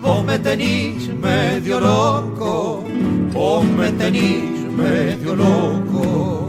vos 0.00 0.24
me 0.24 0.38
tenís 0.38 1.08
medio 1.08 1.80
loco, 1.80 2.84
vos 3.32 3.64
me 3.64 3.90
tenís 3.90 4.70
medio 4.70 5.34
loco. 5.34 6.48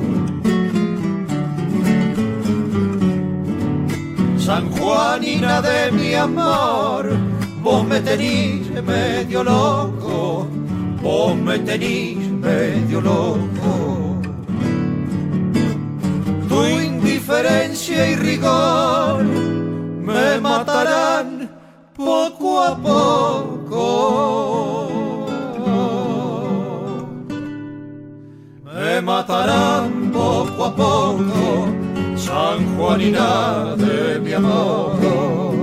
San 4.37 4.69
Juanina 4.73 5.59
de 5.61 5.91
mi 5.91 6.13
amor, 6.13 7.09
vos 7.63 7.83
me 7.83 7.99
tenís 7.99 8.69
medio 8.83 9.43
loco, 9.43 10.47
vos 11.01 11.35
me 11.35 11.57
tenís 11.57 12.19
medio 12.29 13.01
loco. 13.01 14.21
Tu 16.47 16.65
indiferencia 16.67 18.11
y 18.11 18.15
rigor 18.17 19.52
me 20.03 20.39
matarán 20.39 21.49
poco 21.95 22.61
a 22.61 22.75
poco. 22.75 23.87
Me 28.65 29.01
matarán 29.01 30.11
poco 30.11 30.65
a 30.65 30.75
poco, 30.75 31.67
San 32.17 32.75
Juanina 32.75 33.75
de 33.77 34.19
mi 34.19 34.33
amor. 34.33 35.62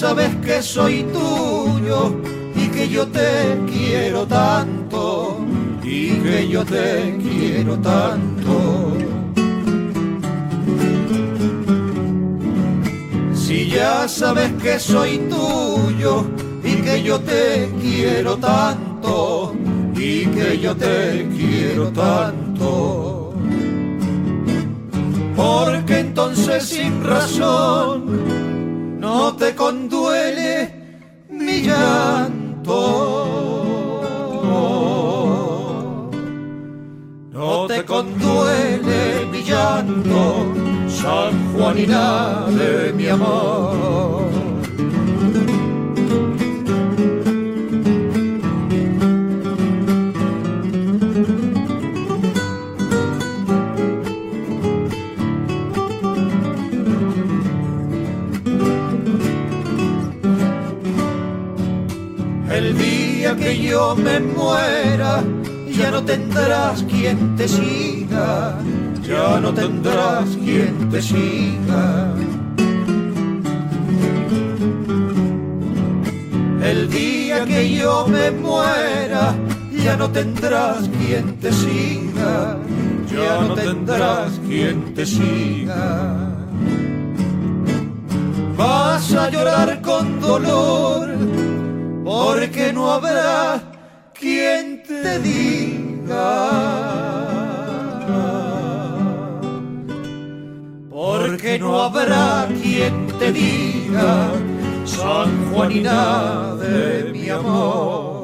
Sabes 0.00 0.34
que 0.36 0.62
soy 0.62 1.04
tuyo 1.12 2.16
y 2.54 2.68
que 2.68 2.88
yo 2.88 3.06
te 3.06 3.58
quiero 3.70 4.26
tanto, 4.26 5.36
y 5.82 6.12
que 6.24 6.48
yo 6.48 6.64
te 6.64 7.18
quiero 7.22 7.76
tanto. 7.80 8.96
Si 13.34 13.68
ya 13.68 14.08
sabes 14.08 14.50
que 14.62 14.78
soy 14.78 15.18
tuyo 15.28 16.24
y 16.64 16.76
que 16.76 17.02
yo 17.02 17.20
te 17.20 17.70
quiero 17.82 18.38
tanto, 18.38 19.54
y 19.94 20.24
que 20.34 20.58
yo 20.58 20.74
te 20.74 21.28
quiero 21.36 21.88
tanto. 21.90 23.34
Porque 25.36 25.98
entonces 25.98 26.64
sin 26.64 27.04
razón 27.04 28.39
no 29.10 29.34
te 29.34 29.54
conduele 29.56 30.50
mi 31.30 31.56
llanto. 31.62 32.80
No 37.32 37.66
te 37.66 37.84
conduele 37.84 39.26
mi 39.32 39.42
llanto, 39.42 40.22
San 40.88 41.32
Juanina 41.52 42.46
de 42.58 42.92
mi 42.92 43.08
amor. 43.08 44.29
Yo 63.70 63.94
me 63.94 64.18
muera, 64.18 65.22
ya 65.78 65.90
no 65.92 66.02
tendrás 66.02 66.82
quien 66.82 67.36
te 67.36 67.46
siga, 67.46 68.58
ya 69.02 69.40
no 69.40 69.54
tendrás 69.54 70.28
quien 70.44 70.90
te 70.90 71.00
siga. 71.00 72.14
El 76.70 76.90
día 76.90 77.44
que 77.44 77.70
yo 77.78 78.06
me 78.08 78.30
muera, 78.32 79.34
ya 79.84 79.96
no 79.96 80.10
tendrás 80.10 80.88
quien 80.98 81.38
te 81.38 81.52
siga, 81.52 82.58
ya 83.14 83.40
no 83.48 83.54
tendrás 83.54 84.30
quien 84.48 84.94
te 84.94 85.06
siga. 85.06 85.86
Vas 88.56 89.14
a 89.14 89.30
llorar 89.30 89.80
con 89.80 90.20
dolor, 90.20 91.08
porque 92.04 92.72
no 92.72 92.90
habrá 92.90 93.62
quien 94.18 94.82
te 94.82 95.18
diga. 95.20 96.60
Porque 100.90 101.58
no 101.58 101.80
habrá 101.80 102.48
quien 102.62 103.06
te 103.18 103.32
diga, 103.32 104.30
San 104.84 105.50
Juanina 105.50 106.54
de 106.56 107.10
mi 107.12 107.28
amor. 107.28 108.20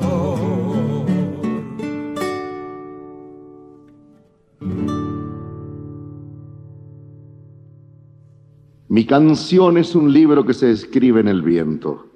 Mi 8.88 9.04
canción 9.04 9.76
es 9.76 9.94
un 9.94 10.12
libro 10.12 10.46
que 10.46 10.54
se 10.54 10.70
escribe 10.70 11.20
en 11.20 11.28
el 11.28 11.42
viento. 11.42 12.15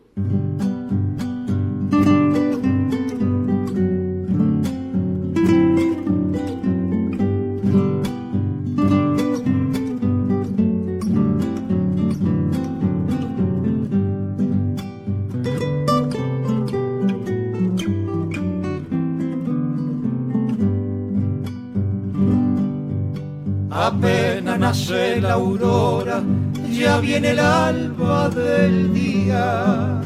Ya 26.80 26.98
viene 26.98 27.30
el 27.30 27.38
alba 27.38 28.30
del 28.30 28.92
día. 28.94 30.00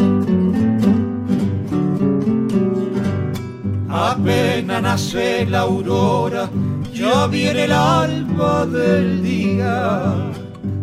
Apenas 3.88 4.82
nace 4.82 5.46
la 5.46 5.60
aurora, 5.60 6.50
ya 6.92 7.28
viene 7.28 7.64
el 7.66 7.72
alba 7.72 8.66
del 8.66 9.22
día. 9.22 10.12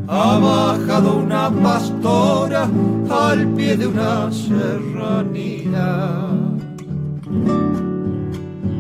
Ha 0.07 0.39
bajado 0.39 1.17
una 1.17 1.49
pastora 1.49 2.69
al 3.09 3.47
pie 3.49 3.75
de 3.75 3.87
una 3.87 4.31
serranía. 4.31 5.89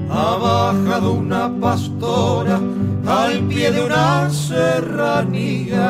Ha 0.09 0.35
bajado 0.47 1.11
una 1.13 1.51
pastora 1.59 2.59
al 3.05 3.39
pie 3.49 3.71
de 3.71 3.83
una 3.83 4.29
serranía. 4.29 5.81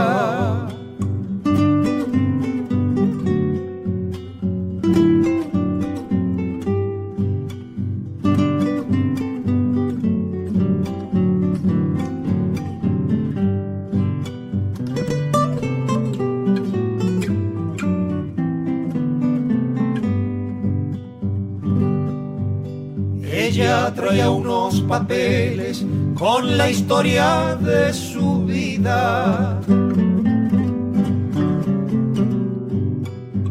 Con 26.22 26.56
la 26.56 26.69
historia 26.69 27.57
de 27.60 27.91
su 27.91 28.43
vida. 28.45 29.60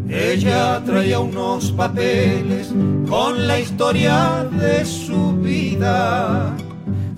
Ella 0.09 0.81
traía 0.87 1.19
unos 1.19 1.73
papeles 1.73 2.73
con 3.09 3.49
la 3.49 3.59
historia 3.59 4.47
de 4.53 4.85
su 4.85 5.33
vida. 5.39 6.55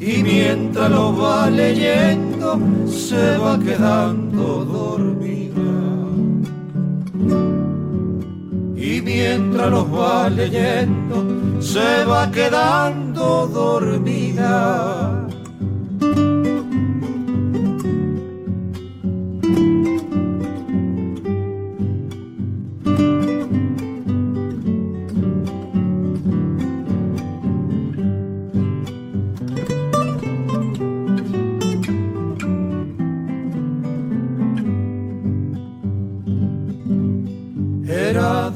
Y 0.01 0.23
mientras 0.23 0.91
lo 0.91 1.15
va 1.15 1.51
leyendo, 1.51 2.59
se 2.89 3.37
va 3.37 3.59
quedando 3.59 4.65
dormida. 4.65 5.74
Y 8.74 9.03
mientras 9.03 9.70
los 9.70 9.87
va 9.93 10.31
leyendo, 10.31 11.16
se 11.61 12.07
va 12.07 12.31
quedando 12.31 13.47
dormida.「 13.49 15.11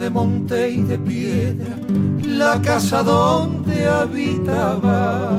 y 0.09 0.83
de 0.83 0.99
piedra 0.99 1.77
la 2.23 2.63
casa 2.63 3.03
donde 3.03 3.89
habitaba. 3.89 5.37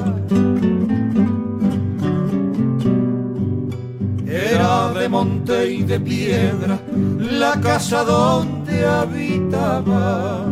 Era 4.27 4.91
de 4.91 5.07
monte 5.07 5.71
y 5.71 5.83
de 5.83 5.99
piedra 6.01 6.77
la 7.17 7.61
casa 7.61 8.03
donde 8.03 8.85
habitaba. 8.85 10.45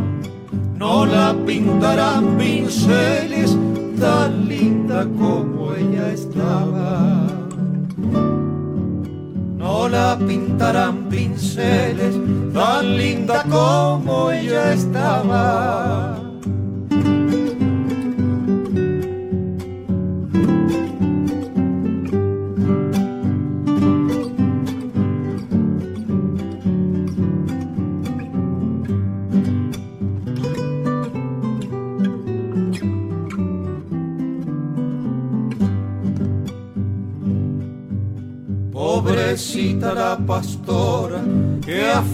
No 0.77 1.05
la 1.05 1.35
pintarán 1.45 2.37
pinceles 2.37 3.57
tan 3.99 4.47
linda 4.47 5.05
como 5.19 5.73
ella 5.73 6.09
estaba. 6.13 7.14
Pintarán 10.27 11.07
pinceles 11.09 12.15
tan 12.53 12.97
linda 12.97 13.43
como 13.49 14.29
ella 14.29 14.73
estaba. 14.73 16.14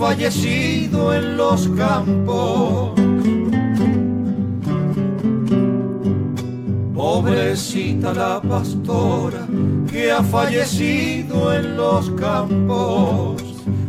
Fallecido 0.01 1.13
en 1.13 1.37
los 1.37 1.67
campos. 1.77 2.93
Pobrecita 6.95 8.11
la 8.11 8.41
pastora 8.41 9.45
que 9.91 10.11
ha 10.11 10.23
fallecido 10.23 11.53
en 11.53 11.77
los 11.77 12.09
campos. 12.11 13.43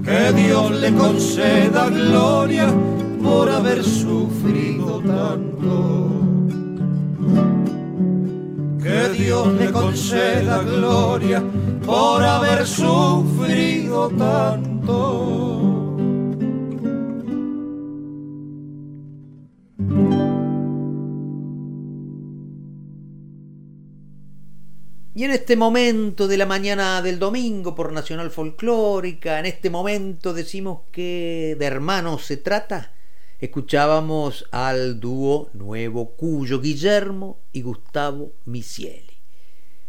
Que 0.05 0.35
Dios 0.35 0.71
le 0.83 0.93
conceda 0.93 1.89
gloria 1.89 2.67
por 3.23 3.49
haber 3.49 3.83
sufrido 3.83 5.01
tanto. 5.01 6.11
Que 8.83 9.09
Dios 9.17 9.47
le 9.55 9.73
conceda 9.73 10.59
gloria 10.63 11.43
por 11.87 12.23
haber 12.23 12.67
sufrido 12.67 14.11
tanto. 14.11 15.42
Y 25.23 25.25
en 25.25 25.31
este 25.31 25.55
momento 25.55 26.27
de 26.27 26.37
la 26.37 26.47
mañana 26.47 27.01
del 27.01 27.21
domingo 27.21 27.77
por 27.77 27.93
Nacional 27.93 28.33
Folclórica, 28.33 29.39
en 29.39 29.47
este 29.47 29.71
momento 29.71 30.35
decimos 30.35 30.81
que 30.91 31.55
de 31.57 31.65
hermanos 31.65 32.25
se 32.25 32.39
trata, 32.39 32.91
escuchábamos 33.39 34.49
al 34.51 34.99
dúo 34.99 35.49
Nuevo 35.53 36.17
Cuyo, 36.17 36.61
Guillermo 36.61 37.39
y 37.53 37.63
Gustavo 37.63 38.33
Misieli. 38.47 39.17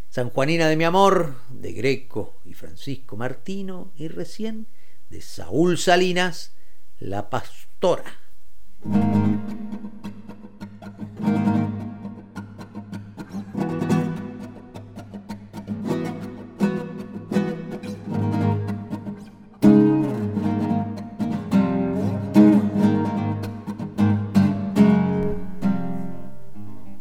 San 0.07 0.30
Juanina 0.30 0.68
de 0.68 0.77
mi 0.77 0.84
amor, 0.84 1.38
de 1.49 1.73
Greco 1.73 2.35
y 2.45 2.53
Francisco 2.53 3.18
Martino, 3.18 3.91
y 3.97 4.10
recién 4.10 4.68
de 5.10 5.19
Saúl 5.19 5.80
Salinas, 5.80 6.51
La 6.99 7.31
Pastora. 7.31 8.19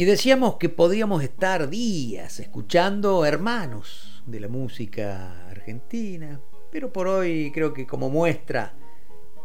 Y 0.03 0.05
decíamos 0.05 0.57
que 0.57 0.69
podíamos 0.69 1.23
estar 1.23 1.71
días 1.71 2.41
escuchando 2.41 3.25
hermanos 3.25 4.21
de 4.27 4.41
la 4.41 4.49
música 4.49 5.49
argentina, 5.49 6.41
pero 6.73 6.93
por 6.93 7.07
hoy 7.07 7.53
creo 7.55 7.73
que 7.73 7.87
como 7.87 8.11
muestra 8.11 8.75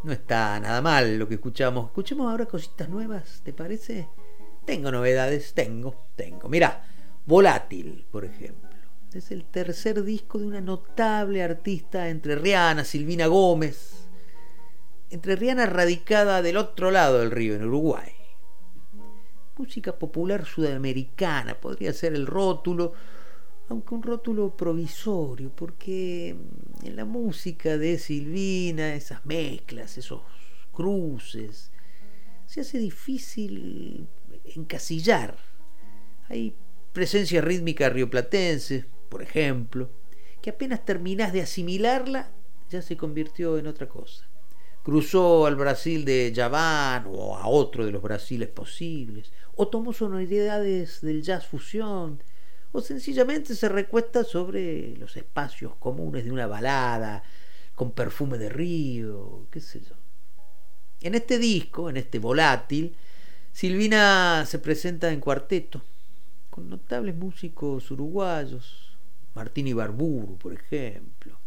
no 0.03 0.11
está 0.11 0.59
nada 0.59 0.81
mal 0.81 1.19
lo 1.19 1.27
que 1.27 1.35
escuchamos. 1.35 1.85
Escuchemos 1.85 2.27
ahora 2.27 2.47
cositas 2.47 2.89
nuevas, 2.89 3.41
¿te 3.43 3.53
parece? 3.53 4.07
Tengo 4.65 4.91
novedades, 4.91 5.53
tengo, 5.53 6.07
tengo. 6.15 6.49
Mira, 6.49 6.83
Volátil, 7.27 8.07
por 8.09 8.25
ejemplo. 8.25 8.71
Es 9.13 9.29
el 9.29 9.45
tercer 9.45 10.03
disco 10.03 10.39
de 10.39 10.47
una 10.47 10.61
notable 10.61 11.43
artista 11.43 12.09
entrerriana, 12.09 12.83
Silvina 12.83 13.27
Gómez. 13.27 14.09
Entrerriana 15.11 15.67
radicada 15.67 16.41
del 16.41 16.57
otro 16.57 16.89
lado 16.89 17.19
del 17.19 17.29
río, 17.29 17.53
en 17.53 17.65
Uruguay 17.65 18.16
música 19.57 19.97
popular 19.97 20.45
sudamericana, 20.45 21.59
podría 21.59 21.93
ser 21.93 22.13
el 22.13 22.27
rótulo, 22.27 22.93
aunque 23.69 23.95
un 23.95 24.03
rótulo 24.03 24.55
provisorio, 24.55 25.51
porque 25.53 26.35
en 26.83 26.95
la 26.95 27.05
música 27.05 27.77
de 27.77 27.97
Silvina, 27.97 28.95
esas 28.95 29.25
mezclas, 29.25 29.97
esos 29.97 30.21
cruces, 30.71 31.71
se 32.45 32.61
hace 32.61 32.79
difícil 32.79 34.07
encasillar. 34.45 35.37
Hay 36.29 36.55
presencia 36.93 37.41
rítmica 37.41 37.89
rioplatense, 37.89 38.85
por 39.09 39.21
ejemplo, 39.21 39.89
que 40.41 40.49
apenas 40.51 40.85
terminás 40.85 41.33
de 41.33 41.41
asimilarla, 41.41 42.31
ya 42.69 42.81
se 42.81 42.97
convirtió 42.97 43.57
en 43.57 43.67
otra 43.67 43.87
cosa. 43.87 44.27
Cruzó 44.83 45.45
al 45.45 45.57
Brasil 45.57 46.05
de 46.05 46.31
Javán 46.33 47.05
o 47.07 47.35
a 47.35 47.47
otro 47.47 47.85
de 47.85 47.91
los 47.91 48.01
Brasiles 48.01 48.47
posibles, 48.47 49.33
o 49.57 49.67
tomó 49.67 49.91
sonoridades 49.91 51.01
del 51.01 51.23
jazz 51.23 51.47
fusión, 51.47 52.21
o 52.71 52.81
sencillamente 52.81 53.55
se 53.55 53.67
recuesta 53.67 54.23
sobre 54.23 54.95
los 54.97 55.17
espacios 55.17 55.75
comunes 55.77 56.25
de 56.25 56.31
una 56.31 56.45
balada 56.45 57.23
con 57.73 57.91
perfume 57.91 58.37
de 58.37 58.49
río, 58.49 59.47
qué 59.51 59.59
sé 59.59 59.81
yo. 59.81 59.95
En 61.01 61.15
este 61.15 61.39
disco, 61.39 61.89
en 61.89 61.97
este 61.97 62.19
volátil, 62.19 62.95
Silvina 63.51 64.45
se 64.45 64.59
presenta 64.59 65.11
en 65.11 65.19
cuarteto, 65.19 65.81
con 66.51 66.69
notables 66.69 67.15
músicos 67.15 67.89
uruguayos, 67.89 68.95
Martín 69.33 69.67
Ibarburu, 69.67 70.37
por 70.37 70.53
ejemplo. 70.53 71.39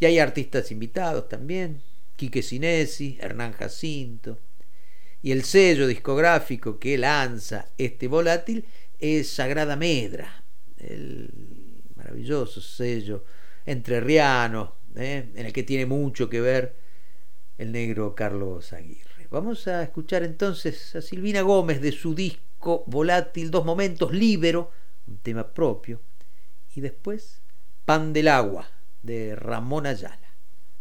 Y 0.00 0.06
hay 0.06 0.18
artistas 0.18 0.72
invitados 0.72 1.28
también, 1.28 1.82
Quique 2.16 2.42
Sinesi, 2.42 3.16
Hernán 3.20 3.52
Jacinto, 3.52 4.38
y 5.22 5.32
el 5.32 5.44
sello 5.44 5.86
discográfico 5.86 6.78
que 6.78 6.96
lanza 6.96 7.68
este 7.76 8.06
volátil 8.08 8.64
es 8.98 9.30
Sagrada 9.30 9.76
Medra, 9.76 10.44
el 10.76 11.82
maravilloso 11.96 12.60
sello 12.60 13.24
entrerriano, 13.66 14.76
¿eh? 14.96 15.30
en 15.34 15.46
el 15.46 15.52
que 15.52 15.64
tiene 15.64 15.86
mucho 15.86 16.28
que 16.28 16.40
ver 16.40 16.76
el 17.58 17.72
negro 17.72 18.14
Carlos 18.14 18.72
Aguirre. 18.72 19.26
Vamos 19.30 19.66
a 19.66 19.82
escuchar 19.82 20.22
entonces 20.22 20.94
a 20.94 21.02
Silvina 21.02 21.42
Gómez 21.42 21.80
de 21.80 21.92
su 21.92 22.14
disco 22.14 22.84
Volátil, 22.86 23.50
Dos 23.50 23.64
Momentos, 23.64 24.12
Libero, 24.12 24.70
un 25.06 25.18
tema 25.18 25.52
propio, 25.52 26.00
y 26.74 26.80
después 26.80 27.42
Pan 27.84 28.12
del 28.12 28.28
Agua 28.28 28.68
de 29.02 29.34
Ramón 29.34 29.86
Ayala. 29.86 30.28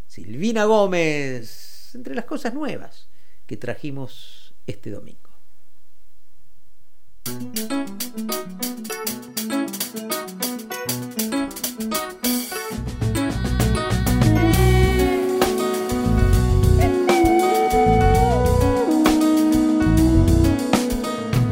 Silvina 0.05 0.65
Gómez, 0.65 1.91
entre 1.95 2.15
las 2.15 2.25
cosas 2.25 2.53
nuevas 2.53 3.06
que 3.47 3.55
trajimos 3.57 4.53
este 4.67 4.91
domingo. 4.91 5.29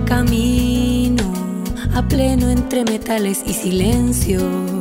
Camino 0.06 1.34
a 1.94 2.08
pleno 2.08 2.50
entre 2.50 2.84
metales 2.84 3.42
y 3.46 3.54
silencios 3.54 4.74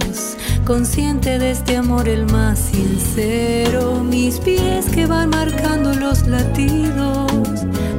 consciente 0.64 1.38
de 1.38 1.50
este 1.50 1.76
amor 1.76 2.08
el 2.08 2.24
más 2.26 2.58
sincero, 2.58 4.02
mis 4.02 4.40
pies 4.40 4.86
que 4.86 5.06
van 5.06 5.30
marcando 5.30 5.92
los 5.94 6.26
latidos 6.26 7.30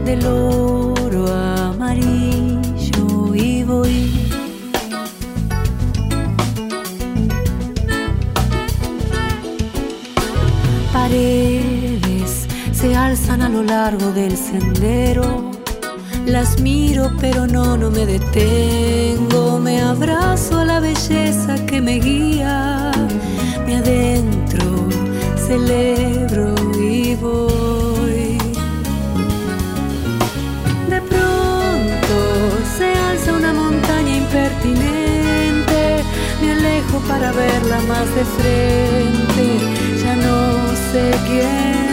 del 0.04 0.26
oro 0.26 1.28
amarillo 1.28 3.36
y 3.36 3.64
voy. 3.64 4.32
Paredes 10.92 12.48
se 12.72 12.96
alzan 12.96 13.44
a 13.44 13.50
lo 13.50 13.64
largo 13.64 14.12
del 14.12 14.36
sendero. 14.36 15.55
Las 16.26 16.60
miro 16.60 17.12
pero 17.22 17.46
no, 17.46 17.78
no 17.78 17.92
me 17.92 18.06
detengo. 18.06 19.60
Me 19.60 19.80
abrazo 19.82 20.60
a 20.60 20.66
la 20.66 20.80
belleza 20.80 21.56
que 21.68 21.82
me 21.82 22.00
guía. 22.00 22.92
Me 23.66 23.76
adentro, 23.78 24.88
celebro 25.48 26.56
y 26.80 27.16
voy. 27.16 28.38
De 30.90 31.02
pronto 31.02 32.18
se 32.78 32.92
alza 32.94 33.32
una 33.32 33.54
montaña 33.54 34.18
impertinente. 34.18 36.04
Me 36.42 36.52
alejo 36.54 37.00
para 37.08 37.32
verla 37.32 37.80
más 37.88 38.08
de 38.16 38.26
frente. 38.38 39.46
Ya 40.04 40.16
no 40.16 40.76
sé 40.92 41.12
quién 41.28 41.85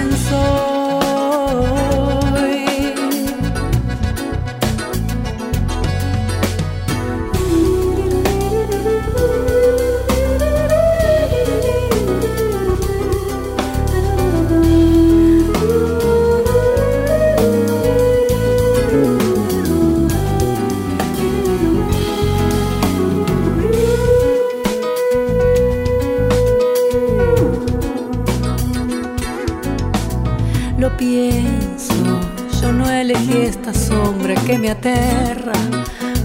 que 34.46 34.58
me 34.58 34.70
aterra. 34.70 35.52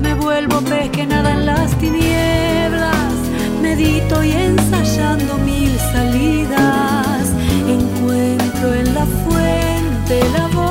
Me 0.01 0.13
vuelvo 0.13 0.61
pez 0.61 0.89
que 0.89 1.05
nada 1.05 1.31
en 1.31 1.45
las 1.45 1.77
tinieblas. 1.77 3.13
Medito 3.61 4.23
y 4.23 4.31
ensayando 4.31 5.37
mil 5.37 5.77
salidas. 5.91 7.31
Encuentro 7.67 8.73
en 8.73 8.93
la 8.93 9.05
fuente 9.05 10.21
la 10.33 10.47
voz. 10.47 10.67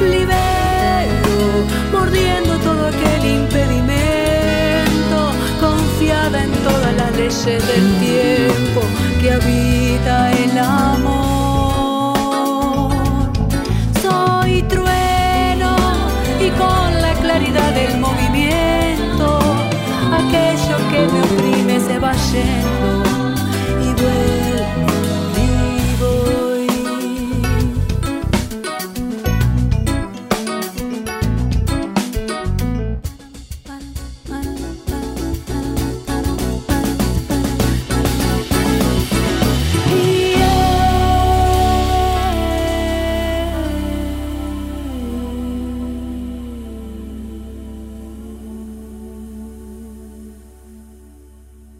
Libero, 0.00 1.66
mordiendo 1.92 2.58
todo 2.58 2.86
aquel 2.88 3.24
impedimento. 3.40 5.18
Confiada 5.60 6.44
en 6.44 6.52
todas 6.68 6.94
las 6.96 7.12
leyes 7.16 7.66
del 7.66 7.98
tiempo 7.98 8.82
que 9.20 9.32
habita 9.32 10.32
el 10.32 10.58
amor. 10.58 11.13
Se 22.34 22.73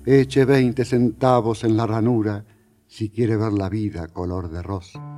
Eche 0.07 0.45
20 0.45 0.85
centavos 0.85 1.65
en 1.65 1.79
la 1.79 1.87
ranura 1.87 2.45
si 2.87 3.09
quiere 3.09 3.39
ver 3.39 3.55
la 3.55 3.71
vida 3.71 4.09
color 4.09 4.51
de 4.51 4.63
rosa. 4.63 5.14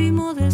Racimo 0.00 0.32
de 0.32 0.46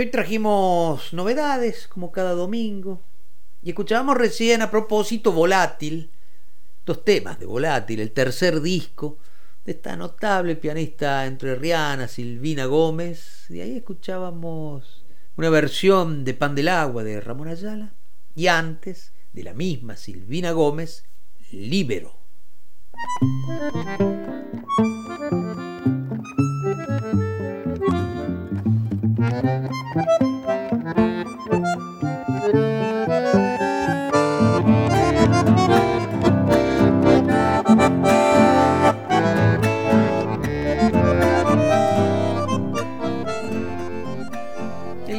Y 0.00 0.04
hoy 0.04 0.10
trajimos 0.10 1.12
novedades, 1.12 1.86
como 1.86 2.10
cada 2.10 2.32
domingo. 2.32 3.02
Y 3.62 3.68
escuchábamos 3.68 4.16
recién 4.16 4.62
a 4.62 4.70
propósito 4.70 5.30
Volátil, 5.30 6.10
dos 6.86 7.04
temas 7.04 7.38
de 7.38 7.44
Volátil, 7.44 8.00
el 8.00 8.10
tercer 8.12 8.62
disco 8.62 9.18
de 9.66 9.72
esta 9.72 9.96
notable 9.96 10.56
pianista 10.56 11.26
entrerriana 11.26 12.08
Silvina 12.08 12.64
Gómez. 12.64 13.44
De 13.50 13.60
ahí 13.60 13.76
escuchábamos 13.76 15.04
una 15.36 15.50
versión 15.50 16.24
de 16.24 16.32
Pan 16.32 16.54
del 16.54 16.68
Agua 16.68 17.04
de 17.04 17.20
Ramón 17.20 17.48
Ayala. 17.48 17.92
Y 18.34 18.46
antes, 18.46 19.12
de 19.34 19.42
la 19.42 19.52
misma 19.52 19.98
Silvina 19.98 20.52
Gómez, 20.52 21.04
Libero. 21.50 22.16
El 29.92 29.98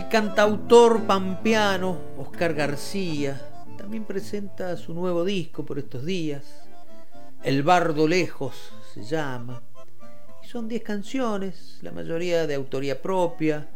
cantautor 0.09 1.01
pampeano 1.03 1.97
Oscar 2.17 2.53
García 2.53 3.41
también 3.77 4.05
presenta 4.05 4.77
su 4.77 4.93
nuevo 4.93 5.25
disco 5.25 5.65
por 5.65 5.79
estos 5.79 6.05
días. 6.05 6.45
El 7.43 7.63
Bardo 7.63 8.07
Lejos 8.07 8.71
se 8.93 9.03
llama. 9.03 9.61
Y 10.41 10.47
son 10.47 10.69
10 10.69 10.81
canciones, 10.83 11.79
la 11.81 11.91
mayoría 11.91 12.47
de 12.47 12.55
autoría 12.55 13.01
propia, 13.01 13.67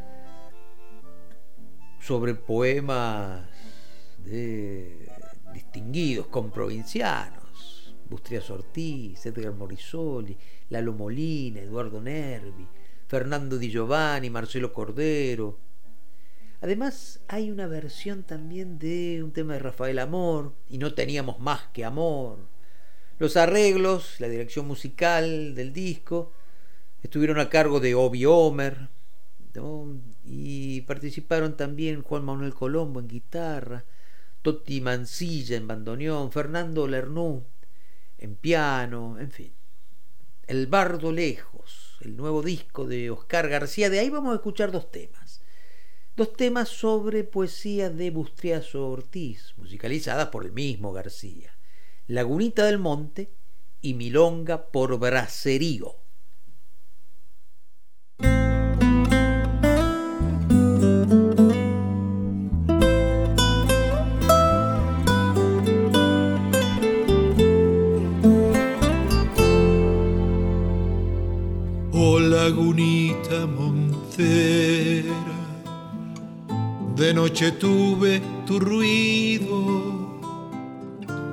sobre 2.06 2.36
poemas 2.36 3.41
de 4.23 5.10
distinguidos 5.52 6.27
comprovincianos, 6.27 7.95
Bustrias 8.07 8.48
Ortiz, 8.52 9.26
Edgar 9.26 9.53
Morisoli, 9.53 10.38
Lalo 10.69 10.94
Molina, 10.94 11.61
Eduardo 11.61 11.99
Nervi, 11.99 12.68
Fernando 13.07 13.57
Di 13.57 13.72
Giovanni, 13.72 14.30
Marcelo 14.30 14.72
Cordero. 14.72 15.57
Además 16.61 17.22
hay 17.27 17.49
una 17.49 17.65
versión 17.65 18.22
también 18.22 18.77
de 18.77 19.23
un 19.23 19.32
tema 19.32 19.53
de 19.53 19.60
Rafael 19.60 19.98
Amor, 19.98 20.53
y 20.69 20.77
no 20.77 20.94
teníamos 20.94 21.40
más 21.40 21.61
que 21.73 21.86
amor. 21.86 22.38
Los 23.18 23.36
arreglos, 23.36 24.19
la 24.19 24.30
dirección 24.30 24.68
musical 24.68 25.56
del 25.56 25.73
disco, 25.73 26.32
estuvieron 27.02 27.40
a 27.40 27.49
cargo 27.49 27.80
de 27.80 27.95
Obi 27.95 28.26
Homer, 28.26 28.90
y 30.23 30.82
participaron 30.82 31.56
también 31.56 32.02
Juan 32.02 32.26
Manuel 32.26 32.53
Colombo 32.53 32.99
en 32.99 33.07
guitarra, 33.07 33.86
Totti 34.41 34.82
Mancilla 34.82 35.57
en 35.57 35.68
bandoneón, 35.68 36.32
Fernando 36.32 36.88
Lernú 36.88 37.44
en 38.18 38.36
piano, 38.36 39.18
en 39.19 39.32
fin. 39.32 39.53
El 40.48 40.68
Bardo 40.68 41.11
Lejos, 41.11 41.98
el 42.02 42.15
nuevo 42.15 42.41
disco 42.41 42.86
de 42.86 43.10
Oscar 43.10 43.49
García, 43.49 43.90
de 43.90 43.99
ahí 43.99 44.10
vamos 44.10 44.34
a 44.34 44.36
escuchar 44.36 44.72
dos 44.72 44.91
temas. 44.91 45.41
Dos 46.15 46.34
temas 46.34 46.69
sobre 46.69 47.23
poesía 47.23 47.90
de 47.90 48.10
Bustriazo 48.10 48.90
Ortiz, 48.90 49.53
musicalizadas 49.57 50.30
por 50.30 50.45
el 50.45 50.53
mismo 50.53 50.94
García. 50.94 51.57
Lagunita 52.07 52.65
del 52.65 52.77
Monte 52.77 53.32
y 53.82 53.95
Milonga 53.95 54.68
por 54.68 54.98
Bracerío. 54.98 55.95
Lagunita 72.46 73.48
montera, 73.48 75.20
de 76.96 77.12
noche 77.12 77.52
tuve 77.54 78.22
tu 78.46 78.60
ruido, 78.60 79.62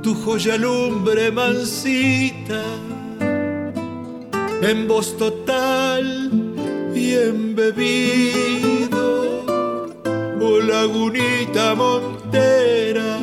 tu 0.02 0.14
joya 0.14 0.56
lumbre 0.56 1.30
mansita, 1.30 2.62
en 4.62 4.89
voz 4.89 5.14
total 5.18 6.30
y 6.94 7.12
embebido, 7.30 9.05
oh 10.40 10.60
lagunita 10.60 11.74
montera, 11.74 13.18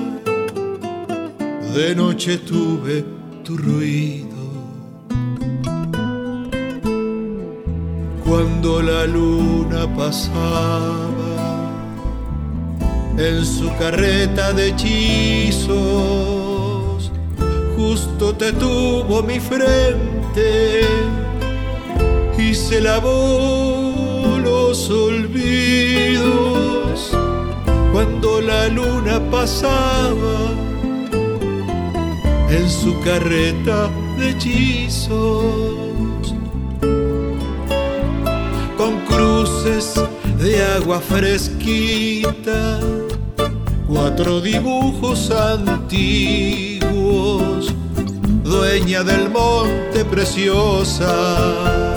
de 1.74 1.96
noche 1.96 2.38
tuve 2.38 3.04
tu 3.44 3.58
ruido 3.58 4.29
cuando 8.30 8.82
la 8.84 9.06
luna 9.08 9.88
pasaba 9.96 11.34
en 13.18 13.44
su 13.44 13.76
carreta 13.80 14.54
de 14.54 14.68
hechizos, 14.68 15.80
justo 17.76 18.36
te 18.36 18.54
tuvo 18.54 19.24
mi 19.24 19.40
frente 19.40 20.82
y 22.38 22.54
se 22.54 22.82
lavó 22.82 24.38
los 24.44 24.92
olvidos. 24.92 26.30
Cuando 27.92 28.42
la 28.42 28.68
luna 28.68 29.20
pasaba 29.32 30.52
en 32.52 32.70
su 32.70 33.00
carreta 33.02 33.90
de 34.20 34.30
hechizos 34.30 35.89
de 39.80 40.62
agua 40.76 41.00
fresquita, 41.00 42.82
cuatro 43.88 44.42
dibujos 44.42 45.32
antiguos, 45.32 45.74
dueña 48.44 49.06
del 49.06 49.30
monte 49.30 50.04
preciosa, 50.04 51.96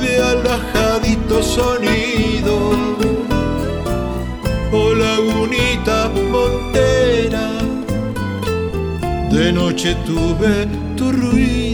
de 0.00 0.22
alajadito 0.22 1.42
sonido, 1.42 2.70
oh 4.72 4.94
lagunita 4.94 6.08
montera, 6.30 7.50
de 9.32 9.52
noche 9.52 9.96
tuve 10.06 10.68
tu 10.96 11.10
ruido 11.10 11.65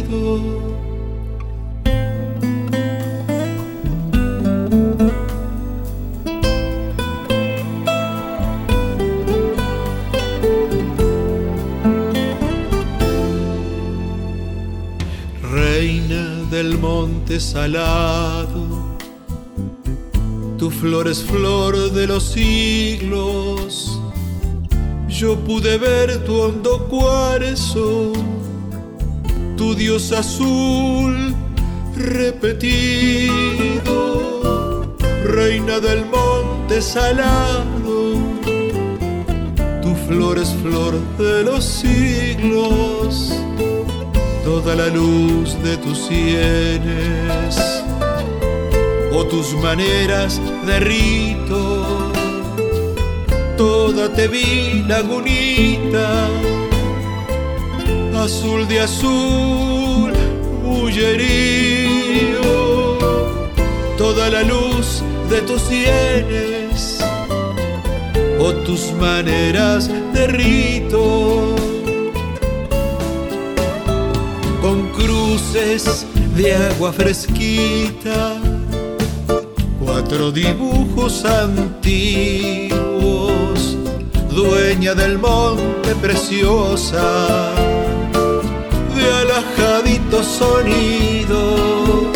salado. 17.40 18.66
Tu 20.59 20.70
flor 20.70 21.09
es 21.09 21.22
flor 21.22 21.92
de 21.92 22.06
los 22.06 22.24
siglos. 22.24 23.98
Yo 25.09 25.36
pude 25.36 25.78
ver 25.78 26.24
tu 26.24 26.40
hondo 26.40 26.86
cuarzo, 26.88 28.12
tu 29.56 29.74
dios 29.74 30.12
azul 30.12 31.34
repetido, 31.96 33.26
reina 35.24 35.80
del 35.80 36.06
monte 36.06 36.80
salado. 36.80 38.14
Tu 39.82 39.94
flor 40.06 40.38
es 40.38 40.50
flor 40.62 40.94
de 41.18 41.42
los 41.44 41.64
siglos 41.64 43.32
toda 44.44 44.74
la 44.74 44.89
luz 44.89 45.56
de 45.62 45.77
tus 45.77 45.98
sienes 46.06 47.82
o 49.12 49.24
tus 49.24 49.55
maneras 49.55 50.40
de 50.66 50.81
rito. 50.81 52.12
Toda 53.56 54.09
te 54.12 54.27
vi 54.28 54.85
lagunita, 54.89 56.27
azul 58.16 58.66
de 58.66 58.81
azul, 58.81 60.12
bullerío. 60.64 62.43
Toda 63.97 64.31
la 64.31 64.43
luz 64.43 65.02
de 65.31 65.40
tus 65.43 65.62
sienes 65.62 66.98
o 68.40 68.52
tus 68.64 68.93
maneras 68.93 69.89
de 70.12 70.27
rito 70.27 71.61
cruces 75.32 76.06
de 76.36 76.54
agua 76.54 76.92
fresquita, 76.92 78.34
cuatro 79.82 80.30
dibujos 80.30 81.24
antiguos, 81.24 82.78
dueña 84.30 84.94
del 84.94 85.18
monte 85.18 85.94
preciosa, 86.02 87.54
de 88.94 89.04
alajadito 89.22 90.22
sonido, 90.22 92.12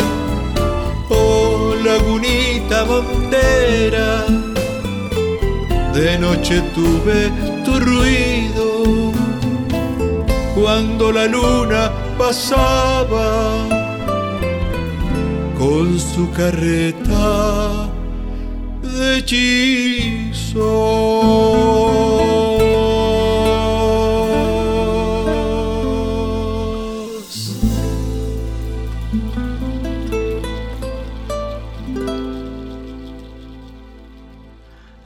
oh 1.09 1.73
lagunita 1.83 2.85
montera, 2.85 4.25
de 5.95 6.19
noche 6.19 6.61
tuve 6.75 7.31
tu 7.65 7.79
ruido, 7.79 9.11
cuando 10.53 11.11
la 11.11 11.25
luna 11.25 12.06
pasaba 12.17 13.67
con 15.57 15.99
su 15.99 16.31
carreta 16.31 17.89
de 18.81 19.17
hechizos. 19.17 20.57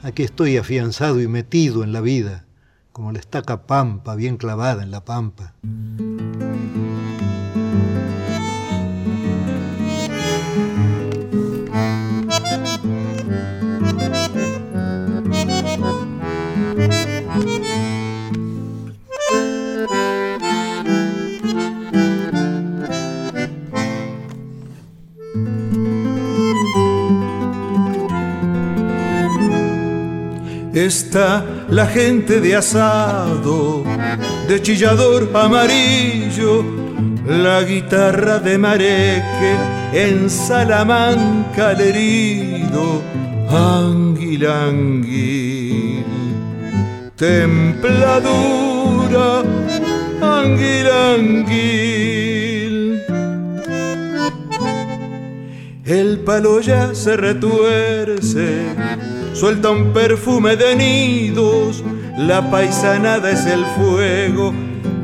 Aquí 0.02 0.24
estoy 0.24 0.56
afianzado 0.56 1.20
y 1.20 1.28
metido 1.28 1.84
en 1.84 1.92
la 1.92 2.00
vida, 2.00 2.44
como 2.92 3.12
la 3.12 3.18
estaca 3.18 3.66
pampa 3.66 4.14
bien 4.14 4.36
clavada 4.36 4.82
en 4.82 4.90
la 4.90 5.04
pampa. 5.04 5.54
Está 30.86 31.44
la 31.68 31.86
gente 31.86 32.40
de 32.40 32.56
asado, 32.56 33.84
de 34.48 34.60
chillador 34.60 35.30
amarillo, 35.32 36.64
la 37.24 37.62
guitarra 37.62 38.40
de 38.40 38.58
mareque, 38.58 39.54
en 39.92 40.28
Salamanca 40.28 41.68
al 41.68 41.80
herido, 41.80 43.00
anguil, 43.48 44.44
templadura, 47.14 48.24
anguil, 50.20 50.88
anguil. 51.14 51.62
El 55.84 56.18
palo 56.24 56.60
ya 56.60 56.92
se 56.92 57.16
retuerce 57.16 58.64
suelta 59.32 59.70
un 59.70 59.92
perfume 59.92 60.56
de 60.56 60.76
nidos, 60.76 61.82
la 62.16 62.50
paisanada 62.50 63.30
es 63.30 63.46
el 63.46 63.64
fuego, 63.76 64.52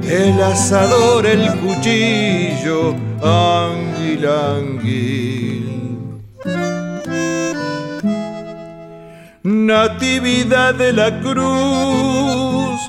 el 0.02 0.40
asador, 0.42 1.26
el 1.26 1.48
cuchillo, 1.60 2.94
anguil, 3.22 4.26
anguil. 4.26 5.68
Natividad 9.42 10.74
de 10.74 10.92
la 10.92 11.20
cruz, 11.20 12.80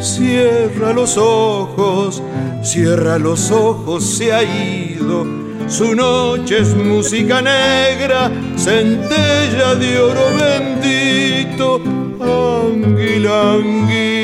cierra 0.00 0.92
los 0.92 1.16
ojos, 1.16 2.22
cierra 2.62 3.18
los 3.18 3.50
ojos, 3.50 4.04
se 4.04 4.32
ha 4.32 4.42
ido 4.42 5.47
su 5.68 5.94
noche 5.94 6.58
es 6.58 6.74
música 6.74 7.42
negra, 7.42 8.30
centella 8.56 9.74
de 9.74 9.98
oro 9.98 10.26
bendito, 10.36 11.80
anguil, 12.20 13.26
anguil. 13.26 14.17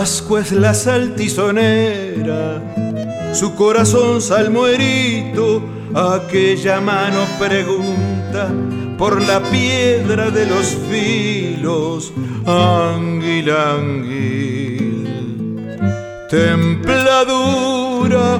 Ascua 0.00 0.40
es 0.42 0.52
la 0.52 0.74
saltizonera, 0.74 2.62
su 3.34 3.56
corazón 3.56 4.22
salmuerito, 4.22 5.60
aquella 5.92 6.80
mano 6.80 7.24
pregunta 7.36 8.48
por 8.96 9.20
la 9.20 9.40
piedra 9.50 10.30
de 10.30 10.46
los 10.46 10.76
filos, 10.88 12.12
anguil, 12.46 13.50
anguil, 13.50 15.08
templadura, 16.30 18.38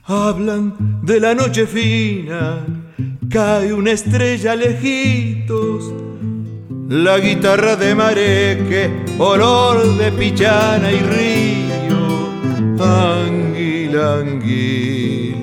Hablan 0.05 1.01
de 1.03 1.21
la 1.21 1.35
noche 1.35 1.67
fina 1.67 2.78
cae 3.29 3.73
una 3.75 3.91
estrella 3.93 4.55
lejitos, 4.55 5.93
la 6.89 7.19
guitarra 7.19 7.77
de 7.77 7.95
mareque, 7.95 8.91
olor 9.19 9.97
de 9.99 10.11
pichana 10.13 10.91
y 10.91 11.01
río, 11.01 12.31
anguil, 12.83 13.99
anguil. 13.99 15.37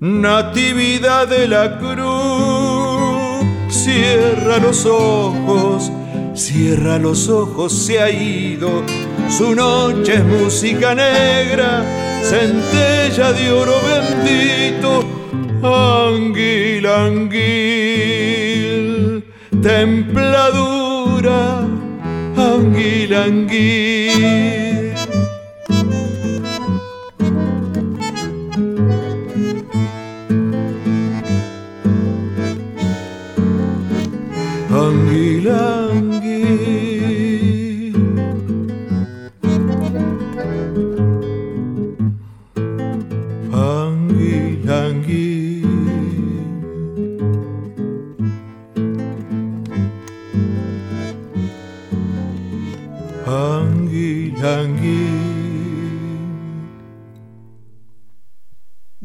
Natividad 0.00 1.28
de 1.28 1.48
la 1.48 1.78
cruz, 1.78 3.46
cierra 3.68 4.58
los 4.58 4.86
ojos, 4.86 5.92
cierra 6.34 6.98
los 6.98 7.28
ojos, 7.28 7.72
se 7.72 8.00
ha 8.00 8.10
ido, 8.10 8.82
su 9.28 9.54
noche 9.54 10.14
es 10.14 10.24
música 10.24 10.94
negra 10.94 11.84
centella 12.22 13.32
de 13.32 13.50
oro 13.50 13.80
bendito, 13.82 15.04
anguil, 15.62 16.86
anguil, 16.86 18.12
templadura, 19.62 21.40
anguil, 22.36 23.14
anguil. 23.14 24.57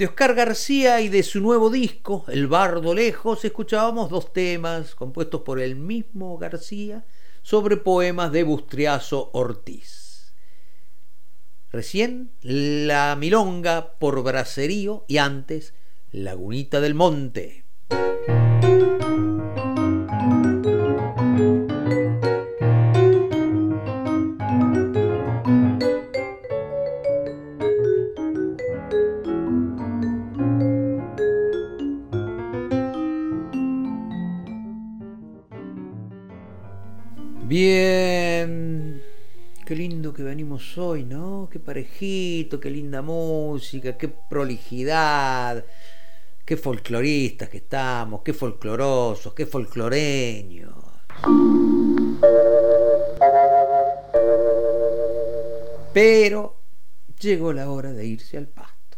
De 0.03 0.07
Oscar 0.07 0.35
García 0.35 0.99
y 0.99 1.07
de 1.07 1.23
su 1.23 1.39
nuevo 1.39 1.69
disco, 1.69 2.25
El 2.27 2.47
Bardo 2.47 2.93
Lejos, 2.93 3.45
escuchábamos 3.45 4.09
dos 4.09 4.34
temas 4.34 4.95
compuestos 4.95 5.43
por 5.43 5.61
el 5.61 5.77
mismo 5.77 6.38
García 6.38 7.05
sobre 7.41 7.77
poemas 7.77 8.34
de 8.34 8.43
Bustriazo 8.43 9.30
Ortiz. 9.31 10.34
Recién 11.71 12.34
La 12.41 13.15
Milonga 13.17 13.93
por 13.97 14.21
Bracerío 14.23 15.05
y 15.07 15.19
antes 15.19 15.73
Lagunita 16.11 16.81
del 16.81 16.95
Monte. 16.95 17.62
Bien. 37.53 39.03
Qué 39.63 39.75
lindo 39.75 40.11
que 40.11 40.23
venimos 40.23 40.75
hoy, 40.80 41.03
¿no? 41.03 41.47
Qué 41.51 41.59
parejito, 41.59 42.59
qué 42.59 42.71
linda 42.71 43.03
música, 43.03 43.95
qué 43.95 44.07
prolijidad, 44.07 45.63
qué 46.43 46.57
folcloristas 46.57 47.49
que 47.49 47.57
estamos, 47.57 48.23
qué 48.23 48.34
folclorosos, 48.34 49.35
qué 49.35 49.45
folcloreños. 49.45 50.73
Pero 55.93 56.55
llegó 57.19 57.53
la 57.53 57.69
hora 57.69 57.93
de 57.93 58.07
irse 58.07 58.39
al 58.39 58.47
pasto. 58.47 58.97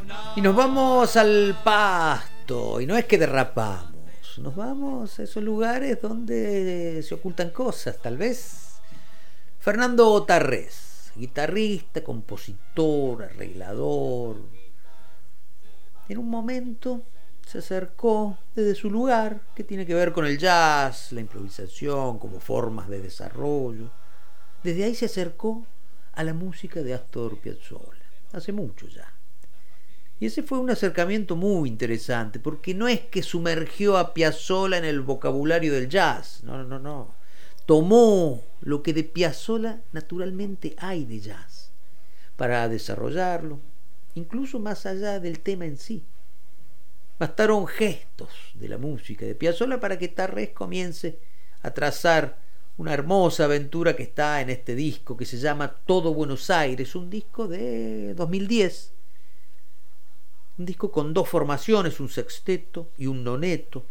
Y 0.33 0.39
nos 0.39 0.55
vamos 0.55 1.17
al 1.17 1.59
pasto. 1.61 2.79
Y 2.79 2.85
no 2.85 2.95
es 2.95 3.05
que 3.05 3.17
derrapamos. 3.17 4.37
Nos 4.37 4.55
vamos 4.55 5.19
a 5.19 5.23
esos 5.23 5.43
lugares 5.43 6.01
donde 6.01 7.03
se 7.03 7.15
ocultan 7.15 7.49
cosas, 7.49 7.97
tal 8.01 8.17
vez. 8.17 8.79
Fernando 9.59 10.23
Tarrés, 10.23 11.11
guitarrista, 11.17 12.01
compositor, 12.01 13.23
arreglador. 13.23 14.37
En 16.07 16.17
un 16.17 16.29
momento 16.29 17.03
se 17.45 17.57
acercó 17.57 18.37
desde 18.55 18.73
su 18.73 18.89
lugar, 18.89 19.41
que 19.53 19.65
tiene 19.65 19.85
que 19.85 19.93
ver 19.93 20.13
con 20.13 20.25
el 20.25 20.37
jazz, 20.37 21.11
la 21.11 21.19
improvisación 21.19 22.17
como 22.19 22.39
formas 22.39 22.87
de 22.87 23.01
desarrollo. 23.01 23.91
Desde 24.63 24.85
ahí 24.85 24.95
se 24.95 25.07
acercó 25.07 25.65
a 26.13 26.23
la 26.23 26.33
música 26.33 26.81
de 26.81 26.93
Astor 26.93 27.37
Piazzolla, 27.39 28.05
hace 28.31 28.53
mucho 28.53 28.87
ya. 28.87 29.13
Y 30.21 30.27
ese 30.27 30.43
fue 30.43 30.59
un 30.59 30.69
acercamiento 30.69 31.35
muy 31.35 31.67
interesante, 31.67 32.39
porque 32.39 32.75
no 32.75 32.87
es 32.87 32.99
que 32.99 33.23
sumergió 33.23 33.97
a 33.97 34.13
Piazzolla 34.13 34.77
en 34.77 34.85
el 34.85 35.01
vocabulario 35.01 35.73
del 35.73 35.89
jazz, 35.89 36.43
no, 36.43 36.63
no, 36.63 36.77
no. 36.77 37.15
Tomó 37.65 38.43
lo 38.61 38.83
que 38.83 38.93
de 38.93 39.03
Piazzolla 39.03 39.81
naturalmente 39.91 40.75
hay 40.77 41.05
de 41.05 41.21
jazz, 41.21 41.71
para 42.35 42.69
desarrollarlo, 42.69 43.59
incluso 44.13 44.59
más 44.59 44.85
allá 44.85 45.19
del 45.19 45.39
tema 45.39 45.65
en 45.65 45.77
sí. 45.77 46.03
Bastaron 47.17 47.65
gestos 47.65 48.29
de 48.53 48.69
la 48.69 48.77
música 48.77 49.25
de 49.25 49.33
Piazzolla 49.33 49.79
para 49.79 49.97
que 49.97 50.09
Tarrés 50.09 50.49
comience 50.51 51.17
a 51.63 51.71
trazar 51.71 52.37
una 52.77 52.93
hermosa 52.93 53.45
aventura 53.45 53.95
que 53.95 54.03
está 54.03 54.39
en 54.39 54.51
este 54.51 54.75
disco 54.75 55.17
que 55.17 55.25
se 55.25 55.39
llama 55.39 55.77
Todo 55.83 56.13
Buenos 56.13 56.51
Aires, 56.51 56.93
un 56.93 57.09
disco 57.09 57.47
de 57.47 58.13
2010, 58.13 58.93
un 60.57 60.65
disco 60.65 60.91
con 60.91 61.13
dos 61.13 61.29
formaciones, 61.29 61.99
un 61.99 62.09
sexteto 62.09 62.89
y 62.97 63.07
un 63.07 63.23
noneto. 63.23 63.85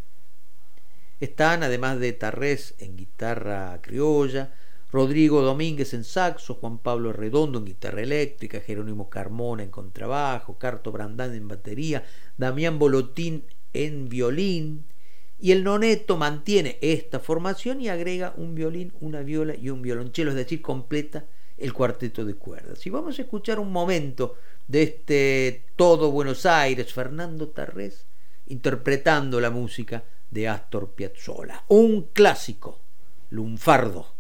Están, 1.19 1.63
además 1.63 2.01
de 2.01 2.13
Tarrés 2.13 2.75
en 2.79 2.97
guitarra 2.97 3.79
criolla, 3.83 4.55
Rodrigo 4.93 5.43
Domínguez 5.43 5.95
en 5.95 6.05
saxo, 6.05 6.55
Juan 6.55 6.79
Pablo 6.79 7.13
Redondo 7.13 7.59
en 7.59 7.67
guitarra 7.67 8.03
eléctrica, 8.03 8.61
Jerónimo 8.61 9.09
Carmona 9.09 9.63
en 9.63 9.71
contrabajo, 9.71 10.59
Carto 10.59 10.91
Brandán 10.91 11.35
en 11.35 11.47
batería, 11.47 12.05
Damián 12.37 12.79
Bolotín 12.79 13.45
en 13.73 14.09
violín, 14.09 14.87
y 15.39 15.53
el 15.53 15.65
noneto 15.65 16.17
mantiene 16.17 16.79
esta 16.83 17.19
formación 17.19 17.81
y 17.81 17.89
agrega 17.89 18.35
un 18.37 18.55
violín, 18.55 18.93
una 19.01 19.23
viola 19.23 19.55
y 19.55 19.71
un 19.71 19.81
violonchelo, 19.81 20.31
es 20.31 20.37
decir, 20.37 20.61
completa 20.61 21.25
el 21.57 21.73
cuarteto 21.73 22.25
de 22.25 22.35
cuerdas. 22.35 22.85
Y 22.87 22.91
vamos 22.91 23.19
a 23.19 23.23
escuchar 23.23 23.59
un 23.59 23.73
momento 23.73 24.37
de 24.71 24.85
este 24.85 25.65
Todo 25.75 26.13
Buenos 26.13 26.47
Aires, 26.47 26.93
Fernando 26.93 27.49
Tarrés, 27.49 28.07
interpretando 28.47 29.41
la 29.41 29.51
música 29.51 30.05
de 30.31 30.47
Astor 30.49 30.91
Piazzolla, 30.93 31.65
un 31.67 32.03
clásico, 32.13 32.79
lunfardo. 33.31 34.15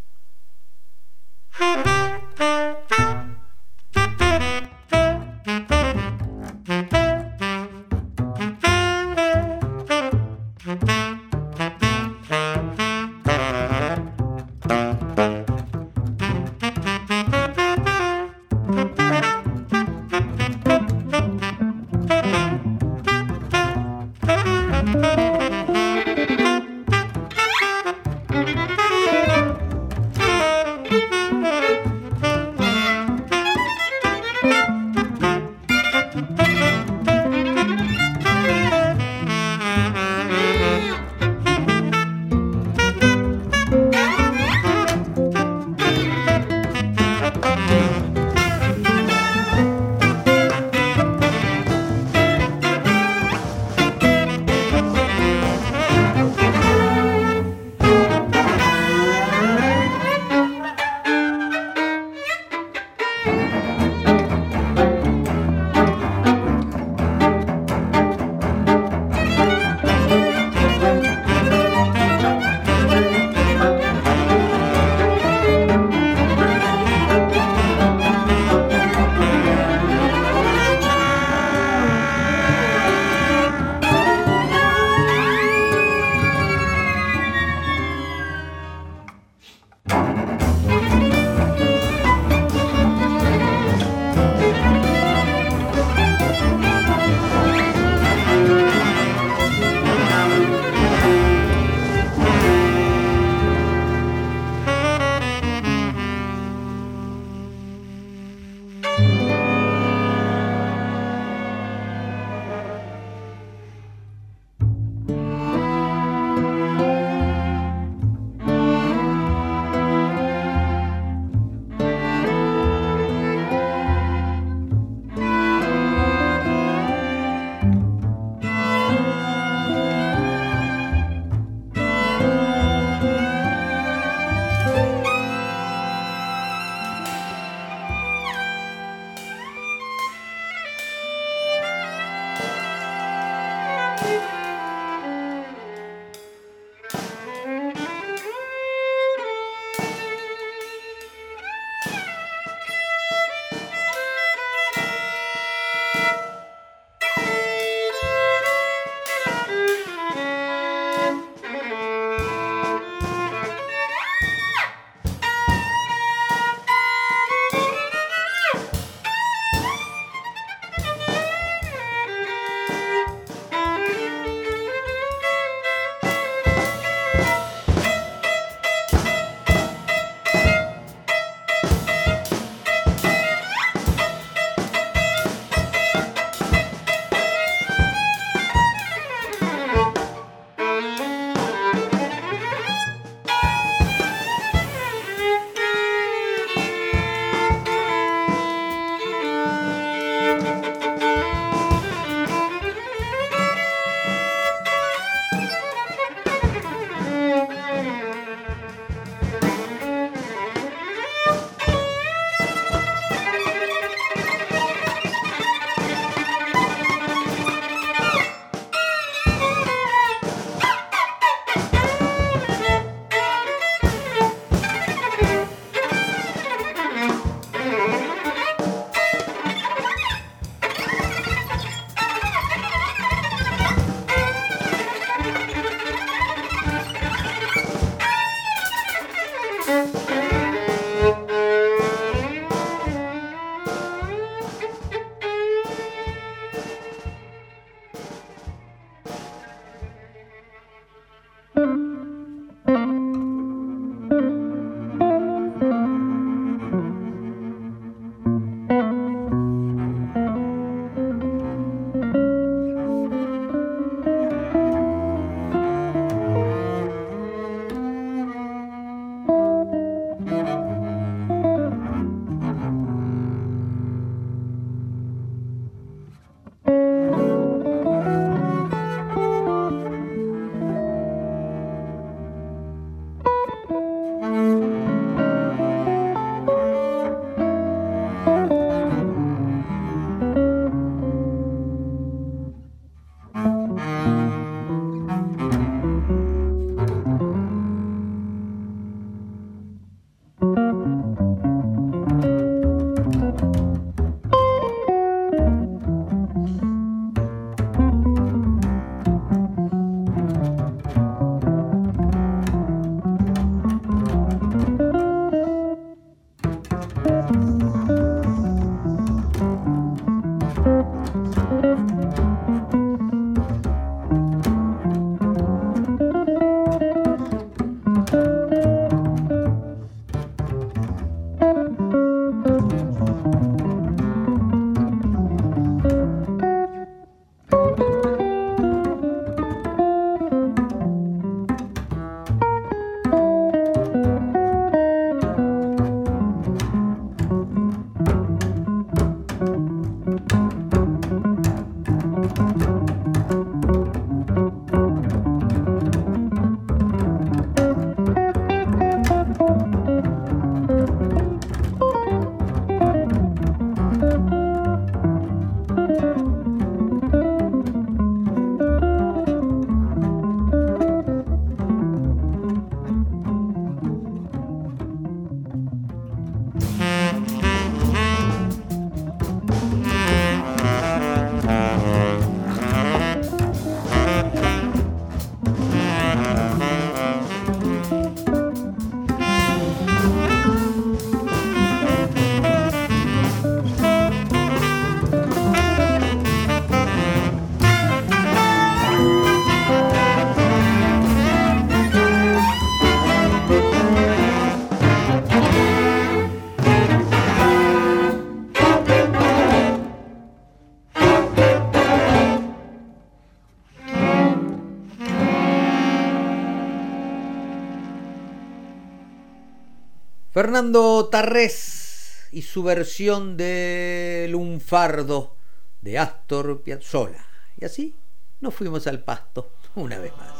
Fernando 420.42 421.06
Tarrés 421.12 422.28
y 422.32 422.40
su 422.40 422.62
versión 422.62 423.36
de 423.36 424.26
Lunfardo 424.30 425.36
de 425.82 425.98
Astor 425.98 426.62
Piazzolla. 426.62 427.26
Y 427.58 427.66
así 427.66 427.94
nos 428.40 428.54
fuimos 428.54 428.86
al 428.86 429.00
pasto 429.00 429.52
una 429.74 429.98
vez 429.98 430.14
más. 430.16 430.30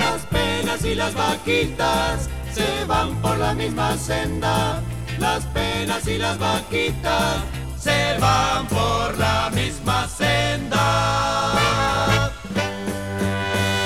Las 0.00 0.26
penas 0.26 0.84
y 0.84 0.96
las 0.96 1.14
vaquitas 1.14 2.28
se 2.52 2.84
van 2.86 3.22
por 3.22 3.38
la 3.38 3.54
misma 3.54 3.96
senda. 3.96 4.82
Las 5.20 5.46
penas 5.46 6.08
y 6.08 6.18
las 6.18 6.36
vaquitas 6.36 7.44
se 7.78 8.18
van 8.18 8.66
por 8.66 9.16
la 9.16 9.48
misma 9.54 10.08
senda. 10.08 11.52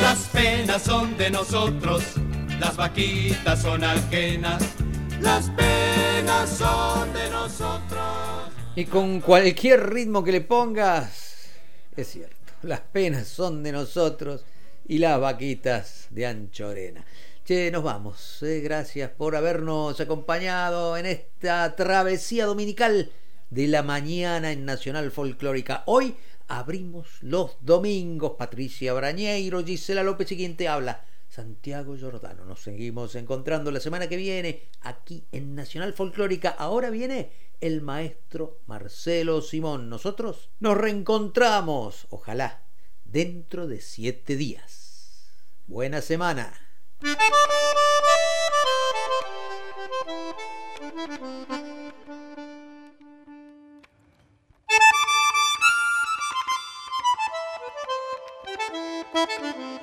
Las 0.01 0.21
penas 0.33 0.81
son 0.81 1.19
de 1.19 1.29
nosotros, 1.29 2.03
las 2.65 2.77
vaquitas 2.77 3.61
son 3.61 3.85
ajenas. 3.85 4.63
Las 5.21 5.51
penas 5.51 6.49
son 6.49 7.13
de 7.13 7.31
nosotros. 7.31 8.03
Y 8.75 8.87
con 8.87 9.21
cualquier 9.21 9.91
ritmo 9.91 10.25
que 10.25 10.33
le 10.33 10.41
pongas, 10.41 11.51
es 11.95 12.09
cierto, 12.09 12.53
las 12.63 12.81
penas 12.81 13.29
son 13.29 13.63
de 13.63 13.73
nosotros 13.73 14.45
y 14.87 14.99
las 14.99 15.21
vaquitas 15.21 16.07
de 16.11 16.27
Anchorena. 16.27 17.05
Che, 17.45 17.71
nos 17.71 17.83
vamos. 17.83 18.43
Eh, 18.43 18.61
gracias 18.61 19.11
por 19.11 19.37
habernos 19.37 20.01
acompañado 20.01 20.97
en 20.97 21.05
esta 21.05 21.77
travesía 21.77 22.47
dominical 22.47 23.13
de 23.51 23.69
la 23.69 23.83
mañana 23.83 24.53
en 24.53 24.65
Nacional 24.65 25.11
Folclórica. 25.11 25.83
Hoy 25.85 26.17
abrimos 26.49 27.09
los 27.21 27.59
domingos. 27.61 28.33
Patricia 28.39 28.95
Brañeiro, 28.95 29.63
Gisela 29.63 30.03
López 30.03 30.33
y 30.33 30.37
quien 30.39 30.57
te 30.57 30.67
habla. 30.67 31.05
Santiago 31.35 31.97
Jordano. 32.01 32.45
Nos 32.45 32.63
seguimos 32.63 33.17
encontrando 33.17 33.73
la 33.73 33.81
semana 33.81 34.09
que 34.09 34.17
viene 34.17 34.69
aquí 34.83 35.27
en 35.33 35.57
Nacional 35.57 35.93
Folclórica. 35.93 36.51
Ahora 36.51 36.91
viene 36.91 37.33
el 37.61 37.83
maestro 37.83 38.61
Marcelo 38.67 39.43
Simón. 39.43 39.89
Nosotros 39.89 40.51
nos 40.61 40.77
reencontramos, 40.77 42.07
ojalá, 42.11 42.63
dentro 43.05 43.67
de 43.67 43.81
siete 43.81 44.37
días. 44.37 45.33
Buena 45.67 46.03
semana. 46.03 46.55